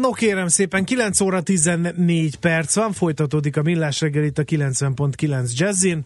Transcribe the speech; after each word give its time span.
No 0.00 0.10
kérem 0.10 0.48
szépen, 0.48 0.84
9 0.84 1.20
óra 1.20 1.40
14 1.40 2.36
perc 2.36 2.74
van, 2.74 2.92
folytatódik 2.92 3.56
a 3.56 3.62
millás 3.62 4.00
reggel 4.00 4.24
itt 4.24 4.38
a 4.38 4.44
90.9 4.44 5.56
Jazzin, 5.56 6.04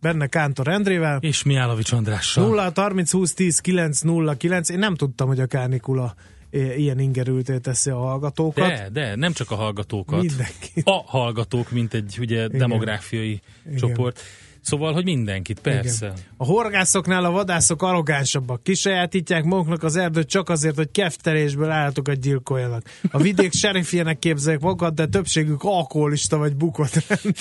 benne 0.00 0.26
Kántor 0.26 0.68
Endrével. 0.68 1.18
És 1.20 1.42
Miálovics 1.42 1.92
Andrással. 1.92 2.46
0 2.46 2.72
30 2.74 3.10
20 3.10 3.34
10 3.34 3.58
9 3.58 4.00
0 4.00 4.36
9. 4.36 4.68
Én 4.68 4.78
nem 4.78 4.94
tudtam, 4.94 5.28
hogy 5.28 5.40
a 5.40 5.46
kánikula 5.46 6.14
ilyen 6.50 6.98
ingerülté 6.98 7.58
teszi 7.58 7.90
a 7.90 7.96
hallgatókat. 7.96 8.68
De, 8.68 8.88
de, 8.92 9.14
nem 9.14 9.32
csak 9.32 9.50
a 9.50 9.54
hallgatókat. 9.54 10.20
Mindenki. 10.20 10.82
A 10.84 11.02
hallgatók, 11.06 11.70
mint 11.70 11.94
egy 11.94 12.16
ugye 12.20 12.44
Igen. 12.44 12.58
demográfiai 12.58 13.40
Igen. 13.66 13.76
csoport. 13.76 14.20
Szóval, 14.62 14.92
hogy 14.92 15.04
mindenkit, 15.04 15.60
persze. 15.60 16.06
Igen. 16.06 16.18
A 16.36 16.44
horgászoknál 16.44 17.24
a 17.24 17.30
vadászok 17.30 17.82
arrogánsabbak. 17.82 18.62
Kisajátítják 18.62 19.44
maguknak 19.44 19.82
az 19.82 19.96
erdőt 19.96 20.28
csak 20.28 20.48
azért, 20.48 20.76
hogy 20.76 20.90
keftelésből 20.90 21.70
állatokat 21.70 22.20
gyilkoljanak. 22.20 22.82
A 23.10 23.18
vidék 23.18 23.52
serifjének 23.52 24.18
képzeljük 24.18 24.62
magukat, 24.62 24.94
de 24.94 25.06
többségük 25.06 25.62
alkoholista 25.62 26.36
vagy 26.36 26.56
bukott 26.56 27.04
rend. 27.08 27.36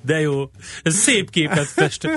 De 0.00 0.20
jó. 0.20 0.50
Ez 0.82 0.94
szép 0.94 1.30
képet 1.30 1.66
fest. 1.66 2.08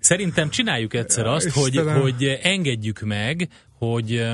Szerintem 0.00 0.50
csináljuk 0.50 0.94
egyszer 0.94 1.26
azt, 1.26 1.50
hogy, 1.50 1.76
hogy 1.76 2.38
engedjük 2.42 3.00
meg, 3.00 3.48
hogy 3.78 4.26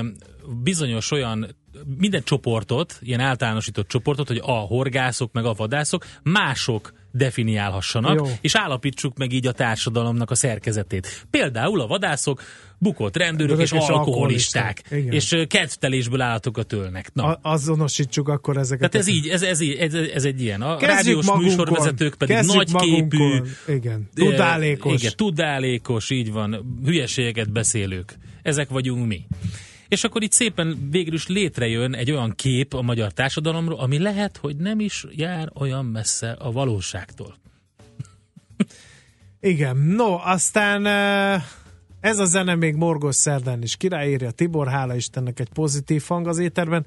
bizonyos 0.63 1.11
olyan 1.11 1.55
minden 1.97 2.23
csoportot, 2.23 2.99
ilyen 3.01 3.19
általánosított 3.19 3.87
csoportot, 3.87 4.27
hogy 4.27 4.41
a 4.43 4.51
horgászok 4.51 5.33
meg 5.33 5.45
a 5.45 5.53
vadászok 5.53 6.05
mások 6.23 6.93
definiálhassanak, 7.15 8.15
Jó. 8.15 8.25
és 8.41 8.55
állapítsuk 8.55 9.17
meg 9.17 9.31
így 9.31 9.47
a 9.47 9.51
társadalomnak 9.51 10.31
a 10.31 10.35
szerkezetét. 10.35 11.25
Például 11.29 11.81
a 11.81 11.87
vadászok 11.87 12.41
bukott 12.77 13.17
rendőrök 13.17 13.59
és, 13.59 13.71
és 13.71 13.87
alkoholisták, 13.87 14.81
és 14.89 15.45
kedvtelésből 15.47 16.21
állatokat 16.21 16.73
ölnek. 16.73 17.13
Na. 17.13 17.23
A, 17.23 17.39
azonosítsuk 17.41 18.29
akkor 18.29 18.57
ezeket. 18.57 18.91
Tehát 18.91 19.07
ez 19.07 19.13
így, 19.13 19.27
ez, 19.27 19.41
ez, 19.41 19.61
ez, 19.79 19.93
ez 19.93 20.23
egy 20.25 20.41
ilyen. 20.41 20.61
A 20.61 20.75
Kezdjük 20.77 20.95
rádiós 20.97 21.25
magunkon. 21.25 21.49
műsorvezetők 21.49 22.15
pedig 22.15 22.35
Kezdjük 22.35 22.71
nagyképű. 22.71 23.17
Magunkon. 23.17 23.47
Igen, 23.67 24.09
tudálékos. 24.13 25.01
Igen, 25.01 25.13
tudálékos, 25.15 26.09
így 26.09 26.31
van, 26.31 26.79
hülyeségeket 26.85 27.51
beszélők. 27.51 28.17
Ezek 28.41 28.69
vagyunk 28.69 29.07
mi. 29.07 29.27
És 29.87 30.03
akkor 30.03 30.23
itt 30.23 30.31
szépen 30.31 30.87
végül 30.91 31.13
is 31.13 31.27
létrejön 31.27 31.93
egy 31.93 32.11
olyan 32.11 32.31
kép 32.35 32.73
a 32.73 32.81
magyar 32.81 33.11
társadalomról, 33.11 33.79
ami 33.79 33.99
lehet, 33.99 34.37
hogy 34.37 34.55
nem 34.55 34.79
is 34.79 35.05
jár 35.11 35.51
olyan 35.53 35.85
messze 35.85 36.31
a 36.31 36.51
valóságtól. 36.51 37.35
Igen, 39.39 39.77
no, 39.77 40.17
aztán 40.23 40.85
ez 41.99 42.19
a 42.19 42.25
zene 42.25 42.55
még 42.55 42.75
Morgos 42.75 43.15
Szerdán 43.15 43.61
is 43.61 43.75
királyírja 43.75 44.31
Tibor, 44.31 44.67
hála 44.67 44.95
Istennek 44.95 45.39
egy 45.39 45.49
pozitív 45.49 46.03
hang 46.07 46.27
az 46.27 46.37
éterben. 46.37 46.85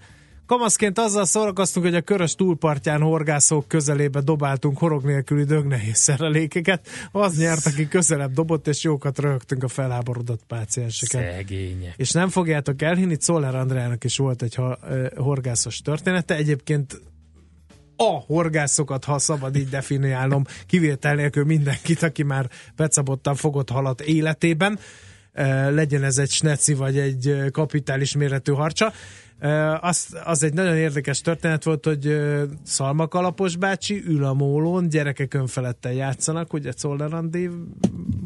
Kamaszként 0.48 0.98
azzal 0.98 1.24
szórakoztunk, 1.24 1.86
hogy 1.86 1.94
a 1.94 2.00
körös 2.00 2.34
túlpartján 2.34 3.00
horgászók 3.00 3.68
közelébe 3.68 4.20
dobáltunk 4.20 4.78
horog 4.78 5.04
nélküli 5.04 5.44
dögnehéz 5.44 5.96
szerelékeket. 5.96 6.88
Az 7.12 7.38
nyert, 7.38 7.66
aki 7.66 7.88
közelebb 7.88 8.32
dobott, 8.32 8.66
és 8.66 8.82
jókat 8.82 9.18
rögtünk 9.18 9.62
a 9.62 9.68
felháborodott 9.68 10.40
pácienseket. 10.46 11.32
Szegények. 11.32 11.94
És 11.96 12.10
nem 12.10 12.28
fogjátok 12.28 12.82
elhinni, 12.82 13.16
Czoller 13.16 13.54
Andrának 13.54 14.04
is 14.04 14.16
volt 14.16 14.42
egy 14.42 14.54
ha, 14.54 14.78
horgászos 15.16 15.78
története. 15.78 16.34
Egyébként 16.34 17.00
a 17.96 18.20
horgászokat, 18.26 19.04
ha 19.04 19.18
szabad 19.18 19.56
így 19.56 19.68
definiálnom, 19.68 20.44
kivétel 20.66 21.14
nélkül 21.14 21.44
mindenkit, 21.44 22.02
aki 22.02 22.22
már 22.22 22.48
pecabottan 22.76 23.34
fogott 23.34 23.70
halat 23.70 24.00
életében, 24.00 24.78
legyen 25.70 26.04
ez 26.04 26.18
egy 26.18 26.30
sneci 26.30 26.74
vagy 26.74 26.98
egy 26.98 27.36
kapitális 27.52 28.14
méretű 28.14 28.52
harcsa. 28.52 28.92
Az, 29.80 30.16
az 30.24 30.42
egy 30.42 30.54
nagyon 30.54 30.76
érdekes 30.76 31.20
történet 31.20 31.64
volt, 31.64 31.84
hogy 31.84 32.20
Szalma 32.64 33.06
Kalapos 33.06 33.56
bácsi 33.56 34.02
ül 34.06 34.24
a 34.24 34.32
mólón, 34.32 34.88
gyerekek 34.88 35.34
önfeledten 35.34 35.92
játszanak, 35.92 36.52
ugye 36.52 36.72
Czollerandi 36.72 37.50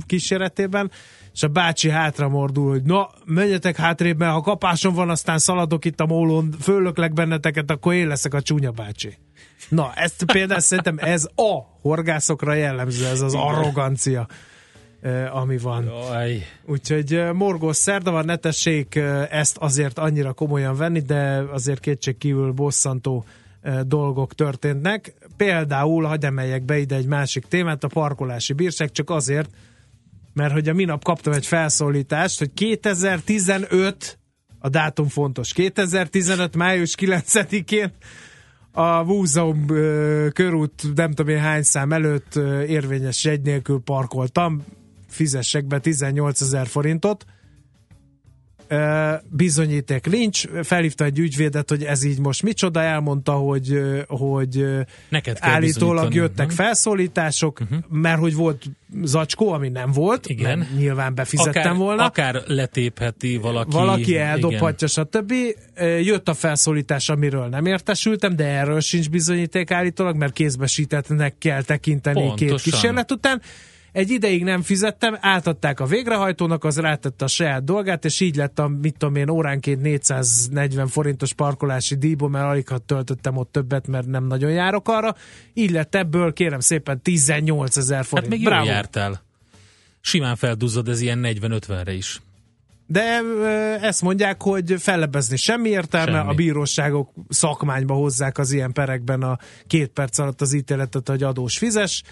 kíséretében, 0.06 0.90
és 1.32 1.42
a 1.42 1.48
bácsi 1.48 1.88
hátra 1.88 2.28
mordul, 2.28 2.70
hogy 2.70 2.82
na, 2.82 3.10
menjetek 3.24 3.76
hátrébb, 3.76 4.18
mert 4.18 4.32
ha 4.32 4.40
kapásom 4.40 4.94
van, 4.94 5.10
aztán 5.10 5.38
szaladok 5.38 5.84
itt 5.84 6.00
a 6.00 6.06
mólón, 6.06 6.54
fölöklek 6.60 7.12
benneteket, 7.12 7.70
akkor 7.70 7.94
én 7.94 8.06
leszek 8.06 8.34
a 8.34 8.42
csúnya 8.42 8.70
bácsi. 8.70 9.18
Na, 9.68 9.92
ezt 9.94 10.24
például 10.24 10.60
szerintem 10.60 10.98
ez 11.00 11.24
a 11.24 11.58
horgászokra 11.80 12.54
jellemző, 12.54 13.06
ez 13.06 13.20
az 13.20 13.34
arrogancia 13.34 14.26
ami 15.32 15.58
van. 15.58 15.84
Jaj. 15.84 16.42
Úgyhogy 16.66 17.22
morgós 17.32 17.76
szerda 17.76 18.10
van, 18.10 18.24
ne 18.24 18.36
tessék 18.36 18.94
ezt 19.30 19.56
azért 19.56 19.98
annyira 19.98 20.32
komolyan 20.32 20.76
venni, 20.76 21.00
de 21.00 21.44
azért 21.52 21.80
kétség 21.80 22.18
kívül 22.18 22.52
bosszantó 22.52 23.24
dolgok 23.86 24.34
történnek. 24.34 25.14
Például, 25.36 26.04
hagyj 26.04 26.26
emeljek 26.26 26.64
be 26.64 26.78
ide 26.78 26.96
egy 26.96 27.06
másik 27.06 27.44
témát, 27.44 27.84
a 27.84 27.88
parkolási 27.88 28.52
bírság, 28.52 28.90
csak 28.90 29.10
azért, 29.10 29.50
mert 30.32 30.52
hogy 30.52 30.68
a 30.68 30.72
minap 30.72 31.04
kaptam 31.04 31.32
egy 31.32 31.46
felszólítást, 31.46 32.38
hogy 32.38 32.52
2015, 32.52 34.18
a 34.58 34.68
dátum 34.68 35.08
fontos, 35.08 35.52
2015. 35.52 36.56
május 36.56 36.94
9-én 36.98 37.92
a 38.72 39.02
Múzeum 39.02 39.66
körút 40.32 40.94
nem 40.94 41.12
tudom 41.12 41.34
én 41.34 41.40
hány 41.40 41.62
szám 41.62 41.92
előtt 41.92 42.34
érvényes 42.66 43.24
jegy 43.24 43.40
nélkül 43.40 43.80
parkoltam, 43.84 44.64
fizessek 45.12 45.66
be 45.66 45.78
18 45.78 46.40
ezer 46.40 46.66
forintot, 46.66 47.24
bizonyíték 49.28 50.06
nincs, 50.06 50.46
felhívta 50.62 51.04
egy 51.04 51.18
ügyvédet, 51.18 51.68
hogy 51.68 51.82
ez 51.82 52.04
így 52.04 52.18
most 52.18 52.42
micsoda, 52.42 52.80
elmondta, 52.80 53.32
hogy, 53.32 53.82
hogy 54.06 54.66
Neked 55.08 55.36
állítólag 55.40 56.14
jöttek 56.14 56.46
uh-huh. 56.46 56.64
felszólítások, 56.64 57.60
uh-huh. 57.60 57.78
mert 57.88 58.18
hogy 58.18 58.34
volt 58.34 58.64
zacskó, 59.02 59.52
ami 59.52 59.68
nem 59.68 59.92
volt, 59.92 60.26
igen. 60.26 60.58
Mert 60.58 60.76
nyilván 60.76 61.14
befizettem 61.14 61.62
akár, 61.62 61.76
volna. 61.76 62.04
Akár 62.04 62.42
letépheti 62.46 63.36
valaki. 63.36 63.70
Valaki 63.70 64.16
eldobhatja, 64.16 64.88
igen. 64.90 65.06
stb. 65.10 65.32
Jött 66.04 66.28
a 66.28 66.34
felszólítás, 66.34 67.08
amiről 67.08 67.46
nem 67.46 67.66
értesültem, 67.66 68.36
de 68.36 68.44
erről 68.44 68.80
sincs 68.80 69.10
bizonyíték 69.10 69.70
állítólag, 69.70 70.16
mert 70.16 70.32
kézbesítettnek 70.32 71.34
kell 71.38 71.62
tekinteni 71.62 72.20
Pontosan. 72.20 72.56
két 72.56 72.60
kísérlet 72.60 73.10
után 73.10 73.42
egy 73.92 74.10
ideig 74.10 74.44
nem 74.44 74.62
fizettem, 74.62 75.16
átadták 75.20 75.80
a 75.80 75.86
végrehajtónak, 75.86 76.64
az 76.64 76.78
rátette 76.78 77.24
a 77.24 77.28
saját 77.28 77.64
dolgát, 77.64 78.04
és 78.04 78.20
így 78.20 78.36
lett 78.36 78.58
a, 78.58 78.68
mit 78.68 78.96
tudom 78.98 79.14
én, 79.14 79.28
óránként 79.28 79.82
440 79.82 80.88
forintos 80.88 81.32
parkolási 81.32 81.96
díjból, 81.96 82.28
mert 82.28 82.44
alig 82.44 82.66
töltöttem 82.86 83.36
ott 83.36 83.52
többet, 83.52 83.86
mert 83.86 84.06
nem 84.06 84.26
nagyon 84.26 84.50
járok 84.50 84.88
arra. 84.88 85.14
Így 85.54 85.70
lett 85.70 85.94
ebből, 85.94 86.32
kérem 86.32 86.60
szépen, 86.60 87.02
18 87.02 87.76
ezer 87.76 88.04
forint. 88.04 88.32
Hát 88.32 88.38
még 88.38 88.48
jól 88.48 88.64
jártál. 88.64 89.22
Simán 90.00 90.36
felduzzad 90.36 90.88
ez 90.88 91.00
ilyen 91.00 91.20
40-50-re 91.22 91.92
is. 91.92 92.20
De 92.86 93.20
ezt 93.80 94.02
mondják, 94.02 94.42
hogy 94.42 94.74
fellebezni 94.78 95.36
semmi 95.36 95.68
értelme, 95.68 96.12
semmi. 96.12 96.30
a 96.30 96.34
bíróságok 96.34 97.10
szakmányba 97.28 97.94
hozzák 97.94 98.38
az 98.38 98.52
ilyen 98.52 98.72
perekben 98.72 99.22
a 99.22 99.38
két 99.66 99.88
perc 99.88 100.18
alatt 100.18 100.40
az 100.40 100.52
ítéletet, 100.52 101.08
hogy 101.08 101.22
adós 101.22 101.58
fizes 101.58 102.02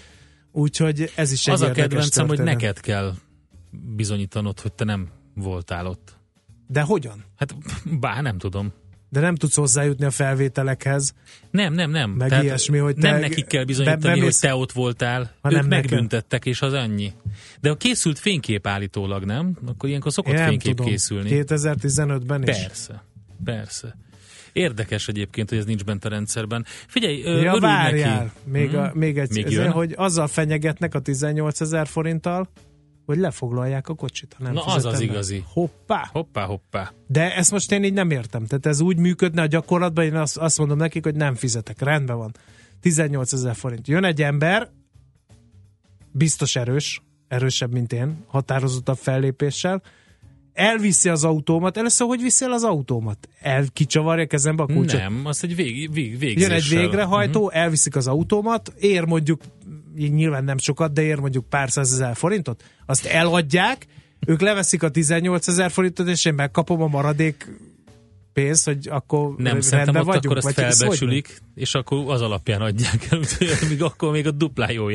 Úgyhogy 0.51 1.11
ez 1.15 1.31
is 1.31 1.47
egy 1.47 1.53
Az 1.53 1.61
a 1.61 1.71
kedvencem, 1.71 2.27
történet. 2.27 2.37
hogy 2.37 2.45
neked 2.45 2.79
kell 2.79 3.13
bizonyítanod, 3.95 4.59
hogy 4.59 4.73
te 4.73 4.83
nem 4.83 5.07
voltál 5.35 5.87
ott. 5.87 6.15
De 6.67 6.81
hogyan? 6.81 7.23
Hát, 7.35 7.55
bár 7.99 8.21
nem 8.21 8.37
tudom. 8.37 8.73
De 9.09 9.19
nem 9.19 9.35
tudsz 9.35 9.55
hozzájutni 9.55 10.05
a 10.05 10.11
felvételekhez. 10.11 11.13
Nem, 11.51 11.73
nem, 11.73 11.91
nem. 11.91 12.09
Meg 12.09 12.29
Tehát 12.29 12.43
ilyesmi, 12.43 12.77
hogy 12.77 12.95
te 12.95 13.11
Nem 13.11 13.19
nekik 13.19 13.45
kell 13.47 13.63
bizonyítani, 13.63 14.19
be, 14.19 14.23
hogy 14.25 14.35
te 14.39 14.55
ott 14.55 14.71
voltál. 14.71 15.31
Ha 15.41 15.51
ők 15.53 15.67
megbüntettek, 15.67 16.31
nekem. 16.31 16.51
és 16.51 16.61
az 16.61 16.73
annyi. 16.73 17.13
De 17.61 17.69
a 17.69 17.75
készült 17.75 18.19
fénykép 18.19 18.67
állítólag, 18.67 19.23
nem? 19.23 19.57
Akkor 19.65 19.89
ilyenkor 19.89 20.11
szokott 20.11 20.33
Én 20.33 20.45
fénykép 20.47 20.75
tudom. 20.75 20.91
készülni. 20.91 21.29
2015-ben 21.33 22.47
is? 22.47 22.57
Persze, 22.57 23.03
persze. 23.43 23.95
Érdekes 24.53 25.07
egyébként, 25.07 25.49
hogy 25.49 25.57
ez 25.57 25.65
nincs 25.65 25.83
bent 25.83 26.05
a 26.05 26.09
rendszerben. 26.09 26.65
Figyelj, 26.87 27.17
ja, 27.41 27.59
várjál, 27.59 28.23
neki. 28.23 28.29
Még, 28.43 28.69
hmm? 28.69 28.79
a, 28.79 28.91
még 28.93 29.17
egy, 29.17 29.31
még 29.31 29.45
ezért, 29.45 29.71
hogy 29.71 29.93
azzal 29.97 30.27
fenyegetnek 30.27 30.95
a 30.95 30.99
18 30.99 31.61
ezer 31.61 31.87
forinttal, 31.87 32.49
hogy 33.05 33.17
lefoglalják 33.17 33.89
a 33.89 33.93
kocsit, 33.93 34.35
ha 34.37 34.43
nem 34.43 34.53
Na 34.53 34.63
az 34.63 34.85
az 34.85 34.97
be. 34.97 35.03
igazi. 35.03 35.43
Hoppá! 35.47 36.09
Hoppá, 36.11 36.43
hoppá. 36.43 36.91
De 37.07 37.35
ezt 37.35 37.51
most 37.51 37.71
én 37.71 37.83
így 37.83 37.93
nem 37.93 38.11
értem. 38.11 38.45
Tehát 38.45 38.65
ez 38.65 38.81
úgy 38.81 38.97
működne 38.97 39.41
a 39.41 39.45
gyakorlatban, 39.45 40.05
én 40.05 40.15
azt, 40.15 40.37
azt 40.37 40.57
mondom 40.57 40.77
nekik, 40.77 41.03
hogy 41.03 41.15
nem 41.15 41.35
fizetek. 41.35 41.81
Rendben 41.81 42.17
van. 42.17 42.31
18 42.81 43.33
ezer 43.33 43.55
forint. 43.55 43.87
Jön 43.87 44.03
egy 44.03 44.21
ember, 44.21 44.69
biztos 46.11 46.55
erős, 46.55 47.01
erősebb, 47.27 47.71
mint 47.71 47.93
én, 47.93 48.23
határozottabb 48.27 48.97
fellépéssel, 48.97 49.81
elviszi 50.53 51.09
az 51.09 51.23
autómat, 51.23 51.77
először 51.77 52.07
hogy 52.07 52.21
viszi 52.21 52.45
el 52.45 52.51
az 52.51 52.63
autómat? 52.63 53.29
El 53.39 53.65
kicsavarja 53.73 54.25
kezembe 54.25 54.63
a 54.63 54.65
kulcsot? 54.65 54.99
Nem, 54.99 55.21
az 55.23 55.43
egy 55.43 55.55
vég, 55.55 55.93
vég, 55.93 56.17
végzéssel. 56.17 56.49
Jön 56.49 56.51
egy 56.51 56.69
végrehajtó, 56.69 57.43
uh-huh. 57.43 57.61
elviszik 57.61 57.95
az 57.95 58.07
autómat, 58.07 58.73
ér 58.79 59.05
mondjuk, 59.05 59.41
nyilván 59.95 60.43
nem 60.43 60.57
sokat, 60.57 60.93
de 60.93 61.01
ér 61.01 61.19
mondjuk 61.19 61.49
pár 61.49 61.71
százezer 61.71 62.15
forintot, 62.15 62.63
azt 62.85 63.05
eladják, 63.05 63.85
ők 64.27 64.41
leveszik 64.41 64.83
a 64.83 64.89
18 64.89 65.47
ezer 65.47 65.71
forintot, 65.71 66.07
és 66.07 66.25
én 66.25 66.33
megkapom 66.33 66.81
a 66.81 66.87
maradék 66.87 67.47
pénzt, 68.33 68.65
hogy 68.65 68.87
akkor 68.89 69.35
Nem, 69.37 69.61
szerintem 69.61 69.95
ott 69.95 70.05
vagyunk, 70.05 70.37
akkor 70.37 70.37
azt 70.37 70.77
felbecsülik, 70.77 71.41
és 71.55 71.75
akkor 71.75 72.03
az 72.07 72.21
alapján 72.21 72.61
adják 72.61 73.07
el, 73.11 73.19
míg 73.69 73.83
akkor 73.83 74.11
még 74.11 74.27
a 74.27 74.31
duplájó 74.31 74.89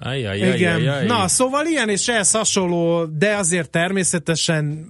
járat. 0.00 0.16
Ajaj, 0.16 0.40
ajaj, 0.40 0.56
Igen. 0.56 0.74
Ajaj. 0.74 1.06
Na, 1.06 1.28
szóval 1.28 1.66
ilyen 1.66 1.88
és 1.88 2.08
ehhez 2.08 2.30
hasonló, 2.30 3.04
de 3.04 3.34
azért 3.34 3.70
természetesen 3.70 4.88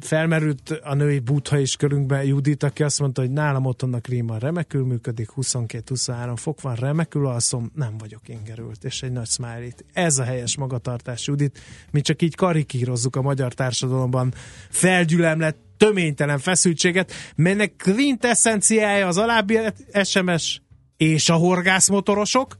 felmerült 0.00 0.80
a 0.82 0.94
női 0.94 1.18
butha 1.18 1.58
is 1.58 1.76
körünkbe 1.76 2.24
Judit, 2.24 2.62
aki 2.62 2.82
azt 2.82 3.00
mondta, 3.00 3.20
hogy 3.20 3.30
nálam 3.30 3.64
otthon 3.64 3.94
a 3.94 4.00
klíma 4.00 4.38
remekül 4.38 4.84
működik, 4.84 5.28
22-23 5.36 6.32
fok 6.36 6.60
van, 6.60 6.74
remekül 6.74 7.26
alszom, 7.26 7.70
nem 7.74 7.98
vagyok 7.98 8.28
ingerült, 8.28 8.84
és 8.84 9.02
egy 9.02 9.12
nagy 9.12 9.26
smiley 9.26 9.68
Ez 9.92 10.18
a 10.18 10.24
helyes 10.24 10.56
magatartás, 10.56 11.26
Judit. 11.26 11.58
Mi 11.90 12.00
csak 12.00 12.22
így 12.22 12.34
karikírozzuk 12.34 13.16
a 13.16 13.22
magyar 13.22 13.54
társadalomban 13.54 14.32
felgyülemlett 14.68 15.58
töménytelen 15.76 16.38
feszültséget, 16.38 17.12
melynek 17.36 17.72
quintessenciája 17.82 19.06
az 19.06 19.16
alábbi 19.16 19.58
SMS 20.02 20.60
és 21.00 21.28
a 21.28 21.34
horgászmotorosok. 21.34 22.58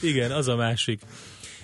Igen, 0.00 0.30
az 0.30 0.48
a 0.48 0.56
másik. 0.56 1.00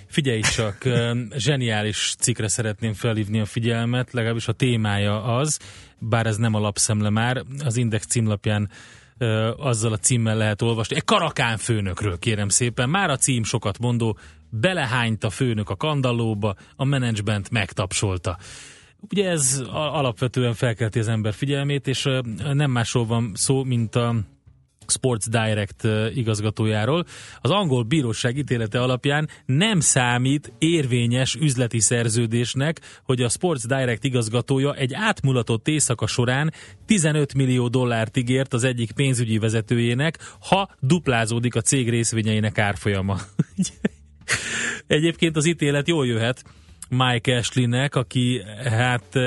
Figyelj 0.07 0.41
csak, 0.41 0.87
zseniális 1.35 2.15
cikre 2.19 2.47
szeretném 2.47 2.93
felhívni 2.93 3.39
a 3.39 3.45
figyelmet, 3.45 4.11
legalábbis 4.11 4.47
a 4.47 4.53
témája 4.53 5.23
az, 5.23 5.59
bár 5.99 6.25
ez 6.25 6.37
nem 6.37 6.53
a 6.53 6.59
lapszemle 6.59 7.09
már, 7.09 7.43
az 7.63 7.77
Index 7.77 8.05
címlapján 8.05 8.69
azzal 9.57 9.93
a 9.93 9.97
címmel 9.97 10.37
lehet 10.37 10.61
olvasni. 10.61 10.95
Egy 10.95 11.03
karakán 11.03 11.57
főnökről 11.57 12.19
kérem 12.19 12.49
szépen. 12.49 12.89
Már 12.89 13.09
a 13.09 13.17
cím 13.17 13.43
sokat 13.43 13.79
mondó, 13.79 14.17
belehányt 14.49 15.23
a 15.23 15.29
főnök 15.29 15.69
a 15.69 15.75
kandallóba, 15.75 16.55
a 16.75 16.85
menedzsment 16.85 17.49
megtapsolta. 17.49 18.37
Ugye 19.09 19.29
ez 19.29 19.63
alapvetően 19.71 20.53
felkelti 20.53 20.99
az 20.99 21.07
ember 21.07 21.33
figyelmét, 21.33 21.87
és 21.87 22.07
nem 22.53 22.71
másról 22.71 23.05
van 23.05 23.31
szó, 23.35 23.63
mint 23.63 23.95
a 23.95 24.15
Sports 24.91 25.29
Direct 25.29 25.87
igazgatójáról. 26.15 27.05
Az 27.41 27.49
angol 27.49 27.83
bíróság 27.83 28.37
ítélete 28.37 28.81
alapján 28.81 29.29
nem 29.45 29.79
számít 29.79 30.53
érvényes 30.57 31.35
üzleti 31.35 31.79
szerződésnek, 31.79 32.81
hogy 33.03 33.21
a 33.21 33.29
Sports 33.29 33.65
Direct 33.65 34.03
igazgatója 34.03 34.73
egy 34.73 34.93
átmulatott 34.93 35.67
éjszaka 35.67 36.07
során 36.07 36.53
15 36.85 37.33
millió 37.33 37.67
dollárt 37.67 38.17
ígért 38.17 38.53
az 38.53 38.63
egyik 38.63 38.91
pénzügyi 38.91 39.37
vezetőjének, 39.37 40.17
ha 40.39 40.69
duplázódik 40.79 41.55
a 41.55 41.61
cég 41.61 41.89
részvényeinek 41.89 42.57
árfolyama. 42.57 43.17
Egyébként 44.87 45.35
az 45.35 45.45
ítélet 45.45 45.87
jól 45.87 46.07
jöhet, 46.07 46.43
Mike 46.91 47.37
Ashley-nek, 47.37 47.95
aki 47.95 48.41
hát 48.63 49.19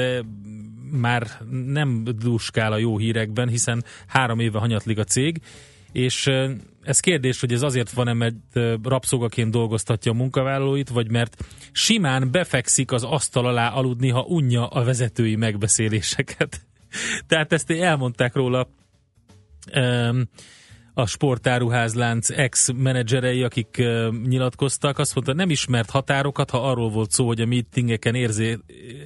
már 0.90 1.26
nem 1.66 2.04
duskál 2.04 2.72
a 2.72 2.76
jó 2.76 2.98
hírekben, 2.98 3.48
hiszen 3.48 3.84
három 4.06 4.38
éve 4.38 4.58
hanyatlik 4.58 4.98
a 4.98 5.04
cég, 5.04 5.40
és 5.92 6.30
ez 6.82 7.00
kérdés, 7.00 7.40
hogy 7.40 7.52
ez 7.52 7.62
azért 7.62 7.90
van-e, 7.90 8.12
mert 8.12 8.34
rabszolgaként 8.82 9.50
dolgoztatja 9.50 10.12
a 10.12 10.14
munkavállalóit, 10.14 10.88
vagy 10.88 11.10
mert 11.10 11.44
simán 11.72 12.30
befekszik 12.30 12.92
az 12.92 13.04
asztal 13.04 13.46
alá 13.46 13.68
aludni, 13.68 14.08
ha 14.08 14.20
unja 14.20 14.66
a 14.66 14.84
vezetői 14.84 15.36
megbeszéléseket. 15.36 16.60
Tehát 17.28 17.52
ezt 17.52 17.70
elmondták 17.70 18.34
róla 18.34 18.68
a 20.94 21.06
sportáruházlánc 21.06 22.30
ex-menedzserei, 22.30 23.42
akik 23.42 23.76
uh, 23.78 24.14
nyilatkoztak, 24.26 24.98
azt 24.98 25.14
mondta, 25.14 25.32
nem 25.32 25.50
ismert 25.50 25.90
határokat, 25.90 26.50
ha 26.50 26.70
arról 26.70 26.90
volt 26.90 27.10
szó, 27.10 27.26
hogy 27.26 27.40
a 27.40 27.46
meetingeken 27.46 28.14
érzé, 28.14 28.58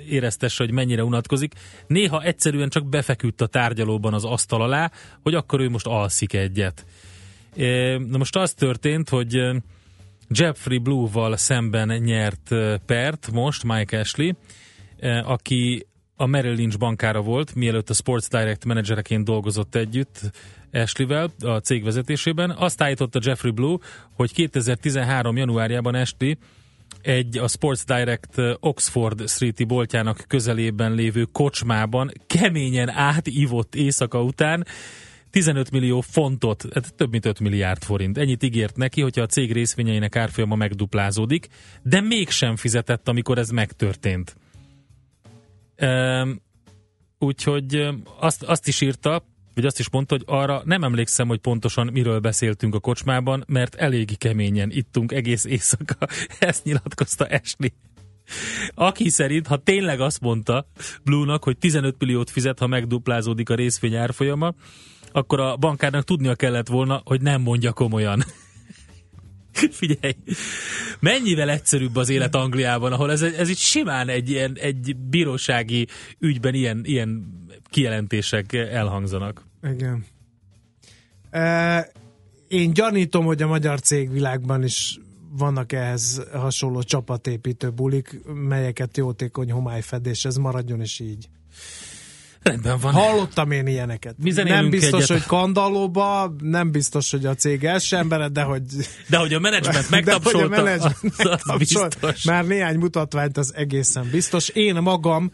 éreztesse, 0.08 0.64
hogy 0.64 0.72
mennyire 0.72 1.04
unatkozik. 1.04 1.54
Néha 1.86 2.22
egyszerűen 2.22 2.68
csak 2.68 2.88
befeküdt 2.88 3.40
a 3.40 3.46
tárgyalóban 3.46 4.14
az 4.14 4.24
asztal 4.24 4.62
alá, 4.62 4.90
hogy 5.22 5.34
akkor 5.34 5.60
ő 5.60 5.68
most 5.68 5.86
alszik 5.86 6.32
egyet. 6.32 6.86
E, 7.56 7.98
na 7.98 8.18
most 8.18 8.36
az 8.36 8.52
történt, 8.52 9.08
hogy 9.08 9.40
Jeffrey 10.28 10.78
Blue-val 10.78 11.36
szemben 11.36 11.88
nyert 11.88 12.54
pert 12.86 13.30
most 13.32 13.64
Mike 13.64 13.98
Ashley, 13.98 14.32
aki 15.22 15.86
a 16.16 16.26
Merrill 16.26 16.54
Lynch 16.54 16.78
bankára 16.78 17.20
volt, 17.20 17.54
mielőtt 17.54 17.90
a 17.90 17.94
Sports 17.94 18.28
Direct 18.28 18.64
menedzsereként 18.64 19.24
dolgozott 19.24 19.74
együtt 19.74 20.20
Ashley-vel 20.72 21.30
a 21.40 21.58
cég 21.58 21.84
vezetésében. 21.84 22.50
Azt 22.50 22.82
állította 22.82 23.20
Jeffrey 23.22 23.50
Blue, 23.50 23.78
hogy 24.12 24.32
2013. 24.32 25.36
januárjában 25.36 25.94
Ashley 25.94 26.34
egy 27.02 27.38
a 27.38 27.48
Sports 27.48 27.84
Direct 27.84 28.34
Oxford 28.60 29.28
Street-i 29.28 29.64
boltjának 29.64 30.24
közelében 30.26 30.92
lévő 30.92 31.24
kocsmában 31.24 32.12
keményen 32.26 32.88
átívott 32.88 33.74
éjszaka 33.74 34.22
után 34.22 34.66
15 35.30 35.70
millió 35.70 36.00
fontot, 36.00 36.64
tehát 36.68 36.94
több 36.94 37.10
mint 37.10 37.26
5 37.26 37.40
milliárd 37.40 37.82
forint. 37.82 38.18
Ennyit 38.18 38.42
ígért 38.42 38.76
neki, 38.76 39.00
hogyha 39.00 39.22
a 39.22 39.26
cég 39.26 39.52
részvényeinek 39.52 40.16
árfolyama 40.16 40.54
megduplázódik, 40.54 41.48
de 41.82 42.00
mégsem 42.00 42.56
fizetett, 42.56 43.08
amikor 43.08 43.38
ez 43.38 43.50
megtörtént. 43.50 44.36
Úgyhogy 47.18 47.88
azt, 48.20 48.42
azt 48.42 48.68
is 48.68 48.80
írta, 48.80 49.24
vagy 49.58 49.66
azt 49.66 49.78
is 49.78 49.90
mondta, 49.90 50.14
hogy 50.14 50.24
arra 50.26 50.62
nem 50.64 50.84
emlékszem, 50.84 51.28
hogy 51.28 51.38
pontosan 51.38 51.90
miről 51.92 52.18
beszéltünk 52.18 52.74
a 52.74 52.80
kocsmában, 52.80 53.44
mert 53.46 53.74
elég 53.74 54.18
keményen 54.18 54.70
ittunk 54.70 55.12
egész 55.12 55.44
éjszaka. 55.44 55.94
Ezt 56.38 56.64
nyilatkozta 56.64 57.26
Esni. 57.26 57.72
Aki 58.74 59.08
szerint, 59.08 59.46
ha 59.46 59.56
tényleg 59.56 60.00
azt 60.00 60.20
mondta 60.20 60.66
Blue-nak, 61.04 61.44
hogy 61.44 61.58
15 61.58 61.94
milliót 61.98 62.30
fizet, 62.30 62.58
ha 62.58 62.66
megduplázódik 62.66 63.50
a 63.50 63.54
részvény 63.54 63.94
árfolyama, 63.94 64.54
akkor 65.12 65.40
a 65.40 65.56
bankárnak 65.56 66.04
tudnia 66.04 66.34
kellett 66.34 66.68
volna, 66.68 67.02
hogy 67.04 67.20
nem 67.20 67.40
mondja 67.40 67.72
komolyan. 67.72 68.24
Figyelj, 69.70 70.16
mennyivel 71.00 71.50
egyszerűbb 71.50 71.96
az 71.96 72.08
élet 72.08 72.34
Angliában, 72.34 72.92
ahol 72.92 73.10
ez, 73.10 73.22
ez 73.22 73.48
itt 73.48 73.56
simán 73.56 74.08
egy, 74.08 74.30
ilyen, 74.30 74.56
egy 74.60 74.96
bírósági 74.96 75.86
ügyben 76.18 76.54
ilyen, 76.54 76.80
ilyen 76.84 77.36
kijelentések 77.70 78.52
elhangzanak. 78.52 79.47
Igen. 79.62 80.06
E, 81.30 81.90
én 82.48 82.72
gyanítom, 82.72 83.24
hogy 83.24 83.42
a 83.42 83.46
magyar 83.46 83.80
cégvilágban 83.80 84.64
is 84.64 84.98
vannak 85.30 85.72
ehhez 85.72 86.22
hasonló 86.32 86.82
csapatépítő 86.82 87.70
bulik, 87.70 88.20
melyeket 88.48 88.96
jótékony 88.96 89.50
homályfedés, 89.50 90.24
ez 90.24 90.36
maradjon 90.36 90.80
is 90.80 91.00
így. 91.00 91.28
Rendben 92.42 92.78
van. 92.78 92.92
Hallottam 92.92 93.50
én 93.50 93.66
ilyeneket. 93.66 94.16
nem 94.34 94.70
biztos, 94.70 95.02
egyet. 95.02 95.08
hogy 95.08 95.26
kandallóba, 95.26 96.34
nem 96.40 96.70
biztos, 96.70 97.10
hogy 97.10 97.26
a 97.26 97.34
cég 97.34 97.64
első 97.64 97.96
embere, 97.96 98.28
de 98.28 98.42
hogy... 98.42 98.62
De 99.08 99.16
hogy 99.16 99.34
a 99.34 99.38
menedzsment 99.38 99.90
megtapsolta, 100.00 100.44
a 100.44 100.48
menedzsment 100.48 101.14
az, 101.18 101.40
az 101.42 101.58
biztos. 101.58 102.24
Már 102.24 102.46
néhány 102.46 102.78
mutatványt 102.78 103.36
az 103.36 103.54
egészen 103.54 104.08
biztos. 104.10 104.48
Én 104.48 104.74
magam 104.74 105.32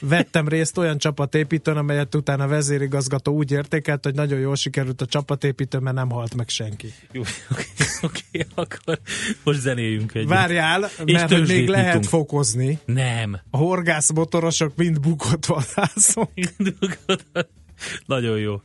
vettem 0.00 0.48
részt 0.48 0.78
olyan 0.78 0.98
csapatépítőn, 0.98 1.76
amelyet 1.76 2.14
utána 2.14 2.44
a 2.44 2.48
vezérigazgató 2.48 3.32
úgy 3.32 3.50
értékelt, 3.50 4.04
hogy 4.04 4.14
nagyon 4.14 4.38
jól 4.38 4.56
sikerült 4.56 5.00
a 5.02 5.06
csapatépítő, 5.06 5.78
mert 5.78 5.96
nem 5.96 6.10
halt 6.10 6.34
meg 6.34 6.48
senki. 6.48 6.92
Jó, 7.12 7.22
oké, 7.52 7.64
oké, 8.02 8.46
akkor 8.54 9.00
most 9.44 9.60
zenéljünk 9.60 10.14
egy. 10.14 10.26
Várjál, 10.26 10.90
mert 11.04 11.46
még 11.46 11.68
lehet 11.68 12.06
fokozni. 12.06 12.78
Nem. 12.84 13.40
A 13.50 13.56
horgászmotorosok 13.56 14.76
mind 14.76 15.00
bukott 15.00 15.46
vadászok. 15.46 16.30
nagyon 18.06 18.38
jó. 18.38 18.60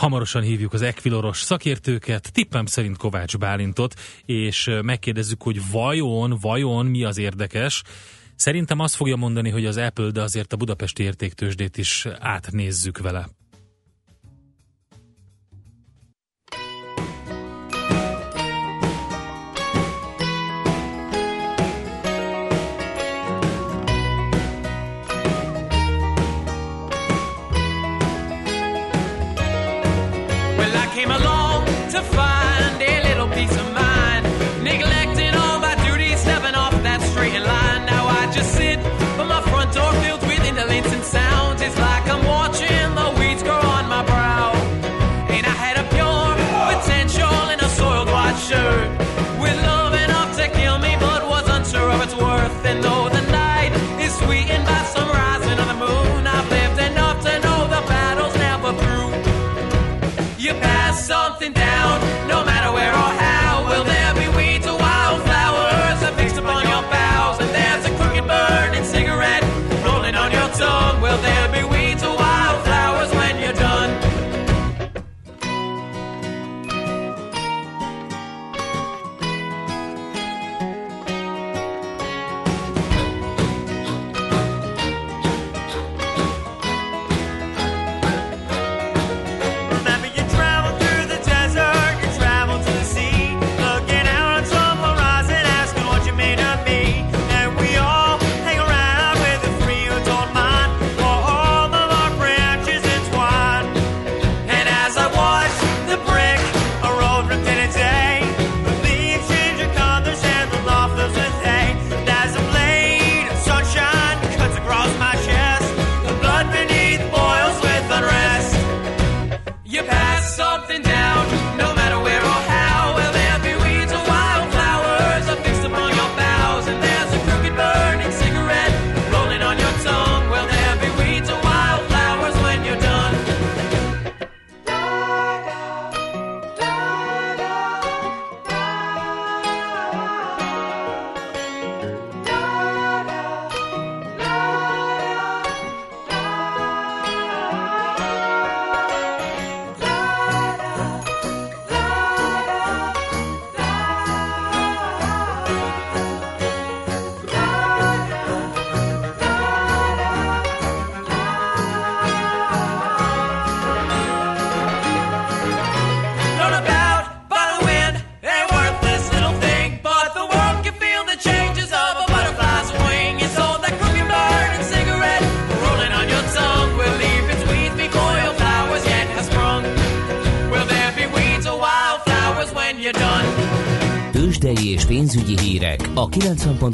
Hamarosan 0.00 0.42
hívjuk 0.42 0.72
az 0.72 0.82
Equiloros 0.82 1.40
szakértőket, 1.40 2.32
tippem 2.32 2.66
szerint 2.66 2.96
Kovács 2.96 3.36
Bálintot, 3.36 3.94
és 4.26 4.70
megkérdezzük, 4.82 5.42
hogy 5.42 5.60
vajon, 5.70 6.36
vajon 6.40 6.86
mi 6.86 7.04
az 7.04 7.18
érdekes, 7.18 7.82
Szerintem 8.40 8.78
azt 8.78 8.94
fogja 8.94 9.16
mondani, 9.16 9.50
hogy 9.50 9.66
az 9.66 9.76
Apple, 9.76 10.10
de 10.10 10.22
azért 10.22 10.52
a 10.52 10.56
budapesti 10.56 11.02
értéktősdét 11.02 11.76
is 11.76 12.06
átnézzük 12.18 12.98
vele. 12.98 13.28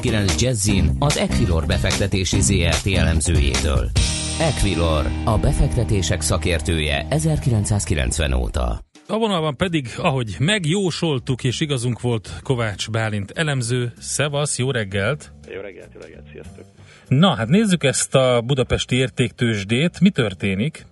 90.9 0.03 0.41
Jazzin 0.41 0.91
az 0.99 1.17
Equilor 1.17 1.67
befektetési 1.67 2.41
ZRT 2.41 2.87
elemzőjétől. 2.87 3.91
Equilor, 4.41 5.07
a 5.25 5.39
befektetések 5.39 6.21
szakértője 6.21 7.07
1990 7.11 8.33
óta. 8.33 8.81
A 9.09 9.19
vonalban 9.19 9.57
pedig, 9.57 9.89
ahogy 9.97 10.37
megjósoltuk 10.39 11.45
és 11.45 11.61
igazunk 11.61 12.01
volt 12.01 12.41
Kovács 12.43 12.91
Bálint 12.91 13.31
elemző, 13.31 13.93
Szevasz, 13.99 14.59
jó 14.59 14.71
reggelt! 14.71 15.33
Jó 15.55 15.61
reggelt, 15.61 15.91
jó 15.95 16.01
reggelt, 16.01 16.29
sziasztok! 16.33 16.65
Na, 17.09 17.35
hát 17.35 17.49
nézzük 17.49 17.85
ezt 17.85 18.15
a 18.15 18.41
budapesti 18.41 18.97
értéktősdét. 18.97 20.01
Mi 20.01 20.11
történik? 20.11 20.87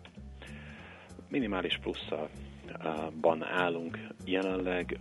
Minimális 1.29 1.79
plusszalban 1.83 3.45
állunk 3.45 3.99
jelenleg. 4.25 4.99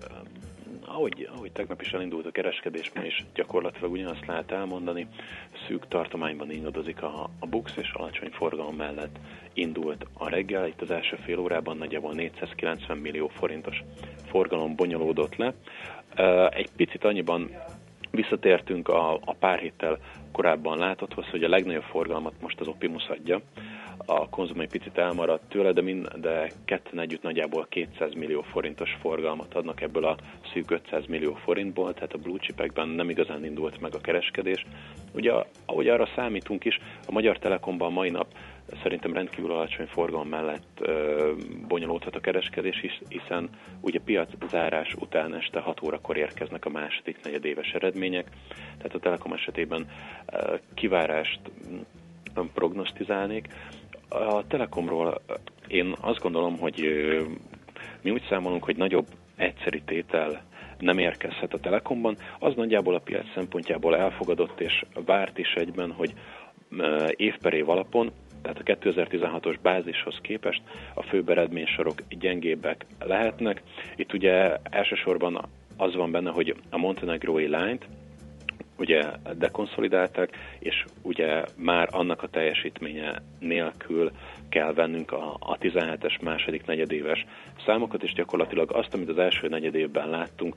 Ahogy, 0.85 1.29
ahogy 1.35 1.51
tegnap 1.51 1.81
is 1.81 1.93
elindult 1.93 2.25
a 2.25 2.31
kereskedés, 2.31 2.91
ma 2.95 3.03
is 3.03 3.25
gyakorlatilag 3.33 3.91
ugyanazt 3.91 4.25
lehet 4.25 4.51
elmondani. 4.51 5.07
Szűk 5.67 5.87
tartományban 5.87 6.51
ingadozik 6.51 7.01
a, 7.01 7.29
a 7.39 7.47
BUX, 7.47 7.75
és 7.77 7.91
alacsony 7.93 8.29
forgalom 8.31 8.75
mellett 8.75 9.19
indult 9.53 10.05
a 10.13 10.29
reggel. 10.29 10.67
Itt 10.67 10.81
az 10.81 10.91
első 10.91 11.15
fél 11.15 11.39
órában 11.39 11.77
nagyjából 11.77 12.13
490 12.13 12.97
millió 12.97 13.27
forintos 13.27 13.83
forgalom 14.25 14.75
bonyolódott 14.75 15.35
le. 15.35 15.53
Egy 16.49 16.69
picit 16.75 17.03
annyiban 17.03 17.49
visszatértünk 18.11 18.87
a, 18.87 19.13
a 19.13 19.33
pár 19.39 19.59
héttel 19.59 19.99
korábban 20.31 20.77
látotthoz, 20.77 21.25
hogy 21.25 21.43
a 21.43 21.49
legnagyobb 21.49 21.83
forgalmat 21.83 22.33
most 22.41 22.59
az 22.59 22.67
Optimus 22.67 23.07
adja. 23.07 23.41
A 24.05 24.29
konzum 24.29 24.59
egy 24.59 24.69
picit 24.69 24.97
elmaradt 24.97 25.50
tőle, 25.50 25.71
de, 25.71 25.81
mind, 25.81 26.07
de 26.07 26.51
ketten 26.65 27.00
együtt 27.00 27.21
nagyjából 27.21 27.65
200 27.69 28.13
millió 28.13 28.41
forintos 28.41 28.97
forgalmat 29.01 29.53
adnak 29.53 29.81
ebből 29.81 30.05
a 30.05 30.17
szűk 30.53 30.71
500 30.71 31.05
millió 31.05 31.33
forintból, 31.33 31.93
tehát 31.93 32.13
a 32.13 32.17
blue 32.17 32.38
chipekben 32.39 32.88
nem 32.88 33.09
igazán 33.09 33.45
indult 33.45 33.81
meg 33.81 33.95
a 33.95 34.01
kereskedés. 34.01 34.65
Ugye, 35.13 35.33
ahogy 35.65 35.88
arra 35.88 36.09
számítunk 36.15 36.65
is, 36.65 36.79
a 37.07 37.12
Magyar 37.12 37.39
Telekomban 37.39 37.91
mai 37.91 38.09
nap 38.09 38.27
szerintem 38.83 39.13
rendkívül 39.13 39.51
alacsony 39.51 39.85
forgalom 39.85 40.27
mellett 40.27 40.79
ö, 40.79 41.31
bonyolódhat 41.67 42.15
a 42.15 42.19
kereskedés, 42.19 42.83
is, 42.83 43.01
hiszen 43.07 43.50
ugye 43.81 44.00
piac 44.00 44.29
zárás 44.50 44.93
után 45.00 45.35
este 45.35 45.59
6 45.59 45.81
órakor 45.81 46.17
érkeznek 46.17 46.65
a 46.65 46.69
második 46.69 47.19
negyedéves 47.23 47.71
eredmények, 47.71 48.27
tehát 48.77 48.95
a 48.95 49.00
Telekom 49.00 49.33
esetében 49.33 49.89
ö, 50.25 50.55
kivárást 50.73 51.39
nem 52.35 52.50
prognosztizálnék. 52.53 53.47
A 54.10 54.48
Telekomról 54.48 55.22
én 55.67 55.95
azt 56.01 56.19
gondolom, 56.19 56.57
hogy 56.57 56.88
mi 58.01 58.12
úgy 58.12 58.25
számolunk, 58.29 58.63
hogy 58.63 58.77
nagyobb 58.77 59.07
egyszeri 59.36 59.81
tétel 59.86 60.43
nem 60.79 60.98
érkezhet 60.98 61.53
a 61.53 61.60
Telekomban, 61.60 62.17
az 62.39 62.55
nagyjából 62.55 62.95
a 62.95 63.00
piac 63.00 63.25
szempontjából 63.33 63.98
elfogadott 63.98 64.60
és 64.60 64.86
várt 65.05 65.38
is 65.38 65.53
egyben, 65.53 65.91
hogy 65.91 66.13
év 67.15 67.38
per 67.38 67.53
év 67.53 67.69
alapon 67.69 68.12
tehát 68.41 68.60
a 68.60 68.63
2016-os 68.63 69.55
bázishoz 69.62 70.17
képest 70.22 70.62
a 70.93 71.03
főbb 71.03 71.29
eredménysorok 71.29 72.01
gyengébbek 72.10 72.86
lehetnek. 73.00 73.62
Itt 73.95 74.13
ugye 74.13 74.57
elsősorban 74.63 75.45
az 75.77 75.95
van 75.95 76.12
benne, 76.12 76.29
hogy 76.29 76.55
a 76.69 76.77
montenegrói 76.77 77.48
lányt 77.48 77.88
ugye 78.83 79.03
dekonszolidálták, 79.37 80.37
és 80.59 80.85
ugye 81.01 81.43
már 81.57 81.87
annak 81.91 82.23
a 82.23 82.27
teljesítménye 82.27 83.21
nélkül 83.39 84.11
kell 84.49 84.73
vennünk 84.73 85.11
a, 85.11 85.37
a 85.39 85.57
17-es 85.57 86.21
második 86.21 86.65
negyedéves 86.65 87.25
számokat, 87.65 88.03
és 88.03 88.13
gyakorlatilag 88.13 88.71
azt, 88.71 88.93
amit 88.93 89.09
az 89.09 89.17
első 89.17 89.47
negyedévben 89.47 90.09
láttunk, 90.09 90.55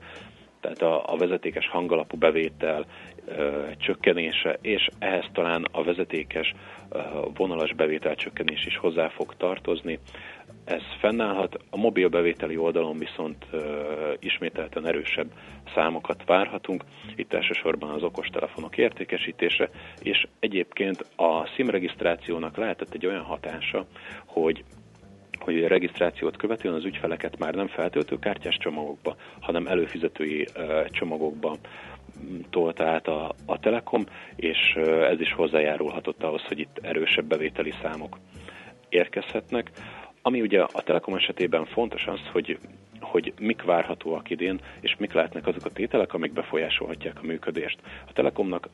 tehát 0.59 0.81
a, 0.81 1.13
a 1.13 1.17
vezetékes 1.17 1.69
hangalapú 1.69 2.17
bevétel 2.17 2.85
ö, 3.25 3.67
csökkenése, 3.77 4.57
és 4.61 4.87
ehhez 4.99 5.25
talán 5.33 5.67
a 5.71 5.83
vezetékes 5.83 6.53
ö, 6.89 6.99
vonalas 7.35 7.73
bevétel 7.73 8.15
csökkenés 8.15 8.65
is 8.65 8.77
hozzá 8.77 9.07
fog 9.09 9.35
tartozni. 9.37 9.99
Ez 10.67 10.81
fennállhat, 10.99 11.57
a 11.69 11.77
mobil 11.77 12.07
bevételi 12.07 12.57
oldalon 12.57 12.97
viszont 12.97 13.45
ismételten 14.19 14.87
erősebb 14.87 15.27
számokat 15.73 16.23
várhatunk. 16.25 16.83
Itt 17.15 17.33
elsősorban 17.33 17.89
az 17.89 18.03
okostelefonok 18.03 18.77
értékesítése, 18.77 19.69
és 20.01 20.27
egyébként 20.39 21.05
a 21.15 21.45
SIM 21.45 21.69
regisztrációnak 21.69 22.57
lehetett 22.57 22.93
egy 22.93 23.05
olyan 23.05 23.23
hatása, 23.23 23.85
hogy 24.25 24.63
hogy 25.39 25.63
a 25.63 25.67
regisztrációt 25.67 26.37
követően 26.37 26.73
az 26.73 26.85
ügyfeleket 26.85 27.37
már 27.37 27.55
nem 27.55 27.67
feltöltőkártyás 27.67 28.57
csomagokba, 28.57 29.15
hanem 29.39 29.67
előfizetői 29.67 30.47
csomagokba 30.89 31.57
tolta 32.49 32.85
át 32.85 33.07
a, 33.07 33.33
a 33.45 33.59
Telekom, 33.59 34.05
és 34.35 34.75
ez 35.09 35.19
is 35.19 35.33
hozzájárulhatott 35.33 36.23
ahhoz, 36.23 36.43
hogy 36.47 36.59
itt 36.59 36.79
erősebb 36.81 37.25
bevételi 37.25 37.73
számok 37.81 38.17
érkezhetnek. 38.89 39.71
Ami 40.27 40.41
ugye 40.41 40.61
a 40.61 40.81
Telekom 40.81 41.15
esetében 41.15 41.65
fontos 41.65 42.05
az, 42.05 42.19
hogy, 42.31 42.57
hogy 42.99 43.33
mik 43.39 43.63
várhatóak 43.63 44.29
idén, 44.29 44.59
és 44.79 44.95
mik 44.97 45.13
lehetnek 45.13 45.47
azok 45.47 45.65
a 45.65 45.69
tételek, 45.69 46.13
amik 46.13 46.33
befolyásolhatják 46.33 47.17
a 47.21 47.25
működést. 47.25 47.79
A 48.07 48.13
Telekomnak 48.13 48.69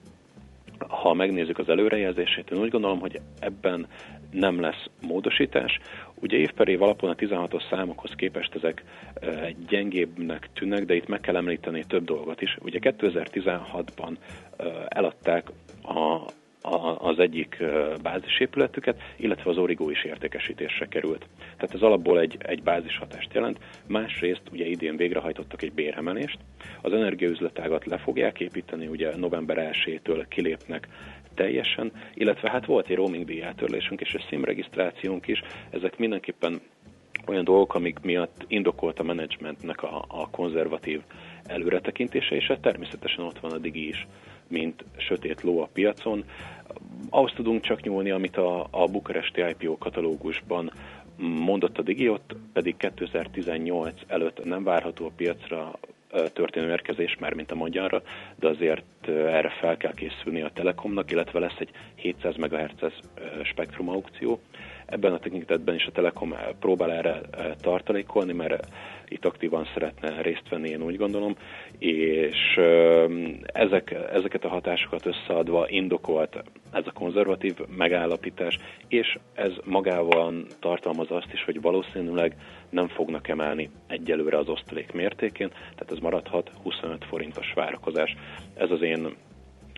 ha 0.88 1.14
megnézzük 1.14 1.58
az 1.58 1.70
előrejelzését, 1.70 2.52
én 2.52 2.60
úgy 2.60 2.70
gondolom, 2.70 3.00
hogy 3.00 3.20
ebben 3.40 3.88
nem 4.32 4.62
lesz 4.62 4.86
módosítás. 5.02 5.80
Ugye 6.14 6.38
év 6.38 6.52
per 6.52 6.68
év 6.68 6.82
alapon 6.82 7.10
a 7.10 7.16
16-os 7.16 7.70
számokhoz 7.70 8.12
képest 8.16 8.56
ezek 8.56 8.84
gyengébbnek 9.68 10.50
tűnnek, 10.54 10.86
de 10.86 10.96
itt 10.96 11.08
meg 11.08 11.20
kell 11.20 11.36
említeni 11.36 11.84
több 11.84 12.04
dolgot 12.04 12.42
is. 12.42 12.58
Ugye 12.62 12.80
2016-ban 12.82 14.18
eladták 14.88 15.48
a, 15.84 16.26
az 16.98 17.20
egyik 17.20 17.64
bázisépületüket, 18.02 19.02
illetve 19.16 19.50
az 19.50 19.58
Origo 19.58 19.90
is 19.90 20.04
értékesítésre 20.04 20.86
került. 20.86 21.26
Tehát 21.58 21.74
ez 21.74 21.82
alapból 21.82 22.20
egy, 22.20 22.38
egy 22.40 22.64
bázishatást 22.64 23.34
jelent. 23.34 23.60
Másrészt 23.88 24.42
ugye 24.52 24.66
idén 24.66 24.96
végrehajtottak 24.96 25.62
egy 25.62 25.74
béremelést, 25.74 26.38
az 26.82 26.94
energiaüzletágat 26.94 27.86
le 27.86 27.98
fogják 27.98 28.40
építeni, 28.40 28.88
ugye 28.88 29.16
november 29.18 29.72
1-től 29.72 30.26
kilépnek 30.28 30.88
teljesen, 31.34 31.92
illetve 32.14 32.50
hát 32.50 32.66
volt 32.66 32.90
egy 32.90 32.96
roaming 32.96 33.26
díj 33.26 33.44
átörlésünk 33.44 34.02
és 34.02 34.14
egy 34.14 34.26
SIM 34.30 34.44
regisztrációnk 34.44 35.28
is, 35.28 35.42
ezek 35.70 35.98
mindenképpen 35.98 36.62
olyan 37.28 37.44
dolgok, 37.44 37.76
amik 37.76 38.00
miatt 38.00 38.46
indokolt 38.48 39.00
a 39.00 39.04
menedzsmentnek 39.04 39.84
a, 39.84 40.06
a 40.08 40.30
konzervatív 40.30 41.02
előretekintése, 41.46 42.36
és 42.36 42.48
ez 42.48 42.58
természetesen 42.62 43.26
ott 43.26 43.40
van 43.40 43.52
a 43.52 43.58
digi 43.58 43.88
is, 43.88 44.08
mint 44.48 44.84
sötét 44.98 45.42
ló 45.42 45.62
a 45.62 45.70
piacon. 45.74 46.24
Ahhoz 47.10 47.32
tudunk 47.36 47.62
csak 47.62 47.82
nyúlni, 47.82 48.12
amit 48.12 48.38
a, 48.38 48.68
a 48.72 48.86
bukaresti 48.86 49.42
IPO 49.50 49.78
katalógusban 49.78 50.72
mondott 51.18 51.78
a 51.78 51.82
Digi, 51.82 52.10
ott 52.10 52.36
pedig 52.54 52.78
2018 52.78 53.94
előtt 54.08 54.44
nem 54.44 54.64
várható 54.64 55.06
a 55.06 55.12
piacra 55.16 55.80
történő 56.34 56.70
érkezés, 56.70 57.18
már 57.20 57.34
mint 57.34 57.52
a 57.52 57.56
magyarra, 57.56 58.02
de 58.36 58.48
azért 58.48 59.08
erre 59.08 59.50
fel 59.50 59.78
kell 59.78 59.94
készülni 59.94 60.42
a 60.42 60.52
Telekomnak, 60.54 61.12
illetve 61.12 61.40
lesz 61.40 61.60
egy 61.60 61.70
700 61.96 62.36
MHz 62.36 62.94
spektrum 63.44 63.90
aukció. 63.90 64.40
Ebben 64.86 65.14
a 65.14 65.20
tekintetben 65.20 65.76
is 65.76 65.86
a 65.86 65.92
Telekom 65.92 66.36
próbál 66.60 66.92
erre 66.92 67.22
tartalékolni, 67.62 68.34
mert 68.34 68.68
itt 69.14 69.26
aktívan 69.26 69.68
szeretne 69.74 70.22
részt 70.22 70.50
venni, 70.50 70.70
én 70.70 70.82
úgy 70.82 70.98
gondolom, 70.98 71.36
és 71.78 72.60
ezek, 73.44 73.96
ezeket 74.14 74.44
a 74.46 74.50
hatásokat 74.50 75.06
összeadva 75.06 75.70
indokolt 75.70 76.44
ez 76.72 76.84
a 76.86 76.92
konzervatív 76.92 77.56
megállapítás, 77.78 78.58
és 78.88 79.18
ez 79.34 79.52
magával 79.64 80.34
tartalmaz 80.60 81.12
azt 81.12 81.34
is, 81.34 81.44
hogy 81.44 81.62
valószínűleg 81.62 82.36
nem 82.70 82.88
fognak 82.88 83.28
emelni 83.28 83.70
egyelőre 83.88 84.38
az 84.38 84.48
osztalék 84.50 84.92
mértékén, 84.92 85.50
tehát 85.50 85.92
ez 85.92 85.98
maradhat 85.98 86.52
25 86.64 87.06
forintos 87.06 87.54
várakozás. 87.54 88.16
Ez 88.56 88.72
az 88.72 88.82
én 88.82 89.16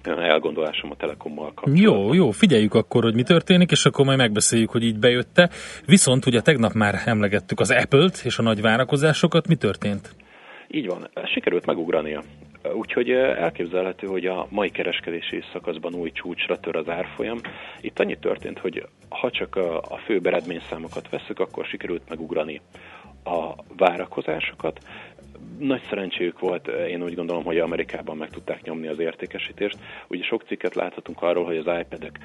elgondolásom 0.08 0.92
a 0.92 0.96
Telekommal 0.96 1.54
kapcsolatban. 1.54 2.06
Jó, 2.06 2.14
jó, 2.14 2.32
figyeljük 2.32 2.74
akkor, 2.74 3.04
hogy 3.04 3.16
mi 3.16 3.24
történik, 3.24 3.72
és 3.72 3.86
akkor 3.86 4.06
majd 4.06 4.18
megbeszéljük, 4.18 4.70
hogy 4.70 4.84
így 4.84 5.00
bejötte. 5.00 5.50
Viszont 5.86 6.26
ugye 6.26 6.42
tegnap 6.42 6.74
már 6.74 6.96
emlegettük 7.06 7.60
az 7.60 7.72
Apple-t 7.72 8.22
és 8.24 8.38
a 8.38 8.42
nagy 8.42 8.62
várakozásokat, 8.62 9.48
mi 9.48 9.56
történt? 9.56 10.16
Így 10.68 10.88
van, 10.88 11.10
sikerült 11.34 11.66
megugrania. 11.66 12.24
Úgyhogy 12.74 13.10
elképzelhető, 13.12 14.08
hogy 14.08 14.25
a 14.25 14.48
mai 14.50 14.70
kereskedési 14.70 15.44
szakaszban 15.53 15.94
új 15.94 16.12
csúcsra 16.12 16.60
tör 16.60 16.75
az 16.75 16.90
árfolyam. 16.90 17.38
Itt 17.82 18.00
annyi 18.00 18.18
történt, 18.18 18.60
hogy 18.60 18.88
ha 19.10 19.32
csak 19.32 19.56
a, 19.56 19.98
fő 20.06 20.20
eredményszámokat 20.24 21.10
veszük, 21.10 21.40
akkor 21.40 21.66
sikerült 21.66 22.10
megugrani 22.10 22.62
a 23.24 23.53
várakozásokat. 23.77 24.79
Nagy 25.60 25.81
szerencséjük 25.90 26.40
volt, 26.40 26.68
én 26.68 27.03
úgy 27.03 27.16
gondolom, 27.16 27.44
hogy 27.44 27.58
Amerikában 27.60 28.18
meg 28.18 28.29
tudták 28.29 28.62
nyomni 28.62 28.88
az 28.88 29.00
értékesítést. 29.00 29.77
Ugye 30.08 30.24
sok 30.24 30.44
cikket 30.48 30.75
láthatunk 30.75 31.22
arról, 31.22 31.46
hogy 31.46 31.58
az 31.58 31.79
iPad-ek 31.79 32.20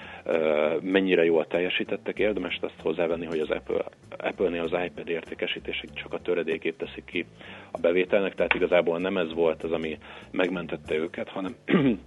mennyire 0.80 1.24
jól 1.24 1.46
teljesítettek, 1.46 2.18
érdemes 2.18 2.58
azt 2.60 2.80
hozzávenni, 2.82 3.26
hogy 3.26 3.38
az 3.38 3.50
Apple, 3.50 3.84
Apple-nél 4.16 4.62
az 4.62 4.82
iPad 4.84 5.08
értékesítések 5.08 5.92
csak 5.92 6.12
a 6.12 6.20
töredékét 6.20 6.76
teszik 6.76 7.04
ki 7.04 7.26
a 7.70 7.78
bevételnek, 7.78 8.34
tehát 8.34 8.54
igazából 8.54 8.98
nem 8.98 9.16
ez 9.16 9.34
volt 9.34 9.62
az, 9.62 9.72
ami 9.72 9.98
megmentette 10.30 10.94
őket, 10.94 11.28
hanem 11.28 11.54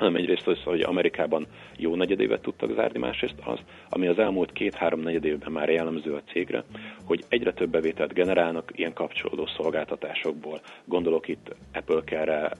hanem 0.00 0.16
egyrészt 0.16 0.46
az, 0.46 0.62
hogy 0.62 0.80
Amerikában 0.80 1.46
jó 1.80 1.94
negyedévet 1.94 2.42
tudtak 2.42 2.74
zárni, 2.74 2.98
másrészt 2.98 3.34
az, 3.44 3.58
ami 3.88 4.06
az 4.06 4.18
elmúlt 4.18 4.52
két-három 4.52 5.00
negyedévben 5.00 5.52
már 5.52 5.68
jellemző 5.68 6.14
a 6.14 6.22
cégre, 6.32 6.64
hogy 7.04 7.24
egyre 7.28 7.52
több 7.52 7.70
bevételt 7.70 8.12
generálnak 8.12 8.70
ilyen 8.74 8.92
kapcsolódó 8.92 9.46
szolgáltatásokból. 9.46 10.60
Gondolok 10.84 11.28
itt 11.28 11.54
Apple 11.72 12.00
Care-re, 12.04 12.52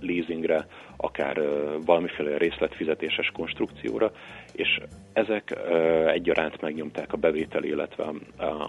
leasingre, 0.00 0.66
akár 0.96 1.40
valamiféle 1.84 2.36
részletfizetéses 2.36 3.30
konstrukcióra, 3.32 4.12
és 4.52 4.80
ezek 5.12 5.56
egyaránt 6.06 6.60
megnyomták 6.60 7.12
a 7.12 7.16
bevétel, 7.16 7.64
illetve 7.64 8.04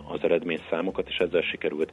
az 0.08 0.20
eredményszámokat, 0.24 1.08
és 1.08 1.18
ezzel 1.18 1.42
sikerült 1.42 1.92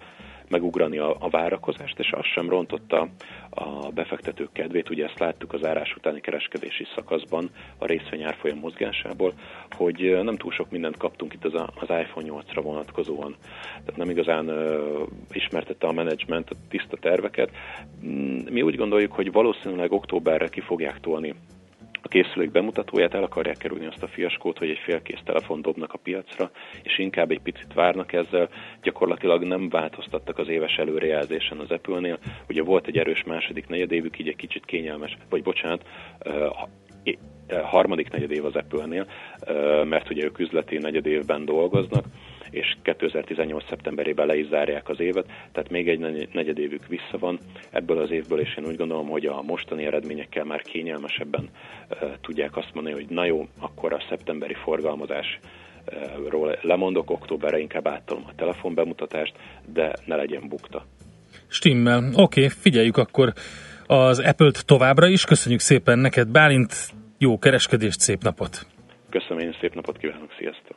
megugrani 0.50 0.98
a, 0.98 1.16
a 1.18 1.28
várakozást, 1.28 1.98
és 1.98 2.12
az 2.12 2.24
sem 2.24 2.48
rontotta 2.48 3.08
a 3.50 3.90
befektetők 3.90 4.52
kedvét. 4.52 4.90
Ugye 4.90 5.04
ezt 5.04 5.18
láttuk 5.18 5.52
az 5.52 5.64
árás 5.64 5.94
utáni 5.96 6.20
kereskedési 6.20 6.86
szakaszban 6.94 7.50
a 7.78 7.86
részvény 7.86 8.22
árfolyam 8.22 8.58
mozgásából, 8.58 9.32
hogy 9.70 10.18
nem 10.22 10.36
túl 10.36 10.52
sok 10.52 10.70
mindent 10.70 10.96
kaptunk 10.96 11.34
itt 11.34 11.44
az, 11.44 11.54
az 11.54 11.88
iPhone 11.88 12.26
8-ra 12.28 12.60
vonatkozóan. 12.62 13.36
Tehát 13.70 13.96
nem 13.96 14.10
igazán 14.10 14.48
uh, 14.48 15.00
ismertette 15.32 15.86
a 15.86 15.92
menedzsment 15.92 16.50
a 16.50 16.54
tiszta 16.68 16.96
terveket. 16.96 17.50
Mm, 18.04 18.38
mi 18.50 18.62
úgy 18.62 18.76
gondoljuk, 18.76 19.12
hogy 19.12 19.32
valószínűleg 19.32 19.92
októberre 19.92 20.48
ki 20.48 20.60
fogják 20.60 21.00
tolni 21.00 21.34
a 22.08 22.10
készülék 22.10 22.50
bemutatóját, 22.50 23.14
el 23.14 23.22
akarják 23.22 23.56
kerülni 23.56 23.86
azt 23.86 24.02
a 24.02 24.06
fiaskót, 24.06 24.58
hogy 24.58 24.70
egy 24.70 24.78
félkész 24.84 25.20
telefon 25.24 25.62
dobnak 25.62 25.92
a 25.92 25.98
piacra, 25.98 26.50
és 26.82 26.98
inkább 26.98 27.30
egy 27.30 27.40
picit 27.40 27.74
várnak 27.74 28.12
ezzel. 28.12 28.48
Gyakorlatilag 28.82 29.42
nem 29.42 29.68
változtattak 29.68 30.38
az 30.38 30.48
éves 30.48 30.76
előrejelzésen 30.76 31.58
az 31.58 31.70
Apple-nél. 31.70 32.18
Ugye 32.48 32.62
volt 32.62 32.86
egy 32.86 32.98
erős 32.98 33.24
második 33.24 33.68
negyedévük, 33.68 34.18
így 34.18 34.28
egy 34.28 34.36
kicsit 34.36 34.64
kényelmes, 34.64 35.16
vagy 35.30 35.42
bocsánat, 35.42 35.82
harmadik 37.62 38.10
negyedév 38.10 38.44
az 38.44 38.56
Apple-nél, 38.56 39.06
mert 39.84 40.10
ugye 40.10 40.24
ők 40.24 40.38
üzleti 40.38 40.78
negyedévben 40.78 41.44
dolgoznak, 41.44 42.04
és 42.50 42.76
2018. 42.82 43.64
szeptemberében 43.68 44.26
le 44.26 44.36
is 44.36 44.48
zárják 44.48 44.88
az 44.88 45.00
évet, 45.00 45.26
tehát 45.52 45.70
még 45.70 45.88
egy 45.88 46.28
negyedévük 46.32 46.86
vissza 46.86 47.18
van 47.18 47.38
ebből 47.70 47.98
az 47.98 48.10
évből, 48.10 48.40
és 48.40 48.56
én 48.56 48.66
úgy 48.66 48.76
gondolom, 48.76 49.08
hogy 49.08 49.26
a 49.26 49.42
mostani 49.42 49.86
eredményekkel 49.86 50.44
már 50.44 50.62
kényelmesebben 50.62 51.48
tudják 52.20 52.56
azt 52.56 52.74
mondani, 52.74 52.94
hogy 52.94 53.06
na 53.08 53.24
jó, 53.24 53.48
akkor 53.58 53.92
a 53.92 54.04
szeptemberi 54.08 54.54
forgalmazás 54.54 55.38
ról 56.28 56.58
lemondok, 56.62 57.10
októberre 57.10 57.58
inkább 57.58 57.86
áttalom 57.86 58.24
a 58.26 58.34
telefonbemutatást, 58.34 59.34
de 59.72 59.92
ne 60.04 60.16
legyen 60.16 60.48
bukta. 60.48 60.86
Stimmel. 61.46 61.98
Oké, 61.98 62.20
okay, 62.20 62.48
figyeljük 62.48 62.96
akkor 62.96 63.32
az 63.86 64.18
Apple-t 64.18 64.66
továbbra 64.66 65.06
is. 65.06 65.24
Köszönjük 65.24 65.60
szépen 65.60 65.98
neked, 65.98 66.28
Bálint. 66.28 66.74
Jó 67.18 67.38
kereskedést, 67.38 68.00
szép 68.00 68.22
napot! 68.22 68.66
Köszönöm, 69.10 69.38
én 69.38 69.56
szép 69.60 69.74
napot 69.74 69.98
kívánok, 69.98 70.32
sziasztok! 70.38 70.76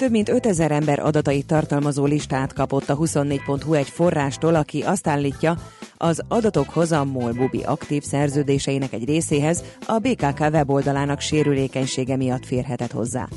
Több 0.00 0.10
mint 0.10 0.28
5000 0.28 0.72
ember 0.72 0.98
adatait 0.98 1.46
tartalmazó 1.46 2.04
listát 2.04 2.52
kapott 2.52 2.88
a 2.88 2.96
24.hu 2.96 3.74
egy 3.74 3.88
forrástól, 3.88 4.54
aki 4.54 4.82
azt 4.82 5.06
állítja, 5.06 5.56
az 5.96 6.22
adatokhoz 6.28 6.92
a 6.92 7.04
MOL 7.04 7.32
Bubi 7.32 7.62
aktív 7.62 8.02
szerződéseinek 8.02 8.92
egy 8.92 9.04
részéhez 9.04 9.62
a 9.86 9.98
BKK 9.98 10.40
weboldalának 10.40 11.20
sérülékenysége 11.20 12.16
miatt 12.16 12.46
férhetett 12.46 12.90
hozzá. 12.90 13.28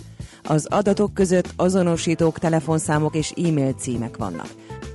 Az 0.44 0.68
adatok 0.70 1.14
között 1.14 1.54
azonosítók, 1.56 2.40
telefonszámok 2.40 3.16
és 3.16 3.32
e-mail 3.32 3.74
címek 3.74 4.18
vannak. 4.18 4.48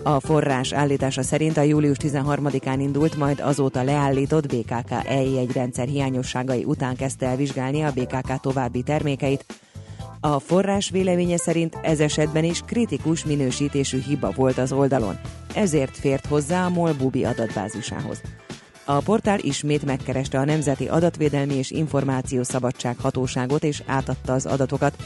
A 0.03 0.21
forrás 0.21 0.73
állítása 0.73 1.23
szerint 1.23 1.57
a 1.57 1.63
július 1.63 1.97
13-án 2.01 2.77
indult, 2.79 3.17
majd 3.17 3.41
azóta 3.41 3.83
leállított 3.83 4.47
BKK 4.47 4.91
EI1 4.91 5.51
rendszer 5.55 5.87
hiányosságai 5.87 6.65
után 6.65 6.97
kezdte 6.97 7.27
el 7.27 7.37
vizsgálni 7.37 7.83
a 7.83 7.93
BKK 7.93 8.41
további 8.41 8.83
termékeit, 8.83 9.45
a 10.21 10.39
forrás 10.39 10.91
véleménye 10.91 11.37
szerint 11.37 11.79
ez 11.83 12.01
esetben 12.01 12.45
is 12.45 12.61
kritikus 12.67 13.25
minősítésű 13.25 14.03
hiba 14.03 14.31
volt 14.31 14.59
az 14.59 14.73
oldalon, 14.73 15.19
ezért 15.55 15.97
fért 15.97 16.27
hozzá 16.27 16.65
a 16.65 16.69
MOL 16.69 16.93
Bubi 16.93 17.25
adatbázisához. 17.25 18.21
A 18.85 19.01
portál 19.01 19.39
ismét 19.39 19.85
megkereste 19.85 20.39
a 20.39 20.45
Nemzeti 20.45 20.89
Adatvédelmi 20.89 21.55
és 21.55 21.71
Információszabadság 21.71 22.97
hatóságot 22.99 23.65
és 23.65 23.83
átadta 23.87 24.33
az 24.33 24.47
adatokat. 24.47 24.97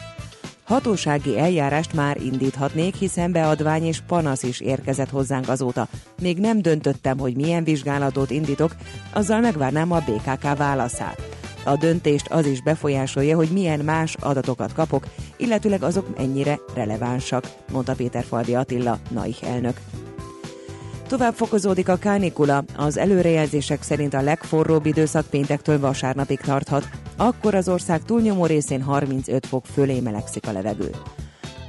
Hatósági 0.65 1.39
eljárást 1.39 1.93
már 1.93 2.17
indíthatnék, 2.17 2.95
hiszen 2.95 3.33
beadvány 3.33 3.85
és 3.85 4.01
panasz 4.07 4.43
is 4.43 4.61
érkezett 4.61 5.11
hozzánk 5.11 5.49
azóta. 5.49 5.89
Még 6.21 6.39
nem 6.39 6.63
döntöttem, 6.63 7.19
hogy 7.19 7.37
milyen 7.37 7.65
vizsgálatot 7.65 8.31
indítok, 8.31 8.77
azzal 9.13 9.41
megvárnám 9.41 9.93
a 9.93 9.99
BKK 9.99 10.57
válaszát. 10.57 11.32
A 11.65 11.77
döntést 11.77 12.29
az 12.31 12.47
is 12.47 12.63
befolyásolja, 12.63 13.37
hogy 13.37 13.49
milyen 13.49 13.81
más 13.81 14.15
adatokat 14.21 14.73
kapok, 14.73 15.07
illetőleg 15.37 15.83
azok 15.83 16.17
mennyire 16.17 16.59
relevánsak, 16.75 17.45
mondta 17.73 17.95
Péter 17.95 18.25
Falvi 18.25 18.55
Attila, 18.55 18.99
NAIH 19.11 19.45
elnök. 19.45 19.81
Tovább 21.09 21.35
fokozódik 21.35 21.89
a 21.89 21.97
kánikula, 21.97 22.65
az 22.77 22.97
előrejelzések 22.97 23.83
szerint 23.83 24.15
a 24.15 24.21
legforróbb 24.21 24.87
időszak 24.87 25.27
péntektől 25.27 25.81
vasárnapig 25.81 26.41
tarthat, 26.41 26.89
akkor 27.17 27.55
az 27.55 27.69
ország 27.69 28.03
túlnyomó 28.03 28.47
részén 28.47 28.83
35 28.83 29.47
fok 29.47 29.65
fölé 29.67 30.01
melegszik 30.01 30.47
a 30.47 30.53
levegő. 30.53 30.91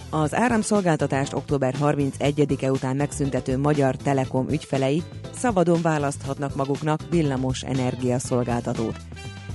Az 0.10 0.36
áramszolgáltatást 0.36 1.34
október 1.34 1.76
31-e 1.82 2.72
után 2.72 2.96
megszüntető 2.96 3.58
Magyar 3.58 3.96
Telekom 3.96 4.50
ügyfelei 4.50 5.04
szabadon 5.36 5.82
választhatnak 5.82 6.56
maguknak 6.56 7.00
villamos 7.10 7.62
energiaszolgáltatót. 7.62 8.96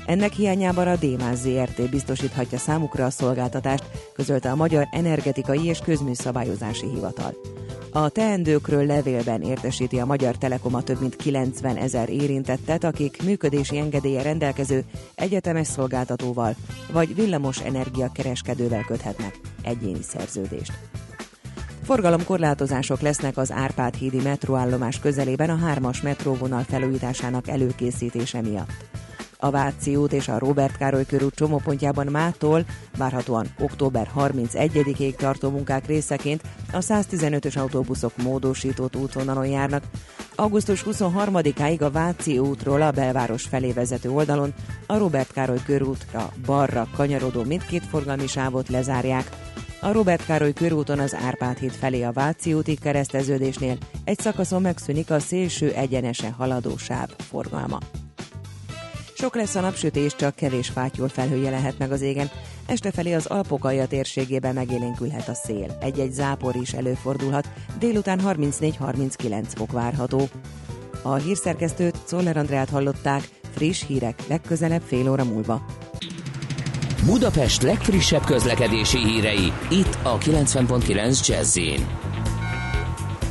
Ennek 0.09 0.33
hiányában 0.33 0.88
a 0.88 0.97
Démás 0.97 1.37
ZRT 1.37 1.90
biztosíthatja 1.90 2.59
számukra 2.59 3.05
a 3.05 3.11
szolgáltatást, 3.11 3.85
közölte 4.14 4.51
a 4.51 4.57
Magyar 4.57 4.88
Energetikai 4.90 5.66
és 5.66 5.79
Közműszabályozási 5.79 6.87
Hivatal. 6.87 7.35
A 7.92 8.09
teendőkről 8.09 8.87
levélben 8.87 9.42
értesíti 9.42 9.99
a 9.99 10.05
Magyar 10.05 10.37
Telekom 10.37 10.75
a 10.75 10.83
több 10.83 11.01
mint 11.01 11.16
90 11.16 11.77
ezer 11.77 12.09
érintettet, 12.09 12.85
akik 12.85 13.23
működési 13.23 13.79
engedélye 13.79 14.23
rendelkező 14.23 14.85
egyetemes 15.14 15.66
szolgáltatóval 15.66 16.55
vagy 16.92 17.14
villamos 17.14 17.61
energia 17.61 18.11
kereskedővel 18.12 18.85
köthetnek 18.85 19.40
egyéni 19.62 20.03
szerződést. 20.03 20.73
Forgalomkorlátozások 21.83 23.01
lesznek 23.01 23.37
az 23.37 23.53
Árpád 23.53 23.94
hídi 23.94 24.21
metróállomás 24.21 24.99
közelében 24.99 25.51
a 25.51 25.57
hármas 25.57 26.01
metróvonal 26.01 26.62
felújításának 26.62 27.49
előkészítése 27.49 28.40
miatt. 28.40 28.88
A 29.40 29.51
Váci 29.51 29.96
út 29.96 30.12
és 30.12 30.29
a 30.29 30.38
Robert 30.38 30.77
Károly 30.77 31.07
körút 31.07 31.35
csomópontjában 31.35 32.07
mától 32.07 32.64
várhatóan 32.96 33.46
október 33.59 34.11
31-ig 34.16 35.14
tartó 35.14 35.51
munkák 35.51 35.87
részeként 35.87 36.42
a 36.72 36.79
115-ös 36.79 37.59
autóbuszok 37.59 38.16
módosított 38.16 38.96
útvonalon 38.96 39.46
járnak. 39.46 39.83
Augusztus 40.35 40.85
23-áig 40.90 41.81
a 41.81 41.90
Váci 41.90 42.38
útról 42.38 42.83
a 42.83 42.90
belváros 42.90 43.42
felé 43.42 43.72
vezető 43.72 44.11
oldalon 44.11 44.55
a 44.87 44.98
Robert 44.98 45.33
Károly 45.33 45.62
körútra 45.64 46.33
balra 46.46 46.88
kanyarodó 46.96 47.42
mindkét 47.42 47.85
forgalmi 47.85 48.27
sávot 48.27 48.68
lezárják. 48.68 49.31
A 49.81 49.92
Robert 49.92 50.24
Károly 50.24 50.53
körúton 50.53 50.98
az 50.98 51.14
Árpád 51.14 51.59
híd 51.59 51.72
felé 51.72 52.03
a 52.03 52.12
Váci 52.12 52.55
úti 52.55 52.74
kereszteződésnél 52.74 53.77
egy 54.05 54.18
szakaszon 54.18 54.62
megszűnik 54.62 55.11
a 55.11 55.18
szélső 55.18 55.72
egyenesen 55.72 56.33
haladó 56.33 56.77
sáv 56.77 57.09
forgalma. 57.16 57.79
Sok 59.20 59.35
lesz 59.35 59.54
a 59.54 59.61
napsütés, 59.61 60.16
csak 60.16 60.35
kevés 60.35 60.68
fátyol 60.68 61.09
felhője 61.09 61.50
lehet 61.50 61.78
meg 61.78 61.92
az 61.92 62.00
égen. 62.00 62.31
Este 62.66 62.90
felé 62.90 63.12
az 63.12 63.26
Alpok 63.26 63.64
alja 63.64 63.87
térségében 63.87 64.54
megélénkülhet 64.54 65.28
a 65.28 65.35
szél. 65.35 65.76
Egy-egy 65.81 66.12
zápor 66.12 66.57
is 66.57 66.72
előfordulhat, 66.72 67.48
délután 67.78 68.20
34-39 68.24 69.44
fok 69.54 69.72
várható. 69.72 70.28
A 71.02 71.14
hírszerkesztőt 71.14 71.96
Szoller 72.04 72.37
Andrát 72.37 72.68
hallották, 72.68 73.28
Friss 73.54 73.87
hírek 73.87 74.26
legközelebb 74.28 74.83
fél 74.83 75.11
óra 75.11 75.24
múlva. 75.24 75.64
Budapest 77.04 77.62
legfrissebb 77.62 78.24
közlekedési 78.24 78.98
hírei, 78.98 79.52
itt 79.70 79.98
a 80.02 80.18
90.9 80.18 81.26
jazz 81.26 81.57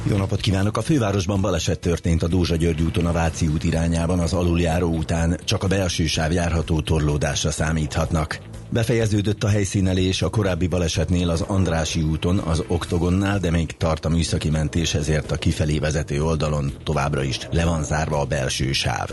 jó 0.10 0.17
napot 0.17 0.39
kívánok! 0.39 0.78
A 0.78 0.82
fővárosban 0.82 1.41
baleset 1.41 1.80
történt 1.80 2.24
a 2.24 2.28
Dózsa 2.28 2.56
György 2.56 2.82
úton 2.82 3.06
a 3.06 3.12
Váci 3.12 3.48
út 3.48 3.63
irányában 3.63 4.20
az 4.20 4.34
aluljáró 4.34 4.96
után, 4.96 5.39
csak 5.43 5.63
a 5.63 5.67
belső 5.67 6.06
sáv 6.06 6.32
járható 6.32 6.82
torlódásra 6.82 7.52
számíthatnak. 7.52 8.39
Befejeződött 8.70 9.43
a 9.43 9.48
helyszínelés 9.48 10.22
a 10.22 10.30
korábbi 10.30 10.67
balesetnél 10.67 11.30
az 11.30 11.41
Andrási 11.41 12.02
úton, 12.02 12.38
az 12.38 12.63
Oktogonnál, 12.67 13.39
de 13.39 13.52
még 13.52 13.78
tart 13.78 14.06
a 14.06 14.10
műszaki 14.10 14.50
mentés, 14.50 14.93
ezért 14.93 15.32
a 15.32 15.36
kifelé 15.36 15.80
vezető 15.80 16.24
oldalon 16.24 16.72
továbbra 16.84 17.24
is 17.24 17.39
le 17.52 17.65
van 17.65 17.84
zárva 17.84 18.20
a 18.20 18.26
belső 18.26 18.72
sáv. 18.72 19.10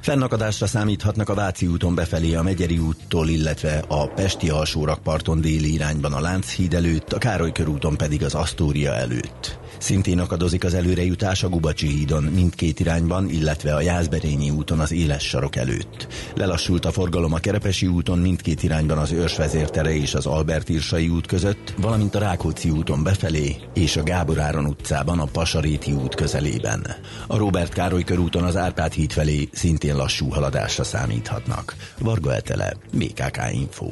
Fennakadásra 0.00 0.66
számíthatnak 0.66 1.28
a 1.28 1.34
Váci 1.34 1.66
úton 1.66 1.94
befelé 1.94 2.34
a 2.34 2.42
Megyeri 2.42 2.78
úttól, 2.78 3.28
illetve 3.28 3.84
a 3.88 4.06
Pesti 4.06 4.50
alsórakparton 4.50 5.40
déli 5.40 5.72
irányban 5.72 6.12
a 6.12 6.20
Lánchíd 6.20 6.74
előtt, 6.74 7.12
a 7.12 7.18
Károly 7.18 7.52
körúton 7.52 7.96
pedig 7.96 8.24
az 8.24 8.34
Asztória 8.34 8.94
előtt. 8.94 9.58
Szintén 9.80 10.18
akadozik 10.18 10.64
az 10.64 10.74
előrejutás 10.74 11.42
a 11.42 11.48
Gubacsi 11.48 11.86
hídon 11.86 12.22
mindkét 12.22 12.80
irányban, 12.80 13.30
illetve 13.30 13.74
a 13.74 13.80
Jászberényi 13.80 14.50
úton 14.50 14.78
az 14.80 14.92
éles 14.92 15.22
sarok 15.22 15.56
előtt. 15.56 16.06
Lelassult 16.34 16.84
a 16.84 16.90
forgalom 16.90 17.32
a 17.32 17.38
Kerepesi 17.38 17.86
úton 17.86 18.18
mindkét 18.18 18.62
irányban 18.62 18.98
az 18.98 19.12
Őrs 19.12 19.36
vezértere 19.36 19.94
és 19.94 20.14
az 20.14 20.26
Albert 20.26 20.68
Irsai 20.68 21.08
út 21.08 21.26
között, 21.26 21.74
valamint 21.76 22.14
a 22.14 22.18
Rákóczi 22.18 22.70
úton 22.70 23.02
befelé 23.02 23.56
és 23.74 23.96
a 23.96 24.02
Gábor 24.02 24.38
Áron 24.38 24.66
utcában 24.66 25.18
a 25.18 25.24
Pasaréti 25.24 25.92
út 25.92 26.14
közelében. 26.14 26.86
A 27.26 27.36
Robert 27.36 27.72
Károly 27.72 28.04
körúton 28.04 28.42
az 28.42 28.56
Árpád 28.56 28.92
híd 28.92 29.12
felé 29.12 29.48
szintén 29.52 29.96
lassú 29.96 30.28
haladásra 30.28 30.84
számíthatnak. 30.84 31.76
Varga 31.98 32.34
Etele, 32.34 32.76
BKK 32.92 33.38
Info. 33.52 33.90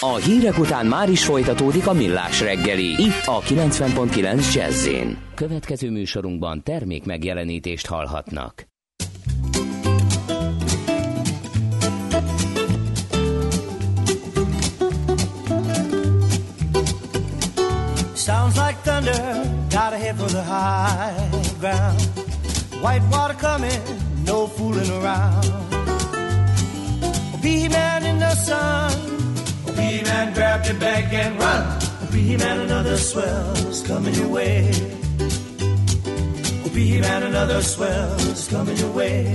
A 0.00 0.14
hírek 0.14 0.58
után 0.58 0.86
már 0.86 1.10
is 1.10 1.24
folytatódik 1.24 1.86
a 1.86 1.92
millás 1.92 2.40
reggeli, 2.40 2.84
itt 2.84 3.22
a 3.24 3.40
90.9 3.40 4.54
jazz 4.54 4.88
Következő 5.34 5.90
műsorunkban 5.90 6.62
termék 6.62 7.04
megjelenítést 7.04 7.86
hallhatnak. 7.86 8.66
Sounds 18.14 18.56
like 18.56 18.78
thunder, 18.82 19.42
got 19.70 19.92
a 19.92 19.98
head 19.98 20.16
for 20.16 20.30
the 20.30 20.42
high 20.42 21.58
ground. 21.58 22.00
White 22.82 23.04
water 23.10 23.36
coming, 23.36 23.82
no 24.24 24.46
fooling 24.46 24.90
around. 24.90 25.46
Be 27.42 27.68
man 27.68 28.04
in 28.04 28.18
the 28.18 28.34
sun. 28.34 29.17
B-Man, 29.88 30.34
grab 30.34 30.66
your 30.66 30.78
bag 30.78 31.14
and 31.14 31.38
run. 31.40 31.80
B-Man, 32.12 32.60
another 32.60 32.98
swell's 32.98 33.82
coming 33.86 34.12
your 34.12 34.28
way. 34.28 34.70
B-Man, 36.74 37.22
another 37.22 37.62
swell's 37.62 38.48
coming 38.48 38.76
your 38.76 38.92
way. 38.92 39.34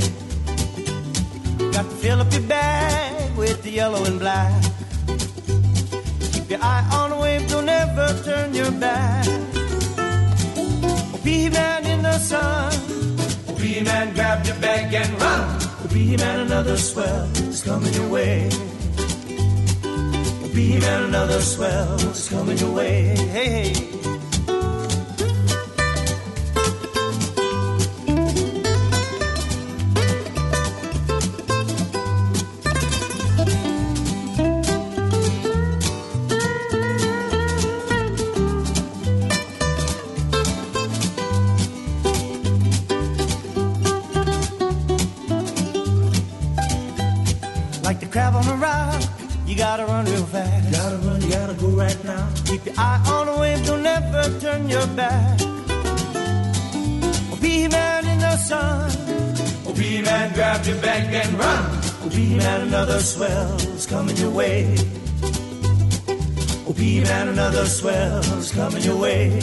Got 1.57 1.85
to 1.89 1.95
fill 2.01 2.21
up 2.21 2.31
your 2.31 2.43
bag 2.43 3.35
with 3.35 3.63
the 3.63 3.71
yellow 3.71 4.05
and 4.05 4.19
black. 4.19 4.61
Keep 6.33 6.51
your 6.51 6.61
eye 6.61 6.87
on 6.99 7.09
the 7.09 7.17
wave, 7.17 7.49
don't 7.49 7.67
ever 7.67 8.07
turn 8.23 8.53
your 8.53 8.71
back. 8.73 9.25
B-Man 11.23 11.85
in 11.87 12.03
the 12.03 12.19
sun. 12.19 12.71
B-Man, 13.57 14.13
grab 14.13 14.45
your 14.45 14.57
bag 14.57 14.93
and 14.93 15.19
run. 15.19 15.89
B-Man, 15.91 16.41
another 16.41 16.77
swell 16.77 17.25
is 17.49 17.63
coming 17.63 17.93
your 17.93 18.09
way 18.09 18.51
beam 20.53 20.83
and 20.83 21.05
another 21.05 21.41
swell's 21.41 22.29
coming 22.29 22.57
your 22.57 22.71
way. 22.71 23.15
Hey, 23.15 23.73
hey. 23.73 23.92
right 51.69 52.03
now. 52.03 52.29
Keep 52.45 52.65
your 52.65 52.75
eye 52.77 53.03
on 53.07 53.27
the 53.27 53.37
wave, 53.39 53.65
don't 53.65 53.85
ever 53.85 54.39
turn 54.39 54.69
your 54.69 54.87
back. 54.87 55.39
Oh, 57.31 57.37
be 57.41 57.67
man 57.67 58.07
in 58.07 58.19
the 58.19 58.37
sun. 58.37 58.91
Oh, 59.67 59.73
be 59.73 60.01
man, 60.01 60.33
grab 60.33 60.65
your 60.65 60.77
bag 60.81 61.13
and 61.13 61.33
run. 61.39 61.65
Oh, 62.03 62.09
be 62.09 62.35
man, 62.35 62.61
another 62.67 62.99
swell's 62.99 63.85
coming 63.85 64.17
your 64.17 64.31
way. 64.31 64.75
Oh, 66.67 66.73
be 66.73 67.01
man, 67.01 67.29
another 67.29 67.65
swell's 67.65 68.51
coming 68.51 68.83
your 68.83 68.97
way. 68.97 69.41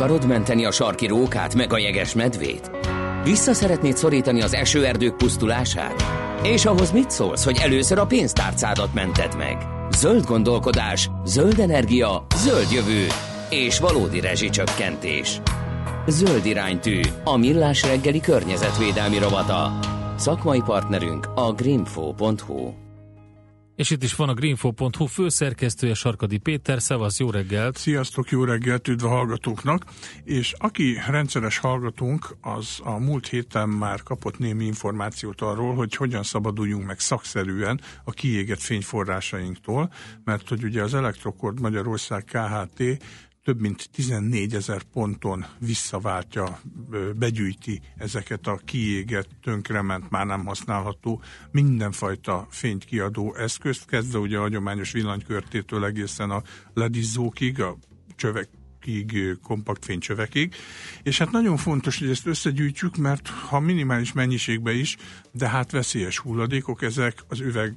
Akarod 0.00 0.26
menteni 0.26 0.64
a 0.64 0.70
sarki 0.70 1.06
rókát, 1.06 1.54
meg 1.54 1.72
a 1.72 1.78
jeges 1.78 2.14
medvét? 2.14 2.70
Vissza 3.24 3.54
szeretnéd 3.54 3.96
szorítani 3.96 4.42
az 4.42 4.54
esőerdők 4.54 5.16
pusztulását? 5.16 6.04
És 6.42 6.64
ahhoz 6.64 6.92
mit 6.92 7.10
szólsz, 7.10 7.44
hogy 7.44 7.58
először 7.62 7.98
a 7.98 8.06
pénztárcádat 8.06 8.94
mented 8.94 9.36
meg? 9.36 9.56
Zöld 9.96 10.24
gondolkodás, 10.24 11.10
zöld 11.24 11.58
energia, 11.58 12.26
zöld 12.36 12.70
jövő 12.72 13.06
és 13.50 13.78
valódi 13.78 14.20
rezsicsökkentés. 14.20 15.40
Zöld 16.06 16.46
iránytű, 16.46 17.00
a 17.24 17.36
millás 17.36 17.82
reggeli 17.82 18.20
környezetvédelmi 18.20 19.18
rovata. 19.18 19.78
Szakmai 20.16 20.60
partnerünk 20.64 21.26
a 21.34 21.52
greenfo.hu. 21.52 22.89
És 23.80 23.90
itt 23.90 24.02
is 24.02 24.14
van 24.14 24.28
a 24.28 24.34
greenfo.hu 24.34 25.06
főszerkesztője 25.06 25.94
Sarkadi 25.94 26.38
Péter, 26.38 26.82
szevasz, 26.82 27.18
jó 27.18 27.30
reggelt! 27.30 27.76
Sziasztok, 27.76 28.30
jó 28.30 28.44
reggelt, 28.44 28.88
üdv 28.88 29.04
a 29.04 29.08
hallgatóknak! 29.08 29.84
És 30.24 30.54
aki 30.58 30.98
rendszeres 31.10 31.58
hallgatónk, 31.58 32.36
az 32.40 32.80
a 32.82 32.98
múlt 32.98 33.28
héten 33.28 33.68
már 33.68 34.02
kapott 34.02 34.38
némi 34.38 34.64
információt 34.64 35.40
arról, 35.40 35.74
hogy 35.74 35.94
hogyan 35.94 36.22
szabaduljunk 36.22 36.86
meg 36.86 36.98
szakszerűen 36.98 37.80
a 38.04 38.10
kiégett 38.10 38.60
fényforrásainktól, 38.60 39.92
mert 40.24 40.48
hogy 40.48 40.64
ugye 40.64 40.82
az 40.82 40.94
Elektrokord 40.94 41.60
Magyarország 41.60 42.24
KHT 42.24 42.82
több 43.44 43.60
mint 43.60 43.90
14 43.92 44.54
ezer 44.54 44.82
ponton 44.82 45.46
visszaváltja, 45.58 46.60
begyűjti 47.16 47.80
ezeket 47.96 48.46
a 48.46 48.60
kiégett, 48.64 49.28
tönkrement, 49.42 50.10
már 50.10 50.26
nem 50.26 50.44
használható 50.44 51.22
mindenfajta 51.50 52.46
fényt 52.50 52.84
kiadó 52.84 53.34
eszközt, 53.34 53.86
kezdve 53.86 54.18
ugye 54.18 54.38
a 54.38 54.40
hagyományos 54.40 54.92
villanykörtétől 54.92 55.84
egészen 55.84 56.30
a 56.30 56.42
ledizzókig, 56.74 57.60
a 57.60 57.76
csövek 58.16 58.48
laptopokig, 58.80 59.38
kompakt 59.42 59.84
fénycsövekig, 59.84 60.54
és 61.02 61.18
hát 61.18 61.30
nagyon 61.30 61.56
fontos, 61.56 61.98
hogy 61.98 62.08
ezt 62.08 62.26
összegyűjtsük, 62.26 62.96
mert 62.96 63.28
ha 63.28 63.60
minimális 63.60 64.12
mennyiségben 64.12 64.74
is, 64.74 64.96
de 65.32 65.48
hát 65.48 65.70
veszélyes 65.70 66.18
hulladékok, 66.18 66.82
ezek 66.82 67.24
az 67.28 67.40
üveg 67.40 67.74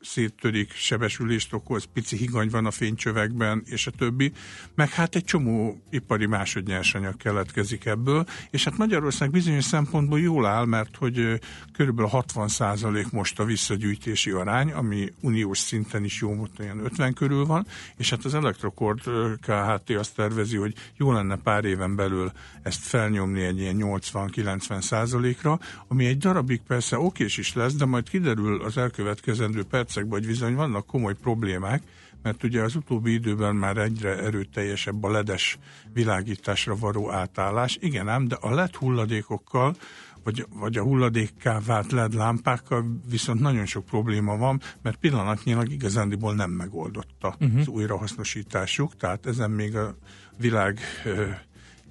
széttörik, 0.00 0.72
sebesülést 0.72 1.52
okoz, 1.52 1.84
pici 1.92 2.16
higany 2.16 2.48
van 2.50 2.66
a 2.66 2.70
fénycsövekben, 2.70 3.62
és 3.66 3.86
a 3.86 3.90
többi, 3.90 4.32
meg 4.74 4.90
hát 4.90 5.14
egy 5.14 5.24
csomó 5.24 5.82
ipari 5.90 6.26
másodnyersanyag 6.26 7.16
keletkezik 7.16 7.84
ebből, 7.84 8.24
és 8.50 8.64
hát 8.64 8.76
Magyarország 8.76 9.30
bizonyos 9.30 9.64
szempontból 9.64 10.20
jól 10.20 10.46
áll, 10.46 10.64
mert 10.64 10.96
hogy 10.96 11.40
körülbelül 11.72 12.10
60% 12.12 13.10
most 13.10 13.40
a 13.40 13.44
visszagyűjtési 13.44 14.30
arány, 14.30 14.72
ami 14.72 15.12
uniós 15.20 15.58
szinten 15.58 16.04
is 16.04 16.20
jó 16.20 16.34
módon 16.34 16.56
olyan 16.58 16.84
50 16.84 17.14
körül 17.14 17.44
van, 17.44 17.66
és 17.96 18.10
hát 18.10 18.24
az 18.24 18.34
Electrocord 18.34 19.00
KHT 19.40 19.90
azt 19.90 20.14
tervezi, 20.14 20.56
hogy 20.56 20.74
jó 20.96 21.12
lenne 21.12 21.36
pár 21.36 21.64
éven 21.64 21.96
belül 21.96 22.32
ezt 22.62 22.82
felnyomni 22.82 23.42
egy 23.42 23.58
ilyen 23.58 23.76
80-90 23.78 24.80
százalékra, 24.80 25.58
ami 25.88 26.06
egy 26.06 26.18
darabig 26.18 26.60
persze 26.66 26.98
okés 26.98 27.36
is 27.36 27.54
lesz, 27.54 27.74
de 27.74 27.84
majd 27.84 28.08
kiderül 28.08 28.62
az 28.62 28.76
elkövetkezendő 28.76 29.57
következő 29.58 29.64
percekben, 29.70 30.18
hogy 30.18 30.26
bizony 30.26 30.54
vannak 30.54 30.86
komoly 30.86 31.14
problémák, 31.14 31.82
mert 32.22 32.44
ugye 32.44 32.62
az 32.62 32.76
utóbbi 32.76 33.12
időben 33.12 33.54
már 33.54 33.76
egyre 33.76 34.18
erőteljesebb 34.18 35.04
a 35.04 35.10
ledes 35.10 35.58
világításra 35.92 36.76
való 36.76 37.10
átállás. 37.10 37.76
Igen 37.80 38.08
ám, 38.08 38.28
de 38.28 38.36
a 38.40 38.54
LED 38.54 38.74
hulladékokkal, 38.74 39.76
vagy, 40.24 40.46
vagy 40.54 40.76
a 40.76 40.82
hulladékká 40.82 41.60
vált 41.66 41.92
LED 41.92 42.14
lámpákkal 42.14 42.84
viszont 43.10 43.40
nagyon 43.40 43.66
sok 43.66 43.84
probléma 43.84 44.36
van, 44.36 44.60
mert 44.82 44.96
pillanatnyilag 44.96 45.70
igazándiból 45.70 46.34
nem 46.34 46.50
megoldotta 46.50 47.36
uh-huh. 47.40 47.60
az 47.60 47.68
újrahasznosításuk, 47.68 48.96
tehát 48.96 49.26
ezen 49.26 49.50
még 49.50 49.76
a 49.76 49.96
világ 50.36 50.80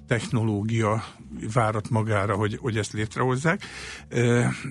technológia 0.08 1.04
várat 1.52 1.90
magára, 1.90 2.34
hogy, 2.34 2.56
hogy 2.60 2.78
ezt 2.78 2.92
létrehozzák. 2.92 3.64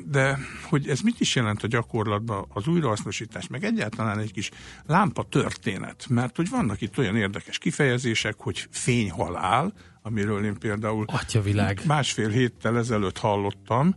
De 0.06 0.38
hogy 0.70 0.90
ez 0.90 1.02
mit 1.02 1.20
is 1.20 1.36
jelent 1.36 1.64
a 1.64 1.68
gyakorlatban 1.68 2.46
az 2.50 2.68
újrahasznosítás, 2.68 3.48
meg 3.48 3.64
egyáltalán 3.64 4.20
egy 4.20 4.32
kis 4.32 4.52
lámpa 4.86 5.24
történet, 5.24 6.06
mert 6.10 6.36
hogy 6.36 6.50
vannak 6.50 6.82
itt 6.82 6.98
olyan 6.98 7.16
érdekes 7.16 7.58
kifejezések, 7.58 8.36
hogy 8.38 8.68
fényhalál, 8.72 9.74
amiről 10.08 10.46
én 10.46 10.58
például 10.58 11.06
Atyavilág. 11.08 11.82
másfél 11.86 12.30
héttel 12.30 12.78
ezelőtt 12.78 13.18
hallottam, 13.18 13.96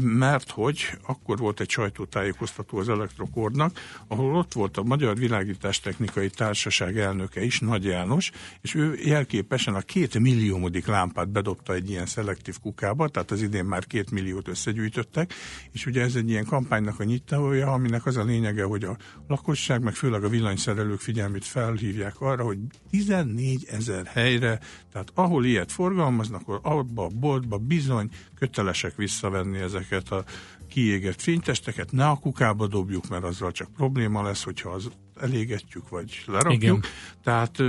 mert 0.00 0.50
hogy 0.50 0.98
akkor 1.06 1.38
volt 1.38 1.60
egy 1.60 1.70
sajtótájékoztató 1.70 2.78
az 2.78 2.88
Elektrokordnak, 2.88 3.78
ahol 4.06 4.36
ott 4.36 4.52
volt 4.52 4.76
a 4.76 4.82
Magyar 4.82 5.16
Világítástechnikai 5.16 6.30
Társaság 6.30 6.98
elnöke 6.98 7.42
is, 7.42 7.60
Nagy 7.60 7.84
János, 7.84 8.30
és 8.60 8.74
ő 8.74 8.98
jelképesen 9.04 9.74
a 9.74 9.80
két 9.80 10.18
milliómodik 10.18 10.86
lámpát 10.86 11.28
bedobta 11.28 11.74
egy 11.74 11.90
ilyen 11.90 12.06
szelektív 12.06 12.58
kukába, 12.62 13.08
tehát 13.08 13.30
az 13.30 13.42
idén 13.42 13.64
már 13.64 13.86
két 13.86 14.10
milliót 14.10 14.48
összegyűjtöttek, 14.48 15.32
és 15.72 15.86
ugye 15.86 16.02
ez 16.02 16.14
egy 16.14 16.30
ilyen 16.30 16.44
kampánynak 16.44 17.00
a 17.00 17.04
nyitója, 17.04 17.72
aminek 17.72 18.06
az 18.06 18.16
a 18.16 18.24
lényege, 18.24 18.64
hogy 18.64 18.84
a 18.84 18.96
lakosság, 19.28 19.82
meg 19.82 19.94
főleg 19.94 20.24
a 20.24 20.28
villanyszerelők 20.28 21.00
figyelmét 21.00 21.44
felhívják 21.44 22.20
arra, 22.20 22.44
hogy 22.44 22.58
14 22.90 23.66
ezer 23.70 24.06
helyre, 24.06 24.60
tehát 24.92 25.10
ahol 25.14 25.44
ilyet 25.52 25.72
forgalmaznak, 25.72 26.40
akkor 26.40 26.60
abba 26.62 27.04
a 27.04 27.08
boltba 27.08 27.58
bizony 27.58 28.08
kötelesek 28.34 28.96
visszavenni 28.96 29.58
ezeket 29.58 30.10
a 30.10 30.24
kiégett 30.68 31.20
fénytesteket, 31.20 31.92
ne 31.92 32.08
a 32.08 32.16
kukába 32.16 32.66
dobjuk, 32.66 33.08
mert 33.08 33.24
azzal 33.24 33.52
csak 33.52 33.72
probléma 33.76 34.22
lesz, 34.22 34.42
hogyha 34.42 34.70
az 34.70 34.90
elégetjük, 35.20 35.88
vagy 35.88 36.22
lerakjuk. 36.26 36.62
Igen. 36.62 36.82
Tehát 37.24 37.62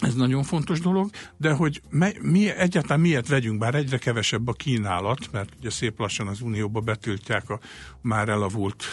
ez 0.00 0.14
nagyon 0.14 0.42
fontos 0.42 0.80
dolog, 0.80 1.10
de 1.36 1.52
hogy 1.52 1.80
mi, 2.20 2.50
egyáltalán 2.50 3.00
miért 3.00 3.28
vegyünk, 3.28 3.58
bár 3.58 3.74
egyre 3.74 3.98
kevesebb 3.98 4.48
a 4.48 4.52
kínálat, 4.52 5.32
mert 5.32 5.48
ugye 5.58 5.70
szép 5.70 5.98
lassan 5.98 6.26
az 6.26 6.40
Unióba 6.40 6.80
betiltják 6.80 7.50
a 7.50 7.60
már 8.00 8.28
elavult 8.28 8.84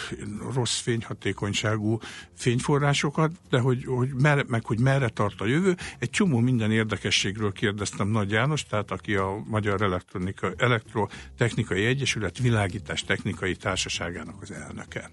rossz 0.54 0.80
fényhatékonyságú 0.80 1.98
fényforrásokat, 2.34 3.32
de 3.50 3.58
hogy, 3.58 3.84
hogy 3.84 4.14
merre, 4.14 4.44
meg 4.46 4.64
hogy 4.64 4.80
merre 4.80 5.08
tart 5.08 5.40
a 5.40 5.46
jövő. 5.46 5.76
Egy 5.98 6.10
csomó 6.10 6.38
minden 6.38 6.70
érdekességről 6.70 7.52
kérdeztem 7.52 8.08
Nagy 8.08 8.30
János, 8.30 8.64
tehát 8.64 8.90
aki 8.90 9.14
a 9.14 9.42
Magyar 9.46 9.82
Elektronika, 9.82 10.52
Elektrotechnikai 10.56 11.84
Egyesület 11.84 12.38
világítás 12.38 13.04
technikai 13.04 13.56
társaságának 13.56 14.42
az 14.42 14.50
elnöke. 14.50 15.10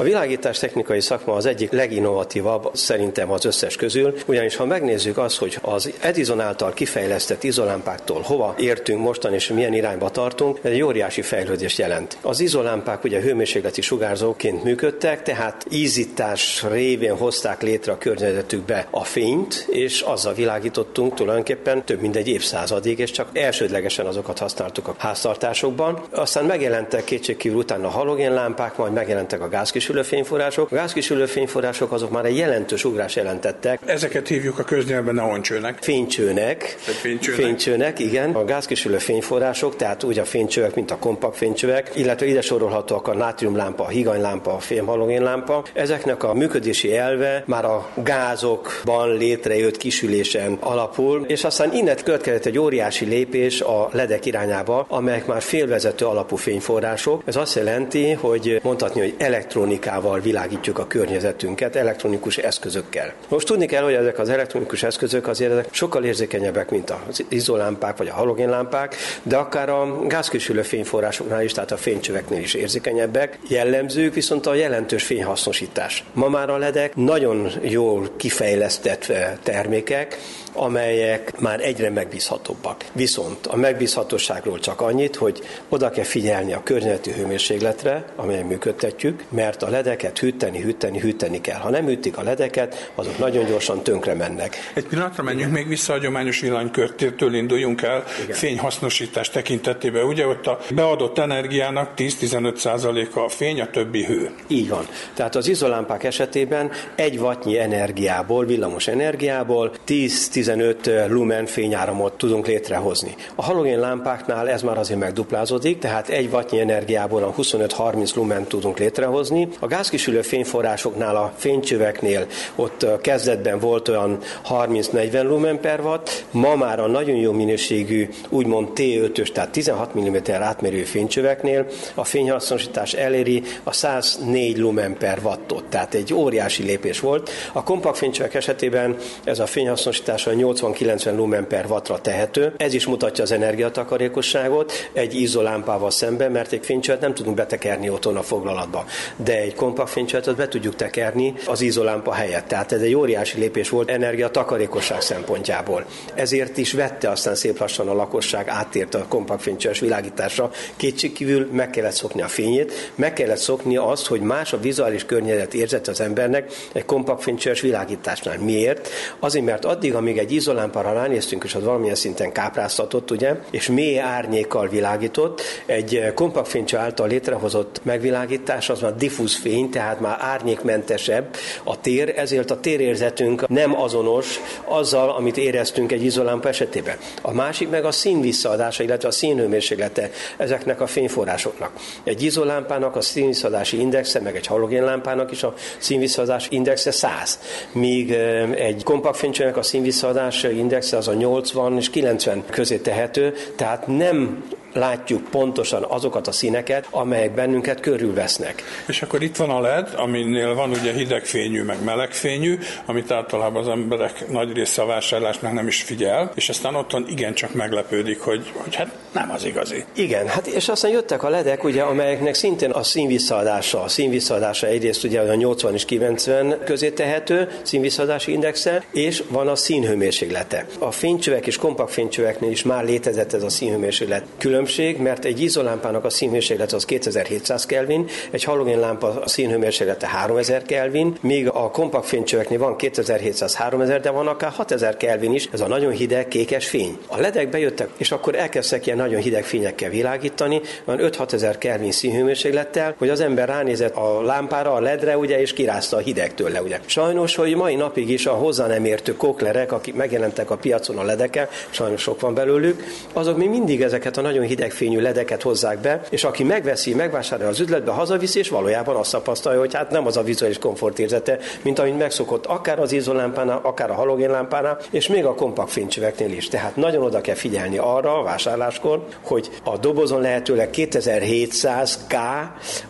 A 0.00 0.02
világítás 0.02 0.58
technikai 0.58 1.00
szakma 1.00 1.34
az 1.34 1.46
egyik 1.46 1.70
leginnovatívabb 1.70 2.70
szerintem 2.72 3.30
az 3.30 3.44
összes 3.44 3.76
közül, 3.76 4.14
ugyanis 4.26 4.56
ha 4.56 4.64
megnézzük 4.64 5.18
azt, 5.18 5.38
hogy 5.38 5.58
az 5.62 5.92
Edison 6.00 6.40
által 6.40 6.72
kifejlesztett 6.72 7.42
izolámpáktól 7.42 8.20
hova 8.20 8.54
értünk 8.58 9.00
mostan 9.00 9.34
és 9.34 9.48
milyen 9.48 9.74
irányba 9.74 10.10
tartunk, 10.10 10.58
ez 10.62 10.70
egy 10.70 10.82
óriási 10.82 11.22
fejlődést 11.22 11.78
jelent. 11.78 12.16
Az 12.22 12.40
izolámpák 12.40 13.04
ugye 13.04 13.20
hőmérsékleti 13.20 13.80
sugárzóként 13.80 14.64
működtek, 14.64 15.22
tehát 15.22 15.66
ízítás 15.70 16.64
révén 16.70 17.16
hozták 17.16 17.62
létre 17.62 17.92
a 17.92 17.98
környezetükbe 17.98 18.86
a 18.90 19.04
fényt, 19.04 19.66
és 19.70 20.00
azzal 20.00 20.34
világítottunk 20.34 21.14
tulajdonképpen 21.14 21.84
több 21.84 22.00
mint 22.00 22.16
egy 22.16 22.28
évszázadig, 22.28 22.98
és 22.98 23.10
csak 23.10 23.28
elsődlegesen 23.32 24.06
azokat 24.06 24.38
használtuk 24.38 24.88
a 24.88 24.94
háztartásokban. 24.98 26.02
Aztán 26.10 26.44
megjelentek 26.44 27.04
kétségkívül 27.04 27.58
utána 27.58 27.86
a 27.86 27.90
halogénlámpák, 27.90 28.76
majd 28.76 28.92
megjelentek 28.92 29.40
a 29.40 29.48
gázkis 29.48 29.88
gázkisülő 29.90 30.02
fényforrások. 30.02 30.70
A 30.70 30.74
gázkisülő 30.74 31.26
fényforrások 31.26 31.92
azok 31.92 32.10
már 32.10 32.24
egy 32.24 32.36
jelentős 32.36 32.84
ugrás 32.84 33.16
jelentettek. 33.16 33.80
Ezeket 33.86 34.28
hívjuk 34.28 34.58
a 34.58 34.62
köznyelben 34.62 35.14
neoncsőnek. 35.14 35.78
Fénycsőnek. 35.80 36.62
Fénycsőnek. 36.78 37.40
Fénycsőnek, 37.40 37.98
igen. 37.98 38.30
A 38.30 38.44
gázkisülő 38.44 38.98
fényforrások, 38.98 39.76
tehát 39.76 40.02
úgy 40.02 40.18
a 40.18 40.24
fénycsövek, 40.24 40.74
mint 40.74 40.90
a 40.90 40.98
kompakt 40.98 41.36
fénycsövek, 41.36 41.90
illetve 41.94 42.26
ide 42.26 42.40
sorolhatóak 42.40 43.08
a 43.08 43.14
nátriumlámpa, 43.14 43.84
a 43.84 43.88
higanylámpa, 43.88 44.52
a 44.52 44.58
fémhalogénlámpa. 44.58 45.64
Ezeknek 45.72 46.22
a 46.22 46.34
működési 46.34 46.96
elve 46.96 47.42
már 47.46 47.64
a 47.64 47.88
gázokban 47.94 49.16
létrejött 49.16 49.76
kisülésen 49.76 50.56
alapul, 50.60 51.24
és 51.26 51.44
aztán 51.44 51.72
innen 51.72 51.96
következett 52.04 52.46
egy 52.46 52.58
óriási 52.58 53.04
lépés 53.04 53.60
a 53.60 53.88
ledek 53.92 54.26
irányába, 54.26 54.86
amelyek 54.88 55.26
már 55.26 55.42
félvezető 55.42 56.04
alapú 56.04 56.36
fényforrások. 56.36 57.22
Ez 57.24 57.36
azt 57.36 57.54
jelenti, 57.54 58.12
hogy 58.12 58.60
mondhatni, 58.62 59.00
hogy 59.00 59.14
elektronik 59.18 59.79
elektronikával 59.86 60.20
világítjuk 60.20 60.78
a 60.78 60.86
környezetünket, 60.86 61.76
elektronikus 61.76 62.36
eszközökkel. 62.36 63.12
Most 63.28 63.46
tudni 63.46 63.66
kell, 63.66 63.82
hogy 63.82 63.92
ezek 63.92 64.18
az 64.18 64.28
elektronikus 64.28 64.82
eszközök 64.82 65.26
azért 65.26 65.50
ezek 65.50 65.68
sokkal 65.70 66.04
érzékenyebbek, 66.04 66.70
mint 66.70 66.92
az 67.08 67.24
izolámpák 67.28 67.96
vagy 67.96 68.08
a 68.08 68.12
halogénlámpák, 68.12 68.96
de 69.22 69.36
akár 69.36 69.68
a 69.68 70.06
gázkísérő 70.06 70.62
fényforrásoknál 70.62 71.42
is, 71.42 71.52
tehát 71.52 71.70
a 71.70 71.76
fénycsöveknél 71.76 72.40
is 72.40 72.54
érzékenyebbek. 72.54 73.38
Jellemzők 73.48 74.14
viszont 74.14 74.46
a 74.46 74.54
jelentős 74.54 75.04
fényhasznosítás. 75.04 76.04
Ma 76.12 76.28
már 76.28 76.50
a 76.50 76.56
ledek 76.56 76.96
nagyon 76.96 77.50
jól 77.62 78.08
kifejlesztett 78.16 79.12
termékek, 79.42 80.18
amelyek 80.52 81.40
már 81.40 81.60
egyre 81.60 81.90
megbízhatóbbak. 81.90 82.84
Viszont 82.92 83.46
a 83.46 83.56
megbízhatóságról 83.56 84.58
csak 84.58 84.80
annyit, 84.80 85.16
hogy 85.16 85.40
oda 85.68 85.90
kell 85.90 86.04
figyelni 86.04 86.52
a 86.52 86.62
környezeti 86.62 87.12
hőmérsékletre, 87.12 88.04
amelyen 88.16 88.46
működtetjük, 88.46 89.24
mert 89.28 89.62
a 89.62 89.69
ledeket 89.70 90.18
hűteni, 90.18 90.60
hűteni, 90.60 90.98
hűteni 90.98 91.40
kell. 91.40 91.58
Ha 91.58 91.70
nem 91.70 91.84
hűtik 91.84 92.18
a 92.18 92.22
ledeket, 92.22 92.92
azok 92.94 93.18
nagyon 93.18 93.46
gyorsan 93.46 93.82
tönkre 93.82 94.14
mennek. 94.14 94.56
Egy 94.74 94.86
pillanatra 94.86 95.22
menjünk 95.22 95.52
még 95.52 95.68
vissza 95.68 95.92
a 95.92 95.96
hagyományos 95.96 96.40
villanykörtől 96.40 97.34
induljunk 97.34 97.82
el 97.82 98.04
Igen. 98.22 98.36
fényhasznosítás 98.36 99.30
tekintetében. 99.30 100.04
Ugye 100.04 100.26
ott 100.26 100.46
a 100.46 100.58
beadott 100.74 101.18
energiának 101.18 101.90
10-15%-a 101.96 103.18
a 103.18 103.28
fény, 103.28 103.60
a 103.60 103.70
többi 103.70 104.04
hő. 104.04 104.30
Így 104.46 104.68
van. 104.68 104.86
Tehát 105.14 105.36
az 105.36 105.48
izolámpák 105.48 106.04
esetében 106.04 106.70
egy 106.94 107.16
wattnyi 107.16 107.58
energiából, 107.58 108.44
villamos 108.44 108.86
energiából 108.86 109.72
10-15 109.86 111.08
lumen 111.08 111.46
fényáramot 111.46 112.12
tudunk 112.12 112.46
létrehozni. 112.46 113.14
A 113.34 113.42
halogén 113.42 113.78
lámpáknál 113.78 114.48
ez 114.48 114.62
már 114.62 114.78
azért 114.78 115.00
megduplázódik, 115.00 115.78
tehát 115.78 116.08
egy 116.08 116.28
wattnyi 116.32 116.60
energiából 116.60 117.22
a 117.22 117.34
25-30 117.34 118.14
lumen 118.14 118.44
tudunk 118.44 118.78
létrehozni. 118.78 119.48
A 119.58 119.66
gázkisülő 119.66 120.22
fényforrásoknál, 120.22 121.16
a 121.16 121.32
fénycsöveknél 121.36 122.26
ott 122.54 122.86
kezdetben 123.00 123.58
volt 123.58 123.88
olyan 123.88 124.18
30-40 124.48 125.22
lumen 125.22 125.60
per 125.60 125.80
watt, 125.80 126.24
ma 126.30 126.54
már 126.56 126.80
a 126.80 126.86
nagyon 126.86 127.16
jó 127.16 127.32
minőségű 127.32 128.08
úgymond 128.28 128.68
T5-ös, 128.74 129.32
tehát 129.32 129.50
16 129.50 130.00
mm 130.00 130.16
átmérő 130.32 130.82
fénycsöveknél 130.82 131.66
a 131.94 132.04
fényhasznosítás 132.04 132.92
eléri 132.92 133.42
a 133.62 133.72
104 133.72 134.58
lumen 134.58 134.96
per 134.98 135.18
wattot, 135.22 135.64
tehát 135.64 135.94
egy 135.94 136.14
óriási 136.14 136.62
lépés 136.62 137.00
volt. 137.00 137.30
A 137.52 137.62
kompakt 137.62 137.96
fénycsövek 137.96 138.34
esetében 138.34 138.96
ez 139.24 139.38
a 139.38 139.46
fényhasznosítás 139.46 140.26
a 140.26 140.30
80-90 140.30 141.16
lumen 141.16 141.46
per 141.46 141.66
wattra 141.68 141.98
tehető. 142.00 142.54
Ez 142.56 142.74
is 142.74 142.86
mutatja 142.86 143.24
az 143.24 143.32
energiatakarékosságot 143.32 144.72
egy 144.92 145.14
izolámpával 145.14 145.90
szemben, 145.90 146.30
mert 146.30 146.52
egy 146.52 146.64
fénycsövet 146.64 147.00
nem 147.00 147.14
tudunk 147.14 147.36
betekerni 147.36 147.90
otthon 147.90 148.16
a 148.16 148.22
foglalatba. 148.22 148.84
De 149.16 149.39
egy 149.40 149.54
kompaktfénycsövet 149.54 150.36
be 150.36 150.48
tudjuk 150.48 150.76
tekerni 150.76 151.34
az 151.46 151.60
izolámpa 151.60 152.12
helyett. 152.12 152.48
Tehát 152.48 152.72
ez 152.72 152.80
egy 152.80 152.94
óriási 152.94 153.38
lépés 153.38 153.68
volt 153.68 153.90
energia 153.90 154.28
takarékosság 154.28 155.00
szempontjából. 155.00 155.84
Ezért 156.14 156.56
is 156.56 156.72
vette 156.72 157.10
aztán 157.10 157.34
szép 157.34 157.58
lassan 157.58 157.88
a 157.88 157.94
lakosság, 157.94 158.48
áttért 158.48 158.94
a 158.94 159.04
kompaktfénycsöves 159.08 159.80
világításra. 159.80 160.50
Kétségkívül 160.76 161.48
meg 161.52 161.70
kellett 161.70 161.92
szokni 161.92 162.22
a 162.22 162.28
fényét, 162.28 162.92
meg 162.94 163.12
kellett 163.12 163.36
szokni 163.36 163.76
azt, 163.76 164.06
hogy 164.06 164.20
más 164.20 164.52
a 164.52 164.60
vizuális 164.60 165.04
környezet 165.04 165.54
érzet 165.54 165.88
az 165.88 166.00
embernek 166.00 166.52
egy 166.72 166.84
kompaktfénycsöves 166.84 167.60
világításnál. 167.60 168.38
Miért? 168.38 168.88
Azért, 169.18 169.44
mert 169.44 169.64
addig, 169.64 169.94
amíg 169.94 170.18
egy 170.18 170.32
izolámpára 170.32 170.92
ránéztünk, 170.92 171.44
és 171.44 171.54
az 171.54 171.64
valamilyen 171.64 171.94
szinten 171.94 172.32
kápráztatott, 172.32 173.10
ugye, 173.10 173.34
és 173.50 173.68
mély 173.68 173.98
árnyékkal 173.98 174.68
világított, 174.68 175.42
egy 175.66 176.12
kompaktfénycső 176.14 176.76
által 176.76 177.08
létrehozott 177.08 177.80
megvilágítás 177.82 178.68
az 178.68 178.80
már 178.80 178.94
diffúz 178.94 179.29
fény, 179.36 179.70
tehát 179.70 180.00
már 180.00 180.16
árnyékmentesebb 180.20 181.36
a 181.64 181.80
tér, 181.80 182.12
ezért 182.16 182.50
a 182.50 182.60
térérzetünk 182.60 183.48
nem 183.48 183.80
azonos 183.80 184.40
azzal, 184.64 185.10
amit 185.10 185.36
éreztünk 185.36 185.92
egy 185.92 186.04
izolámpa 186.04 186.48
esetében. 186.48 186.96
A 187.22 187.32
másik 187.32 187.70
meg 187.70 187.84
a 187.84 187.90
szín 187.90 188.20
visszaadása, 188.20 188.82
illetve 188.82 189.08
a 189.08 189.10
színhőmérséklete 189.10 190.10
ezeknek 190.36 190.80
a 190.80 190.86
fényforrásoknak. 190.86 191.72
Egy 192.04 192.22
izolámpának 192.22 192.96
a 192.96 193.00
színvisszadási 193.00 193.80
indexe, 193.80 194.20
meg 194.20 194.36
egy 194.36 194.46
halogénlámpának 194.46 195.30
is 195.30 195.42
a 195.42 195.54
színvisszaadási 195.78 196.48
indexe 196.50 196.90
100, 196.90 197.38
míg 197.72 198.12
egy 198.54 198.82
kompaktfénycsőnek 198.84 199.56
a 199.56 199.62
színvisszaadási 199.62 200.58
indexe 200.58 200.96
az 200.96 201.08
a 201.08 201.14
80 201.14 201.76
és 201.76 201.90
90 201.90 202.44
közé 202.50 202.76
tehető, 202.76 203.34
tehát 203.56 203.86
nem 203.86 204.44
látjuk 204.72 205.30
pontosan 205.30 205.84
azokat 205.88 206.26
a 206.26 206.32
színeket, 206.32 206.86
amelyek 206.90 207.34
bennünket 207.34 207.80
körülvesznek. 207.80 208.62
És 208.86 209.02
akkor 209.02 209.22
itt 209.22 209.36
van 209.36 209.50
a 209.50 209.60
LED, 209.60 209.88
aminél 209.96 210.54
van 210.54 210.70
ugye 210.70 210.92
hidegfényű, 210.92 211.62
meg 211.62 211.84
melegfényű, 211.84 212.58
amit 212.86 213.10
általában 213.10 213.62
az 213.62 213.68
emberek 213.68 214.28
nagy 214.28 214.52
része 214.52 214.82
a 214.82 214.86
vásárlásnál 214.86 215.52
nem 215.52 215.66
is 215.66 215.82
figyel, 215.82 216.32
és 216.34 216.48
aztán 216.48 216.74
otthon 216.74 217.06
igencsak 217.08 217.54
meglepődik, 217.54 218.20
hogy, 218.20 218.52
hogy 218.54 218.74
hát 218.74 218.88
nem 219.12 219.30
az 219.30 219.44
igazi. 219.44 219.84
Igen, 219.94 220.26
hát 220.26 220.46
és 220.46 220.68
aztán 220.68 220.90
jöttek 220.90 221.22
a 221.22 221.28
ledek, 221.28 221.64
ugye, 221.64 221.82
amelyeknek 221.82 222.34
szintén 222.34 222.70
a 222.70 222.82
színvisszaadása, 222.82 223.82
a 223.82 223.88
színvisszaadása 223.88 224.66
egyrészt 224.66 225.04
ugye 225.04 225.20
a 225.20 225.34
80 225.34 225.74
és 225.74 225.84
90 225.84 226.58
közé 226.64 226.90
tehető 226.90 227.48
színvisszaadási 227.62 228.32
indexe, 228.32 228.84
és 228.92 229.22
van 229.28 229.48
a 229.48 229.56
színhőmérséklete. 229.56 230.66
A 230.78 230.90
fénycsövek 230.90 231.46
és 231.46 231.56
kompakt 231.56 231.92
fénycsöveknél 231.92 232.50
is 232.50 232.62
már 232.62 232.84
létezett 232.84 233.32
ez 233.32 233.42
a 233.42 233.48
színhőmérséklet 233.48 234.24
külön 234.38 234.59
különbség, 234.60 234.98
mert 234.98 235.24
egy 235.24 235.40
izolámpának 235.40 236.04
a 236.04 236.10
színhőmérséklete 236.10 236.76
az 236.76 236.84
2700 236.84 237.66
Kelvin, 237.66 238.06
egy 238.30 238.44
halogénlámpa 238.44 239.20
a 239.20 239.28
színhőmérséklete 239.28 240.06
3000 240.06 240.62
Kelvin, 240.62 241.16
míg 241.20 241.48
a 241.48 241.70
kompakt 241.70 242.06
fénycsöveknél 242.06 242.58
van 242.58 242.74
2700-3000, 242.78 243.98
de 244.02 244.10
van 244.10 244.26
akár 244.26 244.50
6000 244.50 244.96
Kelvin 244.96 245.34
is, 245.34 245.48
ez 245.52 245.60
a 245.60 245.66
nagyon 245.66 245.92
hideg 245.92 246.28
kékes 246.28 246.68
fény. 246.68 246.98
A 247.06 247.20
ledek 247.20 247.50
bejöttek, 247.50 247.88
és 247.96 248.12
akkor 248.12 248.34
elkezdtek 248.34 248.86
ilyen 248.86 248.98
nagyon 248.98 249.20
hideg 249.20 249.44
fényekkel 249.44 249.90
világítani, 249.90 250.60
van 250.84 250.98
5-6 251.00 251.32
ezer 251.32 251.58
Kelvin 251.58 251.92
színhőmérséklettel, 251.92 252.94
hogy 252.98 253.08
az 253.08 253.20
ember 253.20 253.48
ránézett 253.48 253.96
a 253.96 254.22
lámpára, 254.22 254.72
a 254.72 254.80
ledre, 254.80 255.16
ugye, 255.16 255.40
és 255.40 255.52
kirázta 255.52 255.96
a 255.96 256.00
hideg 256.00 256.34
tőle, 256.34 256.62
ugye. 256.62 256.78
Sajnos, 256.86 257.34
hogy 257.34 257.54
mai 257.54 257.74
napig 257.74 258.10
is 258.10 258.26
a 258.26 258.32
hozzá 258.32 258.66
nem 258.66 258.84
értő 258.84 259.16
koklerek, 259.16 259.72
akik 259.72 259.94
megjelentek 259.94 260.50
a 260.50 260.56
piacon 260.56 260.98
a 260.98 261.02
ledekkel, 261.02 261.48
sajnos 261.70 262.00
sok 262.00 262.20
van 262.20 262.34
belőlük, 262.34 262.82
azok 263.12 263.36
még 263.36 263.48
mindig 263.48 263.82
ezeket 263.82 264.16
a 264.16 264.20
nagyon 264.20 264.44
hidegfényű 264.50 265.00
ledeket 265.00 265.42
hozzák 265.42 265.78
be, 265.78 266.00
és 266.10 266.24
aki 266.24 266.44
megveszi, 266.44 266.94
megvásárolja 266.94 267.50
az 267.50 267.60
üzletbe, 267.60 267.90
hazaviszi, 267.90 268.38
és 268.38 268.48
valójában 268.48 268.96
azt 268.96 269.10
tapasztalja, 269.10 269.58
hogy 269.58 269.74
hát 269.74 269.90
nem 269.90 270.06
az 270.06 270.16
a 270.16 270.22
vizuális 270.22 270.58
komfortérzete, 270.58 271.38
mint 271.62 271.78
amit 271.78 271.98
megszokott 271.98 272.46
akár 272.46 272.78
az 272.78 272.92
izolámpánál, 272.92 273.60
akár 273.62 273.90
a 273.90 273.94
halogénlámpánál, 273.94 274.78
és 274.90 275.06
még 275.06 275.24
a 275.24 275.34
kompakt 275.34 275.70
fénycsöveknél 275.70 276.32
is. 276.32 276.48
Tehát 276.48 276.76
nagyon 276.76 277.02
oda 277.02 277.20
kell 277.20 277.34
figyelni 277.34 277.78
arra 277.78 278.18
a 278.18 278.22
vásárláskor, 278.22 279.06
hogy 279.24 279.50
a 279.64 279.78
dobozon 279.78 280.20
lehetőleg 280.20 280.70
2700K 280.72 282.14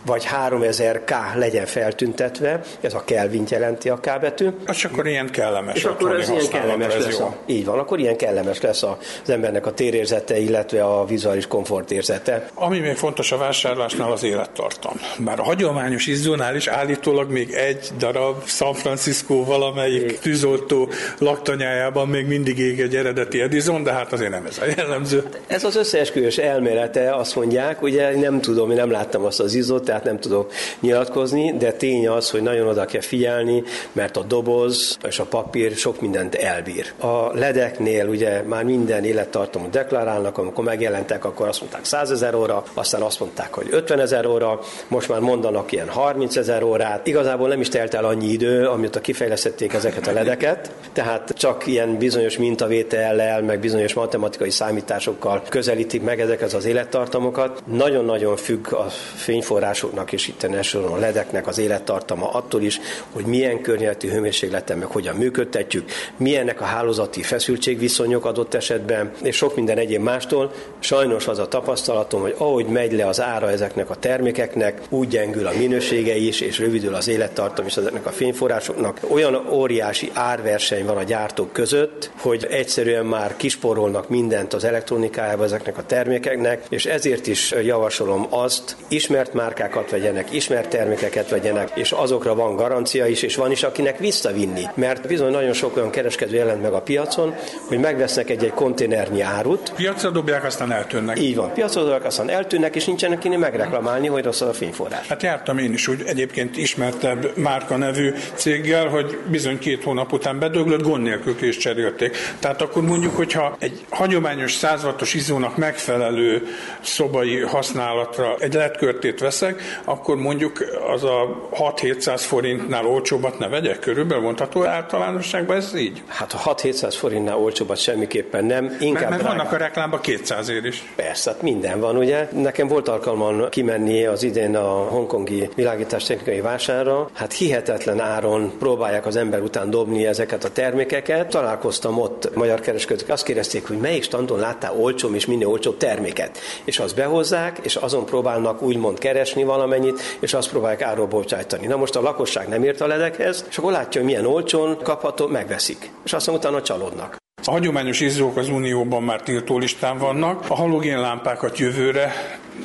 vagy 0.05 0.27
3000K 0.49 1.35
legyen 1.35 1.65
feltüntetve, 1.65 2.61
ez 2.81 2.93
a 2.93 3.03
Kelvin 3.05 3.45
jelenti 3.49 3.89
a 3.89 3.95
K 3.95 4.19
betű. 4.21 4.49
És 4.67 4.85
akkor 4.85 5.07
ilyen 5.07 5.29
kellemes. 5.29 5.75
És 5.75 5.83
akkor 5.83 6.19
ez 6.19 6.29
ilyen 6.29 6.47
kellemes 6.49 6.97
lesz. 6.97 7.19
A, 7.19 7.35
így 7.45 7.65
van, 7.65 7.79
akkor 7.79 7.99
ilyen 7.99 8.17
kellemes 8.17 8.61
lesz 8.61 8.83
az 8.83 9.29
embernek 9.29 9.65
a 9.65 9.73
térérzete, 9.73 10.39
illetve 10.39 10.83
a 10.83 11.05
vizuális 11.05 11.47
komfortérzete. 11.51 12.49
Ami 12.53 12.79
még 12.79 12.95
fontos 12.95 13.31
a 13.31 13.37
vásárlásnál 13.37 14.11
az 14.11 14.23
élettartam. 14.23 14.93
Bár 15.17 15.39
a 15.39 15.43
hagyományos 15.43 16.07
izzónál 16.07 16.55
is 16.55 16.67
állítólag 16.67 17.31
még 17.31 17.51
egy 17.51 17.89
darab 17.97 18.43
San 18.45 18.73
Francisco 18.73 19.43
valamelyik 19.43 20.19
tűzoltó 20.19 20.89
laktanyájában 21.17 22.07
még 22.07 22.27
mindig 22.27 22.59
ég 22.59 22.79
egy 22.79 22.95
eredeti 22.95 23.41
Edison, 23.41 23.83
de 23.83 23.91
hát 23.91 24.13
azért 24.13 24.31
nem 24.31 24.45
ez 24.45 24.57
a 24.57 24.65
jellemző. 24.77 25.29
Ez 25.47 25.63
az 25.63 25.75
összeesküvés 25.75 26.37
elmélete, 26.37 27.15
azt 27.15 27.35
mondják, 27.35 27.81
ugye 27.81 28.19
nem 28.19 28.41
tudom, 28.41 28.69
én 28.69 28.75
nem 28.75 28.91
láttam 28.91 29.25
azt 29.25 29.39
az 29.39 29.53
izzót, 29.53 29.83
tehát 29.83 30.03
nem 30.03 30.19
tudok 30.19 30.51
nyilatkozni, 30.79 31.57
de 31.57 31.71
tény 31.71 32.07
az, 32.07 32.29
hogy 32.29 32.41
nagyon 32.41 32.67
oda 32.67 32.85
kell 32.85 33.01
figyelni, 33.01 33.63
mert 33.91 34.17
a 34.17 34.23
doboz 34.23 34.97
és 35.07 35.19
a 35.19 35.25
papír 35.25 35.75
sok 35.75 36.01
mindent 36.01 36.35
elbír. 36.35 36.93
A 36.99 37.37
ledeknél 37.37 38.07
ugye 38.07 38.41
már 38.41 38.63
minden 38.63 39.03
élettartamot 39.03 39.69
deklarálnak, 39.69 40.37
amikor 40.37 40.63
megjelentek, 40.63 41.25
akkor 41.25 41.40
azt 41.47 41.59
mondták 41.59 41.85
100 41.85 42.11
ezer 42.11 42.35
óra, 42.35 42.63
aztán 42.73 43.01
azt 43.01 43.19
mondták, 43.19 43.53
hogy 43.53 43.67
50 43.71 43.99
ezer 43.99 44.25
óra, 44.25 44.59
most 44.87 45.09
már 45.09 45.19
mondanak 45.19 45.71
ilyen 45.71 45.89
30 45.89 46.35
ezer 46.35 46.63
órát. 46.63 47.07
Igazából 47.07 47.47
nem 47.47 47.61
is 47.61 47.69
telt 47.69 47.93
el 47.93 48.05
annyi 48.05 48.27
idő, 48.27 48.67
amióta 48.67 49.01
kifejlesztették 49.01 49.73
ezeket 49.73 50.07
a 50.07 50.11
ledeket, 50.11 50.71
tehát 50.93 51.33
csak 51.37 51.67
ilyen 51.67 51.97
bizonyos 51.97 52.37
mintavétellel, 52.37 53.41
meg 53.41 53.59
bizonyos 53.59 53.93
matematikai 53.93 54.49
számításokkal 54.49 55.41
közelítik 55.49 56.03
meg 56.03 56.19
ezeket 56.19 56.53
az 56.53 56.65
élettartamokat. 56.65 57.63
Nagyon-nagyon 57.65 58.35
függ 58.35 58.73
a 58.73 58.85
fényforrásoknak 59.15 60.11
és 60.11 60.27
itt 60.27 60.43
a 60.73 60.97
ledeknek 60.99 61.47
az 61.47 61.57
élettartama 61.57 62.29
attól 62.29 62.61
is, 62.61 62.79
hogy 63.11 63.25
milyen 63.25 63.61
környezeti 63.61 64.07
hőmérsékleten 64.07 64.77
meg 64.77 64.87
hogyan 64.87 65.15
működtetjük, 65.15 65.89
milyennek 66.17 66.61
a 66.61 66.63
hálózati 66.63 67.21
feszültségviszonyok 67.21 68.25
adott 68.25 68.53
esetben, 68.53 69.11
és 69.23 69.35
sok 69.35 69.55
minden 69.55 69.77
egyéb 69.77 70.01
mástól. 70.01 70.51
Sajnos 70.79 71.27
az 71.31 71.39
a 71.39 71.47
tapasztalatom, 71.47 72.21
hogy 72.21 72.35
ahogy 72.37 72.65
megy 72.65 72.93
le 72.93 73.07
az 73.07 73.21
ára 73.21 73.49
ezeknek 73.51 73.89
a 73.89 73.95
termékeknek, 73.95 74.81
úgy 74.89 75.07
gyengül 75.07 75.47
a 75.47 75.51
minősége 75.57 76.15
is, 76.15 76.41
és 76.41 76.59
rövidül 76.59 76.95
az 76.95 77.07
élettartam 77.07 77.65
is 77.65 77.77
ezeknek 77.77 78.05
a 78.05 78.09
fényforrásoknak. 78.09 78.99
Olyan 79.07 79.47
óriási 79.49 80.11
árverseny 80.13 80.85
van 80.85 80.97
a 80.97 81.03
gyártók 81.03 81.51
között, 81.51 82.11
hogy 82.17 82.47
egyszerűen 82.49 83.05
már 83.05 83.35
kisporolnak 83.37 84.09
mindent 84.09 84.53
az 84.53 84.63
elektronikájába 84.63 85.43
ezeknek 85.43 85.77
a 85.77 85.85
termékeknek, 85.85 86.65
és 86.69 86.85
ezért 86.85 87.27
is 87.27 87.51
javasolom 87.63 88.27
azt, 88.29 88.75
ismert 88.87 89.33
márkákat 89.33 89.89
vegyenek, 89.89 90.33
ismert 90.33 90.69
termékeket 90.69 91.29
vegyenek, 91.29 91.71
és 91.75 91.91
azokra 91.91 92.35
van 92.35 92.55
garancia 92.55 93.05
is, 93.05 93.21
és 93.21 93.35
van 93.35 93.51
is, 93.51 93.63
akinek 93.63 93.97
visszavinni. 93.97 94.63
Mert 94.73 95.07
bizony 95.07 95.31
nagyon 95.31 95.53
sok 95.53 95.75
olyan 95.75 95.89
kereskedő 95.89 96.35
jelent 96.35 96.61
meg 96.61 96.73
a 96.73 96.81
piacon, 96.81 97.35
hogy 97.67 97.79
megvesznek 97.79 98.29
egy-egy 98.29 98.53
konténernyi 98.53 99.21
árut. 99.21 99.73
Piacra 99.75 100.09
dobják, 100.09 100.43
aztán 100.43 100.71
eltűnnek. 100.71 101.19
Így 101.21 101.35
van. 101.35 101.53
Piacra 101.53 101.81
dobják, 101.81 102.05
aztán 102.05 102.29
eltűnnek, 102.29 102.75
és 102.75 102.85
nincsenek 102.85 103.19
kinek 103.19 103.39
megreklamálni, 103.39 104.07
hogy 104.07 104.23
rossz 104.23 104.41
a 104.41 104.53
fényforrás. 104.53 105.07
Hát 105.07 105.23
jártam 105.23 105.57
én 105.57 105.73
is 105.73 105.87
úgy 105.87 106.03
egyébként 106.05 106.57
ismertebb 106.57 107.37
márka 107.37 107.77
nevű 107.77 108.13
céggel, 108.33 108.87
hogy 108.87 109.17
bizony 109.27 109.59
két 109.59 109.83
hónap 109.83 110.11
után 110.11 110.39
bedöglött, 110.39 110.81
gond 110.81 111.03
nélkül 111.03 111.35
is 111.41 111.57
cserélték. 111.57 112.17
Tehát 112.39 112.61
akkor 112.61 112.83
mondjuk, 112.83 113.15
hogyha 113.15 113.55
egy 113.59 113.85
hagyományos 113.89 114.53
100 114.53 114.83
wattos 114.83 115.13
izónak 115.13 115.57
megfelelő 115.57 116.47
szobai 116.81 117.39
használatra 117.39 118.35
egy 118.39 118.53
letkörtét 118.53 119.19
veszek, 119.19 119.61
akkor 119.83 120.15
mondjuk 120.15 120.65
az 120.93 121.03
a 121.03 121.47
6-700 121.51 122.21
forintnál 122.25 122.85
olcsóbbat 122.85 123.39
ne 123.39 123.47
vegyek? 123.47 123.79
Körülbelül 123.79 124.23
mondható 124.23 124.65
általánosságban 124.65 125.57
ez 125.57 125.75
így? 125.75 126.01
Hát 126.07 126.33
a 126.33 126.55
6-700 126.55 126.95
forintnál 126.97 127.37
olcsóbbat 127.37 127.77
semmiképpen 127.77 128.45
nem. 128.45 128.77
Inkább 128.79 129.09
mert, 129.09 129.23
mert 129.23 129.35
vannak 129.35 129.51
a 129.51 129.57
reklámban 129.57 130.01
200 130.01 130.49
ér 130.49 130.65
is. 130.65 130.83
Persze, 131.01 131.31
hát 131.31 131.41
minden 131.41 131.79
van, 131.79 131.97
ugye? 131.97 132.27
Nekem 132.31 132.67
volt 132.67 132.87
alkalmam 132.87 133.49
kimenni 133.49 134.05
az 134.05 134.23
idén 134.23 134.55
a 134.55 134.67
hongkongi 134.67 135.49
világítás 135.55 136.03
technikai 136.03 136.41
vásárra. 136.41 137.09
Hát 137.13 137.33
hihetetlen 137.33 137.99
áron 137.99 138.51
próbálják 138.59 139.05
az 139.05 139.15
ember 139.15 139.41
után 139.41 139.69
dobni 139.69 140.05
ezeket 140.05 140.43
a 140.43 140.51
termékeket. 140.51 141.29
Találkoztam 141.29 141.99
ott 141.99 142.35
magyar 142.35 142.59
kereskedők, 142.59 143.09
azt 143.09 143.23
kérdezték, 143.23 143.67
hogy 143.67 143.77
melyik 143.77 144.03
standon 144.03 144.39
láttál 144.39 144.75
olcsóm 144.79 145.13
és 145.13 145.25
minél 145.25 145.47
olcsóbb 145.47 145.77
terméket. 145.77 146.37
És 146.63 146.79
azt 146.79 146.95
behozzák, 146.95 147.59
és 147.61 147.75
azon 147.75 148.05
próbálnak 148.05 148.61
úgymond 148.61 148.97
keresni 148.97 149.43
valamennyit, 149.43 149.99
és 150.19 150.33
azt 150.33 150.49
próbálják 150.49 150.81
áról 150.81 151.07
bocsájtani. 151.07 151.67
Na 151.67 151.75
most 151.75 151.95
a 151.95 152.01
lakosság 152.01 152.47
nem 152.47 152.63
ért 152.63 152.81
a 152.81 152.87
ledekhez, 152.87 153.45
és 153.49 153.57
akkor 153.57 153.71
látja, 153.71 154.01
hogy 154.01 154.09
milyen 154.09 154.25
olcsón 154.25 154.77
kapható, 154.83 155.27
megveszik. 155.27 155.91
És 156.03 156.13
aztán 156.13 156.35
utána 156.35 156.61
csalódnak. 156.61 157.20
A 157.45 157.51
hagyományos 157.51 157.99
izzók 157.99 158.37
az 158.37 158.49
Unióban 158.49 159.03
már 159.03 159.21
tiltó 159.21 159.57
listán 159.57 159.97
vannak, 159.97 160.45
a 160.47 160.55
halogénlámpákat 160.55 161.57
jövőre 161.57 162.13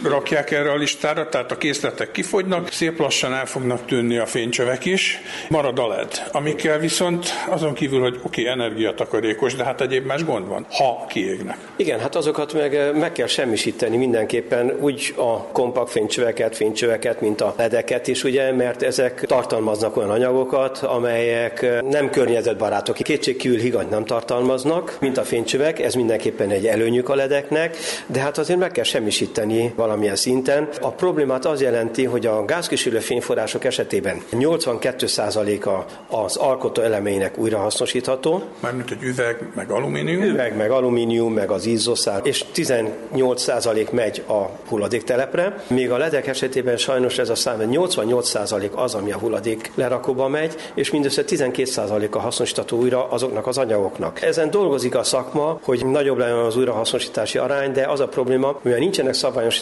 rakják 0.02 0.50
erre 0.50 0.70
a 0.70 0.76
listára, 0.76 1.28
tehát 1.28 1.52
a 1.52 1.56
készletek 1.56 2.10
kifogynak, 2.10 2.70
szép 2.70 2.98
lassan 2.98 3.34
el 3.34 3.46
fognak 3.46 3.86
tűnni 3.86 4.16
a 4.16 4.26
fénycsövek 4.26 4.84
is, 4.84 5.20
marad 5.48 5.78
a 5.78 5.88
LED, 5.88 6.22
amikkel 6.32 6.78
viszont 6.78 7.26
azon 7.48 7.74
kívül, 7.74 8.00
hogy 8.00 8.20
oké, 8.22 8.40
okay, 8.40 8.52
energiatakarékos, 8.52 9.54
de 9.54 9.64
hát 9.64 9.80
egyéb 9.80 10.06
más 10.06 10.24
gond 10.24 10.48
van, 10.48 10.66
ha 10.70 11.06
kiégnek. 11.08 11.56
Igen, 11.76 12.00
hát 12.00 12.14
azokat 12.14 12.52
meg, 12.52 12.96
meg 12.98 13.12
kell 13.12 13.26
semmisíteni 13.26 13.96
mindenképpen, 13.96 14.76
úgy 14.80 15.14
a 15.16 15.42
kompakt 15.42 15.90
fénycsöveket, 15.90 16.56
fénycsöveket, 16.56 17.20
mint 17.20 17.40
a 17.40 17.54
ledeket 17.56 18.08
is, 18.08 18.24
ugye, 18.24 18.52
mert 18.52 18.82
ezek 18.82 19.24
tartalmaznak 19.26 19.96
olyan 19.96 20.10
anyagokat, 20.10 20.78
amelyek 20.78 21.66
nem 21.90 22.10
környezetbarátok. 22.10 22.96
Kétségkívül 22.96 23.58
higanyt 23.58 23.90
nem 23.90 24.04
tartalmaznak, 24.04 24.96
mint 25.00 25.18
a 25.18 25.22
fénycsövek, 25.22 25.80
ez 25.80 25.94
mindenképpen 25.94 26.50
egy 26.50 26.66
előnyük 26.66 27.08
a 27.08 27.14
ledeknek, 27.14 27.76
de 28.06 28.20
hát 28.20 28.38
azért 28.38 28.58
meg 28.58 28.70
kell 28.70 28.84
semmisíteni 28.84 29.72
valamilyen 29.76 30.16
szinten. 30.16 30.68
A 30.80 30.90
problémát 30.90 31.44
az 31.44 31.60
jelenti, 31.60 32.04
hogy 32.04 32.26
a 32.26 32.44
gázkísérő 32.44 32.98
fényforrások 32.98 33.64
esetében 33.64 34.22
82%-a 34.32 35.84
az 36.16 36.36
alkotó 36.36 36.82
elemeinek 36.82 37.38
újrahasznosítható. 37.38 38.42
Mármint 38.60 38.90
egy 38.90 39.02
üveg, 39.02 39.48
meg 39.54 39.70
alumínium? 39.70 40.22
Üveg, 40.22 40.56
meg 40.56 40.70
alumínium, 40.70 41.32
meg 41.32 41.50
az 41.50 41.66
izzószál, 41.66 42.20
és 42.24 42.44
18% 42.54 43.90
megy 43.90 44.22
a 44.26 44.42
hulladéktelepre, 44.68 45.64
míg 45.66 45.90
a 45.90 45.96
ledek 45.96 46.26
esetében 46.26 46.76
sajnos 46.76 47.18
ez 47.18 47.28
a 47.28 47.34
szám 47.34 47.58
88% 47.62 48.70
az, 48.70 48.94
ami 48.94 49.12
a 49.12 49.18
hulladék 49.18 49.72
lerakóba 49.74 50.28
megy, 50.28 50.54
és 50.74 50.90
mindössze 50.90 51.22
12% 51.26 52.10
a 52.10 52.18
hasznosítható 52.18 52.78
újra 52.78 53.08
azoknak 53.08 53.46
az 53.46 53.58
anyagoknak. 53.58 54.22
Ezen 54.22 54.50
dolgozik 54.50 54.94
a 54.94 55.02
szakma, 55.02 55.58
hogy 55.62 55.86
nagyobb 55.86 56.18
legyen 56.18 56.36
az 56.36 56.56
újrahasznosítási 56.56 57.38
arány, 57.38 57.72
de 57.72 57.86
az 57.86 58.00
a 58.00 58.08
probléma, 58.08 58.58
mivel 58.62 58.78
nincsenek 58.78 59.14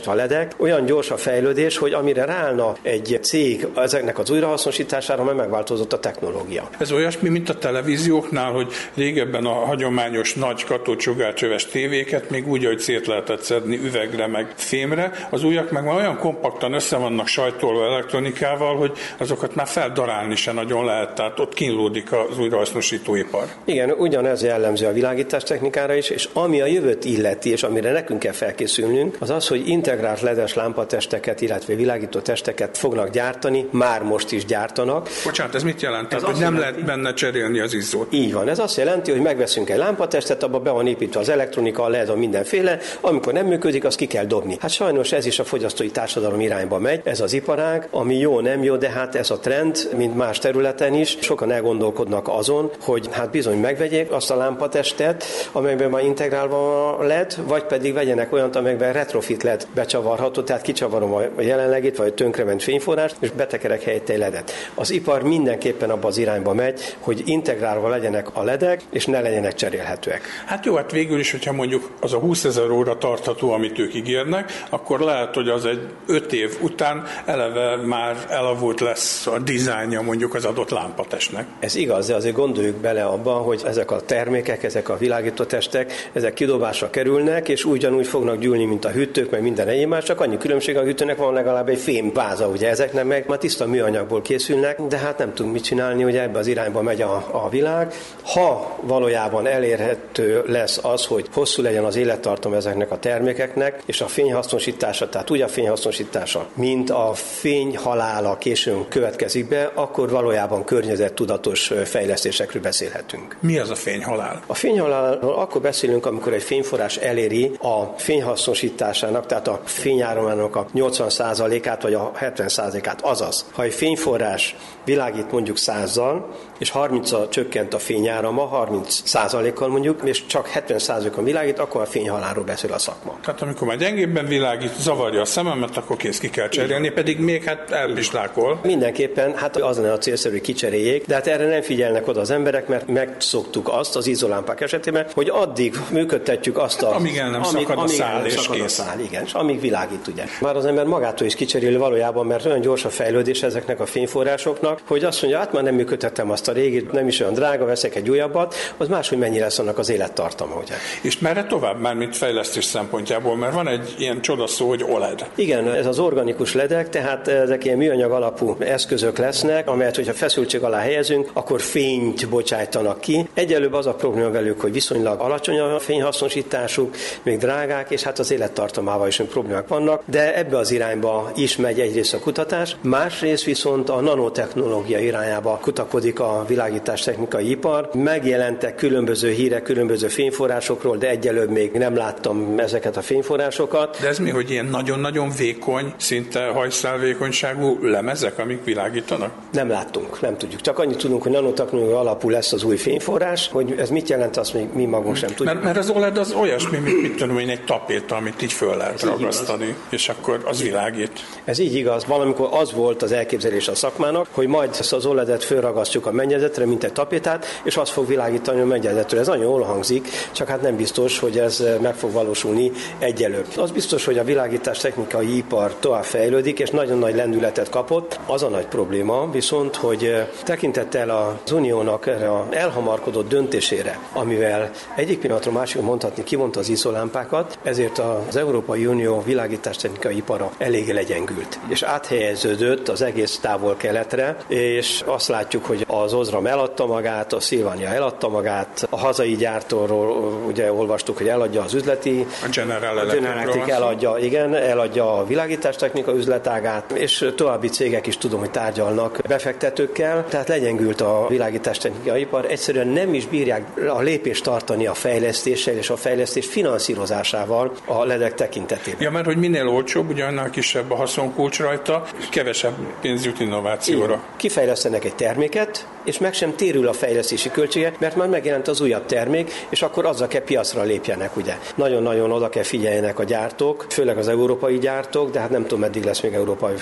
szabványosítva 0.04 0.12
a 0.12 0.14
ledek, 0.14 0.54
olyan 0.56 0.84
gyors 0.84 1.10
a 1.10 1.16
fejlődés, 1.16 1.76
hogy 1.76 1.92
amire 1.92 2.24
ráállna 2.24 2.76
egy 2.82 3.18
cég 3.22 3.66
ezeknek 3.76 4.18
az 4.18 4.30
újrahasznosítására, 4.30 5.24
meg 5.24 5.36
megváltozott 5.36 5.92
a 5.92 5.98
technológia. 5.98 6.68
Ez 6.78 6.92
olyasmi, 6.92 7.28
mint 7.28 7.48
a 7.48 7.58
televízióknál, 7.58 8.52
hogy 8.52 8.72
régebben 8.94 9.44
a 9.46 9.52
hagyományos 9.52 10.34
nagy 10.34 10.64
katócsugárcsöves 10.64 11.66
tévéket 11.66 12.30
még 12.30 12.48
úgy, 12.48 12.64
hogy 12.64 12.78
szét 12.78 13.06
lehetett 13.06 13.42
szedni 13.42 13.76
üvegre, 13.76 14.26
meg 14.26 14.52
fémre, 14.54 15.12
az 15.30 15.44
újak 15.44 15.70
meg 15.70 15.84
már 15.84 15.94
olyan 15.94 16.18
kompaktan 16.18 16.72
össze 16.72 16.96
vannak 16.96 17.26
sajtolva 17.26 17.84
elektronikával, 17.84 18.76
hogy 18.76 18.92
azokat 19.18 19.54
már 19.54 19.66
feldarálni 19.66 20.36
se 20.36 20.52
nagyon 20.52 20.84
lehet, 20.84 21.14
tehát 21.14 21.38
ott 21.38 21.54
kínlódik 21.54 22.12
az 22.12 22.38
újrahasznosítóipar. 22.38 23.44
Igen, 23.64 23.90
ugyanez 23.90 24.42
jellemző 24.42 24.86
a 24.86 24.92
világítás 24.92 25.42
technikára 25.42 25.94
is, 25.94 26.10
és 26.10 26.28
ami 26.32 26.60
a 26.60 26.66
jövőt 26.66 27.04
illeti, 27.04 27.50
és 27.50 27.62
amire 27.62 27.92
nekünk 27.92 28.18
kell 28.18 28.32
felkészülnünk, 28.32 29.16
az 29.20 29.30
az, 29.30 29.48
hogy 29.48 29.68
integrált 29.94 30.20
ledes 30.20 30.54
lámpatesteket, 30.54 31.40
illetve 31.40 31.74
világító 31.74 32.18
testeket 32.18 32.78
fognak 32.78 33.10
gyártani, 33.10 33.68
már 33.70 34.02
most 34.02 34.32
is 34.32 34.44
gyártanak. 34.44 35.08
Bocsánat, 35.24 35.54
ez 35.54 35.62
mit 35.62 35.82
jelent? 35.82 36.12
Ez 36.12 36.20
Tehát, 36.20 36.34
hogy 36.34 36.44
nem 36.44 36.54
jelenti, 36.54 36.80
lehet 36.80 36.96
benne 36.96 37.14
cserélni 37.14 37.60
az 37.60 37.74
izzót. 37.74 38.12
Így 38.12 38.32
van, 38.32 38.48
ez 38.48 38.58
azt 38.58 38.76
jelenti, 38.76 39.10
hogy 39.10 39.20
megveszünk 39.20 39.70
egy 39.70 39.76
lámpatestet, 39.76 40.42
abba 40.42 40.58
be 40.58 40.70
van 40.70 40.86
építve 40.86 41.20
az 41.20 41.28
elektronika, 41.28 41.88
LED, 41.88 42.08
a 42.08 42.16
mindenféle, 42.16 42.78
amikor 43.00 43.32
nem 43.32 43.46
működik, 43.46 43.84
azt 43.84 43.96
ki 43.96 44.06
kell 44.06 44.24
dobni. 44.24 44.56
Hát 44.60 44.70
sajnos 44.70 45.12
ez 45.12 45.26
is 45.26 45.38
a 45.38 45.44
fogyasztói 45.44 45.90
társadalom 45.90 46.40
irányba 46.40 46.78
megy, 46.78 47.00
ez 47.04 47.20
az 47.20 47.32
iparág, 47.32 47.88
ami 47.90 48.18
jó, 48.18 48.40
nem 48.40 48.62
jó, 48.62 48.76
de 48.76 48.90
hát 48.90 49.14
ez 49.14 49.30
a 49.30 49.38
trend, 49.38 49.88
mint 49.96 50.16
más 50.16 50.38
területen 50.38 50.94
is, 50.94 51.16
sokan 51.20 51.50
elgondolkodnak 51.50 52.28
azon, 52.28 52.70
hogy 52.80 53.08
hát 53.10 53.30
bizony 53.30 53.58
megvegyék 53.60 54.10
azt 54.10 54.30
a 54.30 54.36
lámpatestet, 54.36 55.24
amelyben 55.52 55.90
már 55.90 56.04
integrálva 56.04 56.96
LED, 57.02 57.36
vagy 57.46 57.64
pedig 57.64 57.92
vegyenek 57.92 58.32
olyat, 58.32 58.56
amelyben 58.56 58.92
retrofit 58.92 59.42
LED 59.42 59.66
becsavarható, 59.84 60.42
tehát 60.42 60.62
kicsavarom 60.62 61.14
a 61.14 61.40
jelenlegét, 61.40 61.96
vagy 61.96 62.14
tönkrement 62.14 62.62
fényforrást, 62.62 63.16
és 63.20 63.30
betekerek 63.30 63.82
helyett 63.82 64.08
egy 64.08 64.18
ledet. 64.18 64.52
Az 64.74 64.90
ipar 64.90 65.22
mindenképpen 65.22 65.90
abba 65.90 66.08
az 66.08 66.18
irányba 66.18 66.54
megy, 66.54 66.96
hogy 66.98 67.22
integrálva 67.24 67.88
legyenek 67.88 68.36
a 68.36 68.42
ledek, 68.42 68.80
és 68.90 69.06
ne 69.06 69.20
legyenek 69.20 69.54
cserélhetőek. 69.54 70.22
Hát 70.46 70.64
jó, 70.64 70.74
hát 70.74 70.90
végül 70.90 71.18
is, 71.18 71.30
hogyha 71.30 71.52
mondjuk 71.52 71.90
az 72.00 72.12
a 72.12 72.18
20 72.18 72.44
ezer 72.44 72.70
óra 72.70 72.98
tartható, 72.98 73.52
amit 73.52 73.78
ők 73.78 73.94
ígérnek, 73.94 74.52
akkor 74.70 75.00
lehet, 75.00 75.34
hogy 75.34 75.48
az 75.48 75.64
egy 75.64 75.80
5 76.06 76.32
év 76.32 76.56
után 76.60 77.04
eleve 77.24 77.76
már 77.76 78.16
elavult 78.28 78.80
lesz 78.80 79.26
a 79.26 79.38
dizájnja 79.38 80.02
mondjuk 80.02 80.34
az 80.34 80.44
adott 80.44 80.70
lámpatestnek. 80.70 81.46
Ez 81.60 81.74
igaz, 81.74 82.06
de 82.06 82.14
azért 82.14 82.34
gondoljuk 82.34 82.76
bele 82.76 83.04
abba, 83.04 83.32
hogy 83.32 83.62
ezek 83.66 83.90
a 83.90 84.00
termékek, 84.00 84.62
ezek 84.62 84.88
a 84.88 84.96
világító 84.96 85.44
testek, 85.44 85.92
ezek 86.12 86.34
kidobásra 86.34 86.90
kerülnek, 86.90 87.48
és 87.48 87.64
ugyanúgy 87.64 88.06
fognak 88.06 88.38
gyűlni, 88.38 88.64
mint 88.64 88.84
a 88.84 88.90
hűtők, 88.90 89.30
meg 89.30 89.42
minden 89.42 89.68
egyéb 89.74 89.88
más, 89.88 90.04
csak 90.04 90.20
annyi 90.20 90.38
különbség 90.38 90.76
a 90.76 90.82
hűtőnek 90.82 91.16
van 91.16 91.32
legalább 91.32 91.68
egy 91.68 91.78
fém 91.78 92.12
váza, 92.12 92.48
ugye 92.48 92.68
ezeknek 92.68 93.04
meg 93.04 93.24
már 93.28 93.38
tiszta 93.38 93.66
műanyagból 93.66 94.22
készülnek, 94.22 94.82
de 94.82 94.98
hát 94.98 95.18
nem 95.18 95.34
tudunk 95.34 95.54
mit 95.54 95.64
csinálni, 95.64 96.02
hogy 96.02 96.16
ebbe 96.16 96.38
az 96.38 96.46
irányba 96.46 96.82
megy 96.82 97.02
a, 97.02 97.28
a 97.30 97.48
világ. 97.48 97.94
Ha 98.24 98.78
valójában 98.80 99.46
elérhető 99.46 100.42
lesz 100.46 100.78
az, 100.82 101.06
hogy 101.06 101.26
hosszú 101.32 101.62
legyen 101.62 101.84
az 101.84 101.96
élettartam 101.96 102.54
ezeknek 102.54 102.90
a 102.90 102.98
termékeknek, 102.98 103.82
és 103.86 104.00
a 104.00 104.06
fényhasznosítása, 104.06 105.08
tehát 105.08 105.30
úgy 105.30 105.40
a 105.40 105.48
fényhasznosítása, 105.48 106.46
mint 106.54 106.90
a 106.90 107.10
fényhalála 107.14 108.38
későn 108.38 108.88
következik 108.88 109.48
be, 109.48 109.70
akkor 109.74 110.10
valójában 110.10 110.64
környezettudatos 110.64 111.72
fejlesztésekről 111.84 112.62
beszélhetünk. 112.62 113.36
Mi 113.40 113.58
az 113.58 113.70
a 113.70 113.74
fényhalál? 113.74 114.42
A 114.46 114.54
fényhalálról 114.54 115.34
akkor 115.34 115.60
beszélünk, 115.60 116.06
amikor 116.06 116.32
egy 116.32 116.42
fényforrás 116.42 116.96
eléri 116.96 117.50
a 117.60 117.84
fényhasznosításának, 117.96 119.26
tehát 119.26 119.48
a 119.48 119.60
fényáramának 119.64 120.56
a 120.56 120.66
80%-át 120.74 121.82
vagy 121.82 121.94
a 121.94 122.12
70%-át. 122.20 123.00
Azaz, 123.00 123.44
ha 123.52 123.62
egy 123.62 123.74
fényforrás 123.74 124.56
világít 124.84 125.32
mondjuk 125.32 125.56
100-zal, 125.60 126.22
és 126.58 126.72
30-al 126.74 127.28
csökkent 127.28 127.74
a 127.74 127.78
fényárama, 127.78 128.66
30%-kal 128.70 129.68
mondjuk, 129.68 130.00
és 130.04 130.26
csak 130.26 130.50
70%-on 130.54 131.24
világít, 131.24 131.58
akkor 131.58 131.80
a 131.80 131.86
fényhalálról 131.86 132.44
beszél 132.44 132.72
a 132.72 132.78
szakma. 132.78 133.18
Tehát 133.24 133.42
amikor 133.42 133.66
már 133.66 133.76
gyengébben 133.76 134.26
világít, 134.26 134.80
zavarja 134.80 135.20
a 135.20 135.24
szememet, 135.24 135.76
akkor 135.76 135.96
kész 135.96 136.18
ki 136.18 136.30
kell 136.30 136.48
cserélni, 136.48 136.90
pedig 136.90 137.18
még 137.18 137.44
hát 137.44 137.70
elpislákol. 137.70 138.60
Mindenképpen, 138.62 139.34
hát 139.36 139.56
az 139.56 139.76
lenne 139.76 139.92
a 139.92 139.98
célszerű, 139.98 140.34
hogy 140.34 140.42
kicseréljék, 140.42 141.06
de 141.06 141.14
hát 141.14 141.26
erre 141.26 141.46
nem 141.46 141.62
figyelnek 141.62 142.08
oda 142.08 142.20
az 142.20 142.30
emberek, 142.30 142.68
mert 142.68 142.88
megszoktuk 142.88 143.68
azt 143.68 143.96
az 143.96 144.06
izolámpák 144.06 144.60
esetében, 144.60 145.06
hogy 145.14 145.28
addig 145.28 145.74
működtetjük 145.90 146.58
azt 146.58 146.82
a... 146.82 146.94
Amíg 146.94 147.16
el 147.16 147.30
nem 147.30 147.42
amíg, 147.42 147.66
szakad 147.66 147.78
amíg 147.78 147.92
a 147.92 147.96
szál, 147.96 148.26
és 148.26 148.48
kész. 148.48 148.62
A 148.62 148.68
szál, 148.68 149.00
igen, 149.00 149.24
és 149.24 149.32
amíg 149.32 149.60
világít, 149.60 150.06
ugye. 150.06 150.24
Már 150.40 150.56
az 150.56 150.64
ember 150.64 150.84
magától 150.84 151.26
is 151.26 151.34
kicseréli 151.34 151.76
valójában, 151.76 152.26
mert 152.26 152.44
olyan 152.44 152.60
gyors 152.60 152.84
a 152.84 152.90
fejlődés 152.90 153.42
ezeknek 153.42 153.80
a 153.80 153.86
fényforrásoknak, 153.86 154.80
hogy 154.86 155.04
azt 155.04 155.22
mondja, 155.22 155.40
hát 155.40 155.52
már 155.52 155.62
nem 155.62 155.74
működtettem 155.74 156.30
azt 156.30 156.48
a 156.48 156.52
régit, 156.54 156.92
nem 156.92 157.08
is 157.08 157.20
olyan 157.20 157.34
drága, 157.34 157.64
veszek 157.64 157.94
egy 157.94 158.10
újabbat, 158.10 158.54
az 158.76 158.88
máshogy 158.88 159.18
mennyi 159.18 159.38
lesz 159.38 159.58
annak 159.58 159.78
az 159.78 159.90
élettartama, 159.90 160.54
ugye. 160.54 160.74
És 161.02 161.18
merre 161.18 161.44
tovább 161.44 161.80
már, 161.80 161.94
mint 161.94 162.16
fejlesztés 162.16 162.64
szempontjából, 162.64 163.36
mert 163.36 163.54
van 163.54 163.68
egy 163.68 163.94
ilyen 163.98 164.20
csodaszó, 164.20 164.68
hogy 164.68 164.84
OLED. 164.88 165.26
Igen, 165.34 165.74
ez 165.74 165.86
az 165.86 165.98
organikus 165.98 166.54
ledek, 166.54 166.88
tehát 166.88 167.28
ezek 167.28 167.64
ilyen 167.64 167.76
műanyag 167.76 168.10
alapú 168.10 168.56
eszközök 168.58 169.18
lesznek, 169.18 169.68
amelyet, 169.68 169.96
hogyha 169.96 170.12
feszültség 170.12 170.62
alá 170.62 170.78
helyezünk, 170.78 171.30
akkor 171.32 171.60
fényt 171.60 172.28
bocsájtanak 172.28 173.00
ki. 173.00 173.28
Egyelőbb 173.34 173.72
az 173.72 173.86
a 173.86 173.94
probléma 173.94 174.30
velük, 174.30 174.60
hogy 174.60 174.72
viszonylag 174.72 175.20
alacsony 175.20 175.58
a 175.58 175.78
fényhasznosításuk, 175.78 176.96
még 177.22 177.38
drágák, 177.38 177.90
és 177.90 178.02
hát 178.02 178.18
az 178.18 178.30
élettartamával 178.30 179.08
is 179.08 179.22
problémák 179.30 179.68
vannak, 179.68 180.02
de 180.04 180.36
ebbe 180.36 180.58
az 180.58 180.70
irányba 180.70 181.32
is 181.36 181.56
megy 181.56 181.80
egyrészt 181.80 182.14
a 182.14 182.18
kutatás, 182.18 182.76
másrészt 182.80 183.44
viszont 183.44 183.88
a 183.88 184.00
nanotechnológia 184.00 184.98
irányába 184.98 185.58
kutakodik 185.62 186.20
a 186.20 186.33
világítás 186.42 187.02
technikai 187.02 187.50
ipar. 187.50 187.90
Megjelentek 187.94 188.74
különböző 188.74 189.30
hírek, 189.30 189.62
különböző 189.62 190.08
fényforrásokról, 190.08 190.96
de 190.96 191.08
egyelőbb 191.08 191.50
még 191.50 191.72
nem 191.72 191.96
láttam 191.96 192.58
ezeket 192.58 192.96
a 192.96 193.02
fényforrásokat. 193.02 193.98
De 194.00 194.08
ez 194.08 194.18
mi, 194.18 194.30
hogy 194.30 194.50
ilyen 194.50 194.66
nagyon-nagyon 194.66 195.30
vékony, 195.36 195.92
szinte 195.96 196.46
hajszálvékonyságú 196.46 197.78
lemezek, 197.82 198.38
amik 198.38 198.64
világítanak? 198.64 199.32
Nem 199.52 199.68
láttunk, 199.68 200.20
nem 200.20 200.36
tudjuk. 200.36 200.60
Csak 200.60 200.78
annyit 200.78 200.98
tudunk, 200.98 201.22
hogy 201.22 201.32
nanotechnológia 201.32 201.98
alapú 201.98 202.30
lesz 202.30 202.52
az 202.52 202.64
új 202.64 202.76
fényforrás, 202.76 203.48
hogy 203.48 203.74
ez 203.78 203.90
mit 203.90 204.08
jelent, 204.08 204.36
azt 204.36 204.54
még 204.54 204.66
mi 204.72 204.84
magunk 204.84 205.16
sem 205.16 205.28
tudjuk. 205.28 205.46
Mert, 205.46 205.62
mert 205.62 205.78
az 205.78 205.90
OLED 205.90 206.18
az 206.18 206.32
olyasmi, 206.32 206.78
mint 206.78 207.02
mit 207.02 207.16
tudom 207.16 207.38
én, 207.38 207.48
egy 207.48 207.64
tapéta, 207.64 208.16
amit 208.16 208.42
így 208.42 208.52
föl 208.52 208.76
lehet 208.76 208.94
ez 208.94 209.02
ragasztani, 209.02 209.74
és 209.88 210.08
akkor 210.08 210.42
az 210.44 210.62
világít. 210.62 211.12
Ez 211.44 211.58
így 211.58 211.74
igaz. 211.74 212.04
Valamikor 212.04 212.48
az 212.52 212.72
volt 212.72 213.02
az 213.02 213.12
elképzelés 213.12 213.68
a 213.68 213.74
szakmának, 213.74 214.26
hogy 214.30 214.46
majd 214.46 214.70
ezt 214.78 214.92
az 214.92 215.06
OLED-et 215.06 215.44
fölragasztjuk 215.44 216.06
a 216.06 216.12
mennyezetre, 216.24 216.66
mint 216.66 216.84
egy 216.84 216.92
tapétát, 216.92 217.46
és 217.64 217.76
az 217.76 217.90
fog 217.90 218.06
világítani 218.06 218.60
a 218.60 218.64
mennyezetről. 218.64 219.20
Ez 219.20 219.26
nagyon 219.26 219.44
jól 219.44 219.62
hangzik, 219.62 220.08
csak 220.32 220.48
hát 220.48 220.62
nem 220.62 220.76
biztos, 220.76 221.18
hogy 221.18 221.38
ez 221.38 221.64
meg 221.80 221.94
fog 221.94 222.12
valósulni 222.12 222.72
egyelőbb. 222.98 223.46
Az 223.56 223.70
biztos, 223.70 224.04
hogy 224.04 224.18
a 224.18 224.24
világítás 224.24 224.78
technikai 224.78 225.36
ipar 225.36 225.74
tovább 225.80 226.04
fejlődik, 226.04 226.58
és 226.58 226.70
nagyon 226.70 226.98
nagy 226.98 227.14
lendületet 227.14 227.68
kapott. 227.68 228.18
Az 228.26 228.42
a 228.42 228.48
nagy 228.48 228.66
probléma 228.66 229.30
viszont, 229.30 229.76
hogy 229.76 230.14
tekintettel 230.44 231.10
az 231.10 231.52
uniónak 231.52 232.06
erre 232.06 232.28
a 232.28 232.46
elhamarkodott 232.50 233.28
döntésére, 233.28 233.98
amivel 234.12 234.70
egyik 234.96 235.18
pillanatra 235.18 235.52
másik 235.52 235.82
mondhatni 235.82 236.24
kivonta 236.24 236.60
az 236.60 236.68
izolámpákat, 236.68 237.58
ezért 237.62 237.98
az 237.98 238.36
Európai 238.36 238.86
Unió 238.86 239.04
Unió 239.04 239.22
világítástechnikai 239.26 240.16
ipara 240.16 240.52
elég 240.58 240.92
legyengült, 240.92 241.58
és 241.68 241.82
áthelyeződött 241.82 242.88
az 242.88 243.02
egész 243.02 243.38
távol 243.38 243.76
keletre, 243.76 244.36
és 244.48 245.02
azt 245.06 245.28
látjuk, 245.28 245.64
hogy 245.64 245.84
az 245.88 246.13
Ozram 246.14 246.46
eladta 246.46 246.86
magát, 246.86 247.32
a 247.32 247.40
Szilvania 247.40 247.88
eladta 247.88 248.28
magát, 248.28 248.86
a 248.90 248.98
hazai 248.98 249.36
gyártóról 249.36 250.32
ugye 250.46 250.72
olvastuk, 250.72 251.16
hogy 251.16 251.28
eladja 251.28 251.62
az 251.62 251.74
üzleti, 251.74 252.26
a 252.42 252.48
General, 252.52 252.98
a 252.98 253.04
General 253.04 253.64
eladja, 253.66 254.16
igen, 254.20 254.54
eladja 254.54 255.18
a 255.18 255.26
világítástechnika 255.26 256.14
üzletágát, 256.14 256.92
és 256.92 257.30
további 257.36 257.68
cégek 257.68 258.06
is 258.06 258.18
tudom, 258.18 258.40
hogy 258.40 258.50
tárgyalnak 258.50 259.18
befektetőkkel, 259.28 260.24
tehát 260.28 260.48
legyengült 260.48 261.00
a 261.00 261.26
világítástechnikai 261.28 262.20
ipar, 262.20 262.44
egyszerűen 262.44 262.88
nem 262.88 263.14
is 263.14 263.26
bírják 263.26 263.88
a 263.88 264.00
lépést 264.00 264.44
tartani 264.44 264.86
a 264.86 264.94
fejlesztéssel 264.94 265.74
és 265.74 265.90
a 265.90 265.96
fejlesztés 265.96 266.46
finanszírozásával 266.46 267.72
a 267.84 268.04
ledek 268.04 268.34
tekintetében. 268.34 269.02
Ja, 269.02 269.10
mert 269.10 269.24
hogy 269.24 269.36
minél 269.36 269.68
olcsóbb, 269.68 270.10
ugye 270.10 270.24
annál 270.24 270.50
kisebb 270.50 270.90
a 270.90 270.94
haszonkulcs 270.94 271.58
rajta, 271.58 272.04
kevesebb 272.30 272.74
pénz 273.00 273.24
jut 273.24 273.40
innovációra. 273.40 274.12
Igen. 274.12 274.22
Kifejlesztenek 274.36 275.04
egy 275.04 275.14
terméket, 275.14 275.86
és 276.04 276.18
meg 276.18 276.34
sem 276.34 276.54
térül 276.56 276.88
a 276.88 276.92
fejlesztési 276.92 277.50
költsége, 277.50 277.92
mert 277.98 278.16
már 278.16 278.28
megjelent 278.28 278.68
az 278.68 278.80
újabb 278.80 279.06
termék, 279.06 279.66
és 279.68 279.82
akkor 279.82 280.06
azzal 280.06 280.28
kell 280.28 280.42
piacra 280.42 280.82
lépjenek, 280.82 281.36
ugye. 281.36 281.58
Nagyon-nagyon 281.74 282.32
oda 282.32 282.48
kell 282.48 282.62
figyeljenek 282.62 283.18
a 283.18 283.24
gyártók, 283.24 283.86
főleg 283.88 284.18
az 284.18 284.28
európai 284.28 284.78
gyártók, 284.78 285.30
de 285.30 285.40
hát 285.40 285.50
nem 285.50 285.62
tudom, 285.62 285.80
meddig 285.80 286.04
lesz 286.04 286.20
még 286.20 286.32
európai 286.32 286.74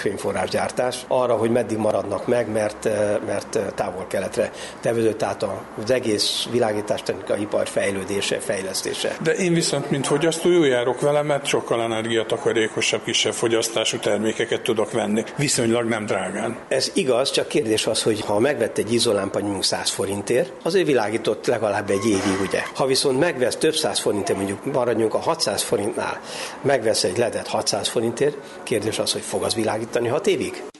gyártás, 0.51 0.97
arra, 1.09 1.35
hogy 1.35 1.51
meddig 1.51 1.77
maradnak 1.77 2.27
meg, 2.27 2.53
mert, 2.53 2.89
mert 3.27 3.59
távol-keletre 3.75 4.51
tevődött 4.81 5.23
át 5.23 5.47
az 5.83 5.91
egész 5.91 6.47
világítástechnikai 6.51 7.41
ipar 7.41 7.69
fejlődése, 7.69 8.39
fejlesztése. 8.39 9.17
De 9.23 9.33
én 9.33 9.55
viszont, 9.55 9.91
mint 9.91 10.07
fogyasztó, 10.07 10.51
jó 10.51 10.65
járok 10.65 11.01
vele, 11.01 11.23
mert 11.23 11.47
sokkal 11.47 11.83
energiatakarékosabb, 11.83 13.05
kisebb 13.05 13.33
fogyasztású 13.33 13.99
termékeket 13.99 14.63
tudok 14.63 14.93
venni. 14.93 15.25
Viszonylag 15.37 15.89
nem 15.89 16.07
drágán. 16.07 16.57
Ez 16.69 16.91
igaz, 16.95 17.31
csak 17.31 17.49
kérdés 17.49 17.87
az, 17.87 18.03
hogy 18.03 18.21
ha 18.21 18.39
megvett 18.39 18.79
egy 18.79 18.93
izolámpa 19.13 19.41
mondjuk 19.41 19.65
100 19.65 19.91
forintért, 19.91 20.53
azért 20.63 20.87
világított 20.87 21.47
legalább 21.47 21.91
egy 21.91 22.07
évig, 22.07 22.41
ugye. 22.47 22.63
Ha 22.75 22.87
viszont 22.87 23.19
megvesz 23.19 23.57
több 23.57 23.75
száz 23.75 23.99
forintért, 23.99 24.39
mondjuk 24.39 24.73
maradjunk 24.73 25.15
a 25.15 25.19
600 25.19 25.63
forintnál, 25.63 26.21
megvesz 26.63 27.05
egy 27.05 27.19
ledet 27.19 27.47
600 27.47 27.89
forintért, 27.89 28.37
kérdés 28.63 28.99
az, 28.99 29.13
hogy 29.13 29.23
fog 29.23 29.43
az 29.43 29.55
világítani 29.55 30.09
6 30.09 30.27
évig? 30.27 30.72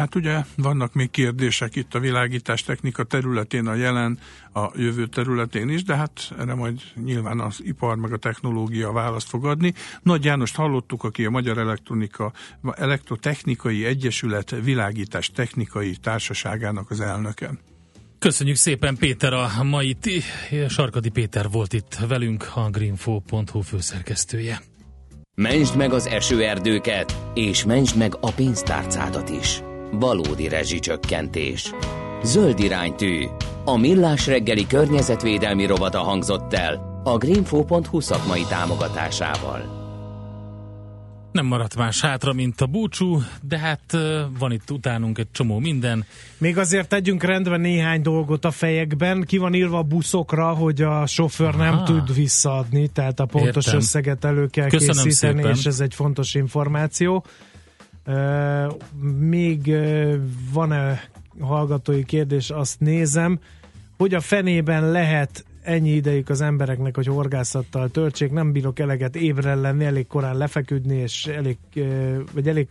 Hát 0.00 0.14
ugye 0.14 0.44
vannak 0.56 0.94
még 0.94 1.10
kérdések 1.10 1.76
itt 1.76 1.94
a 1.94 1.98
világítás 1.98 2.62
technika 2.62 3.04
területén, 3.04 3.66
a 3.66 3.74
jelen, 3.74 4.18
a 4.52 4.70
jövő 4.74 5.06
területén 5.06 5.68
is, 5.68 5.82
de 5.82 5.96
hát 5.96 6.32
erre 6.38 6.54
majd 6.54 6.80
nyilván 7.04 7.40
az 7.40 7.60
ipar 7.62 7.96
meg 7.96 8.12
a 8.12 8.16
technológia 8.16 8.92
választ 8.92 9.28
fog 9.28 9.44
adni. 9.44 9.74
Nagy 10.02 10.24
Jánost 10.24 10.56
hallottuk, 10.56 11.04
aki 11.04 11.24
a 11.24 11.30
Magyar 11.30 11.58
Elektronika, 11.58 12.32
Elektrotechnikai 12.74 13.84
Egyesület 13.84 14.54
világítás 14.62 15.30
technikai 15.30 15.96
társaságának 15.96 16.90
az 16.90 17.00
elnöke. 17.00 17.50
Köszönjük 18.18 18.56
szépen 18.56 18.96
Péter 18.96 19.32
a 19.32 19.62
mai 19.62 19.94
ti. 19.94 20.22
Sarkadi 20.68 21.08
Péter 21.08 21.48
volt 21.50 21.72
itt 21.72 21.98
velünk, 22.08 22.50
a 22.54 22.70
greenfo.hu 22.70 23.60
főszerkesztője. 23.60 24.60
Mentsd 25.34 25.76
meg 25.76 25.92
az 25.92 26.06
esőerdőket, 26.06 27.16
és 27.34 27.64
mentsd 27.64 27.96
meg 27.96 28.14
a 28.20 28.32
pénztárcádat 28.32 29.28
is 29.28 29.62
valódi 29.90 30.48
rezsicsökkentés. 30.48 31.72
Zöld 32.22 32.58
iránytű. 32.58 33.24
A 33.64 33.76
millás 33.76 34.26
reggeli 34.26 34.66
környezetvédelmi 34.66 35.66
rovata 35.66 35.98
hangzott 35.98 36.52
el 36.52 37.02
a 37.04 37.16
greenfo.hu 37.16 38.00
szakmai 38.00 38.42
támogatásával. 38.48 39.78
Nem 41.32 41.46
maradt 41.46 41.76
más 41.76 42.00
hátra, 42.00 42.32
mint 42.32 42.60
a 42.60 42.66
búcsú, 42.66 43.22
de 43.42 43.58
hát 43.58 43.96
van 44.38 44.52
itt 44.52 44.70
utánunk 44.70 45.18
egy 45.18 45.30
csomó 45.32 45.58
minden. 45.58 46.04
Még 46.38 46.58
azért 46.58 46.88
tegyünk 46.88 47.22
rendbe 47.22 47.56
néhány 47.56 48.02
dolgot 48.02 48.44
a 48.44 48.50
fejekben. 48.50 49.24
Ki 49.26 49.38
van 49.38 49.54
írva 49.54 49.78
a 49.78 49.82
buszokra, 49.82 50.48
hogy 50.48 50.82
a 50.82 51.06
sofőr 51.06 51.48
Aha. 51.48 51.62
nem 51.64 51.84
tud 51.84 52.14
visszaadni, 52.14 52.88
tehát 52.88 53.20
a 53.20 53.24
pontos 53.24 53.64
Értem. 53.64 53.80
összeget 53.80 54.24
elő 54.24 54.46
kell 54.46 54.68
Köszönöm 54.68 55.04
készíteni, 55.04 55.36
szépen. 55.36 55.56
és 55.56 55.66
ez 55.66 55.80
egy 55.80 55.94
fontos 55.94 56.34
információ. 56.34 57.24
Még 59.18 59.74
van-e 60.52 61.00
hallgatói 61.40 62.04
kérdés, 62.04 62.50
azt 62.50 62.80
nézem, 62.80 63.38
hogy 63.96 64.14
a 64.14 64.20
fenében 64.20 64.90
lehet 64.90 65.44
ennyi 65.62 65.90
ideig 65.90 66.30
az 66.30 66.40
embereknek, 66.40 66.94
hogy 66.94 67.06
horgászattal 67.06 67.88
töltsék, 67.88 68.32
nem 68.32 68.52
bírok 68.52 68.78
eleget 68.78 69.16
évre 69.16 69.54
lenni, 69.54 69.84
elég 69.84 70.06
korán 70.06 70.36
lefeküdni, 70.36 70.96
és 70.96 71.26
elég, 71.26 71.58
vagy 72.32 72.48
elég 72.48 72.68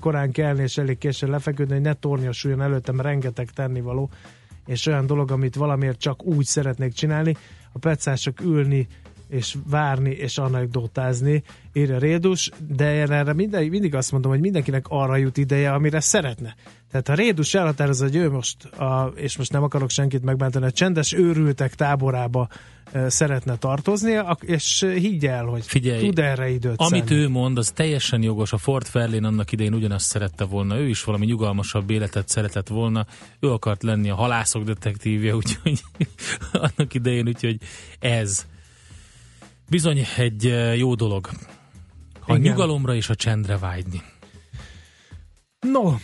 korán 0.00 0.30
kelni, 0.32 0.62
és 0.62 0.78
elég 0.78 0.98
későn 0.98 1.30
lefeküdni, 1.30 1.72
hogy 1.74 1.82
ne 1.82 1.92
tornyosuljon 1.92 2.62
előttem 2.62 3.00
rengeteg 3.00 3.50
tennivaló, 3.50 4.10
és 4.66 4.86
olyan 4.86 5.06
dolog, 5.06 5.30
amit 5.30 5.54
valamiért 5.54 5.98
csak 5.98 6.24
úgy 6.24 6.44
szeretnék 6.44 6.92
csinálni, 6.92 7.36
a 7.72 7.78
pecások 7.78 8.40
ülni 8.40 8.86
és 9.30 9.56
várni, 9.66 10.10
és 10.10 10.38
anekdotázni, 10.38 11.42
írja 11.72 11.98
Rédus, 11.98 12.50
de 12.68 12.94
én 12.94 13.10
erre 13.10 13.32
minden, 13.32 13.66
mindig 13.66 13.94
azt 13.94 14.12
mondom, 14.12 14.30
hogy 14.30 14.40
mindenkinek 14.40 14.86
arra 14.88 15.16
jut 15.16 15.36
ideje, 15.36 15.72
amire 15.72 16.00
szeretne. 16.00 16.54
Tehát 16.90 17.08
a 17.08 17.14
Rédus 17.14 17.54
elhatározza, 17.54 18.04
hogy 18.04 18.16
ő 18.16 18.30
most, 18.30 18.64
a, 18.64 19.12
és 19.14 19.36
most 19.36 19.52
nem 19.52 19.62
akarok 19.62 19.90
senkit 19.90 20.22
megbántani, 20.22 20.64
a 20.64 20.70
csendes 20.70 21.12
őrültek 21.12 21.74
táborába 21.74 22.48
szeretne 23.06 23.56
tartozni, 23.56 24.18
és 24.40 24.86
higgy 24.94 25.26
el, 25.26 25.44
hogy 25.44 25.66
Figyelj, 25.66 26.06
tud 26.06 26.18
erre 26.18 26.50
időt 26.50 26.80
Amit 26.80 27.08
szenni. 27.08 27.20
ő 27.20 27.28
mond, 27.28 27.58
az 27.58 27.70
teljesen 27.70 28.22
jogos. 28.22 28.52
A 28.52 28.58
Ford 28.58 28.86
Fairlane 28.86 29.26
annak 29.26 29.52
idején 29.52 29.74
ugyanazt 29.74 30.06
szerette 30.06 30.44
volna. 30.44 30.78
Ő 30.78 30.88
is 30.88 31.04
valami 31.04 31.26
nyugalmasabb 31.26 31.90
életet 31.90 32.28
szeretett 32.28 32.68
volna. 32.68 33.06
Ő 33.40 33.50
akart 33.50 33.82
lenni 33.82 34.10
a 34.10 34.14
halászok 34.14 34.64
detektívje, 34.64 35.34
úgyhogy 35.40 35.82
annak 36.52 36.94
idején, 36.94 37.26
úgyhogy 37.26 37.56
ez 37.98 38.46
Bizony 39.70 40.06
egy 40.16 40.54
jó 40.76 40.94
dolog. 40.94 41.28
A 42.26 42.36
Igen. 42.36 42.40
nyugalomra 42.40 42.94
és 42.94 43.08
a 43.08 43.14
csendre 43.14 43.58
vágyni. 43.58 44.02
No, 45.60 45.94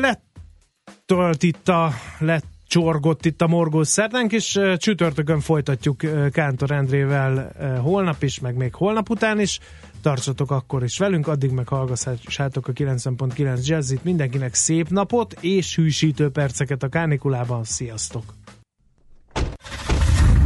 lettölt 0.00 1.42
itt 1.42 1.68
a 1.68 1.92
lett 2.18 2.46
csorgott 2.66 3.24
itt 3.24 3.42
a 3.42 3.46
morgós 3.46 3.88
szerdánk, 3.88 4.32
és 4.32 4.60
csütörtökön 4.76 5.40
folytatjuk 5.40 6.02
Kántor 6.30 6.70
Endrével 6.70 7.52
holnap 7.82 8.22
is, 8.22 8.40
meg 8.40 8.56
még 8.56 8.74
holnap 8.74 9.10
után 9.10 9.40
is. 9.40 9.58
Tartsatok 10.02 10.50
akkor 10.50 10.82
is 10.82 10.98
velünk, 10.98 11.26
addig 11.26 11.50
meg 11.50 11.68
hallgassátok 11.68 12.68
a 12.68 12.72
90.9 12.72 13.66
Jazzit. 13.66 14.04
Mindenkinek 14.04 14.54
szép 14.54 14.88
napot 14.88 15.36
és 15.40 15.76
hűsítő 15.76 16.30
perceket 16.30 16.82
a 16.82 16.88
kánikulában. 16.88 17.64
Sziasztok! 17.64 18.24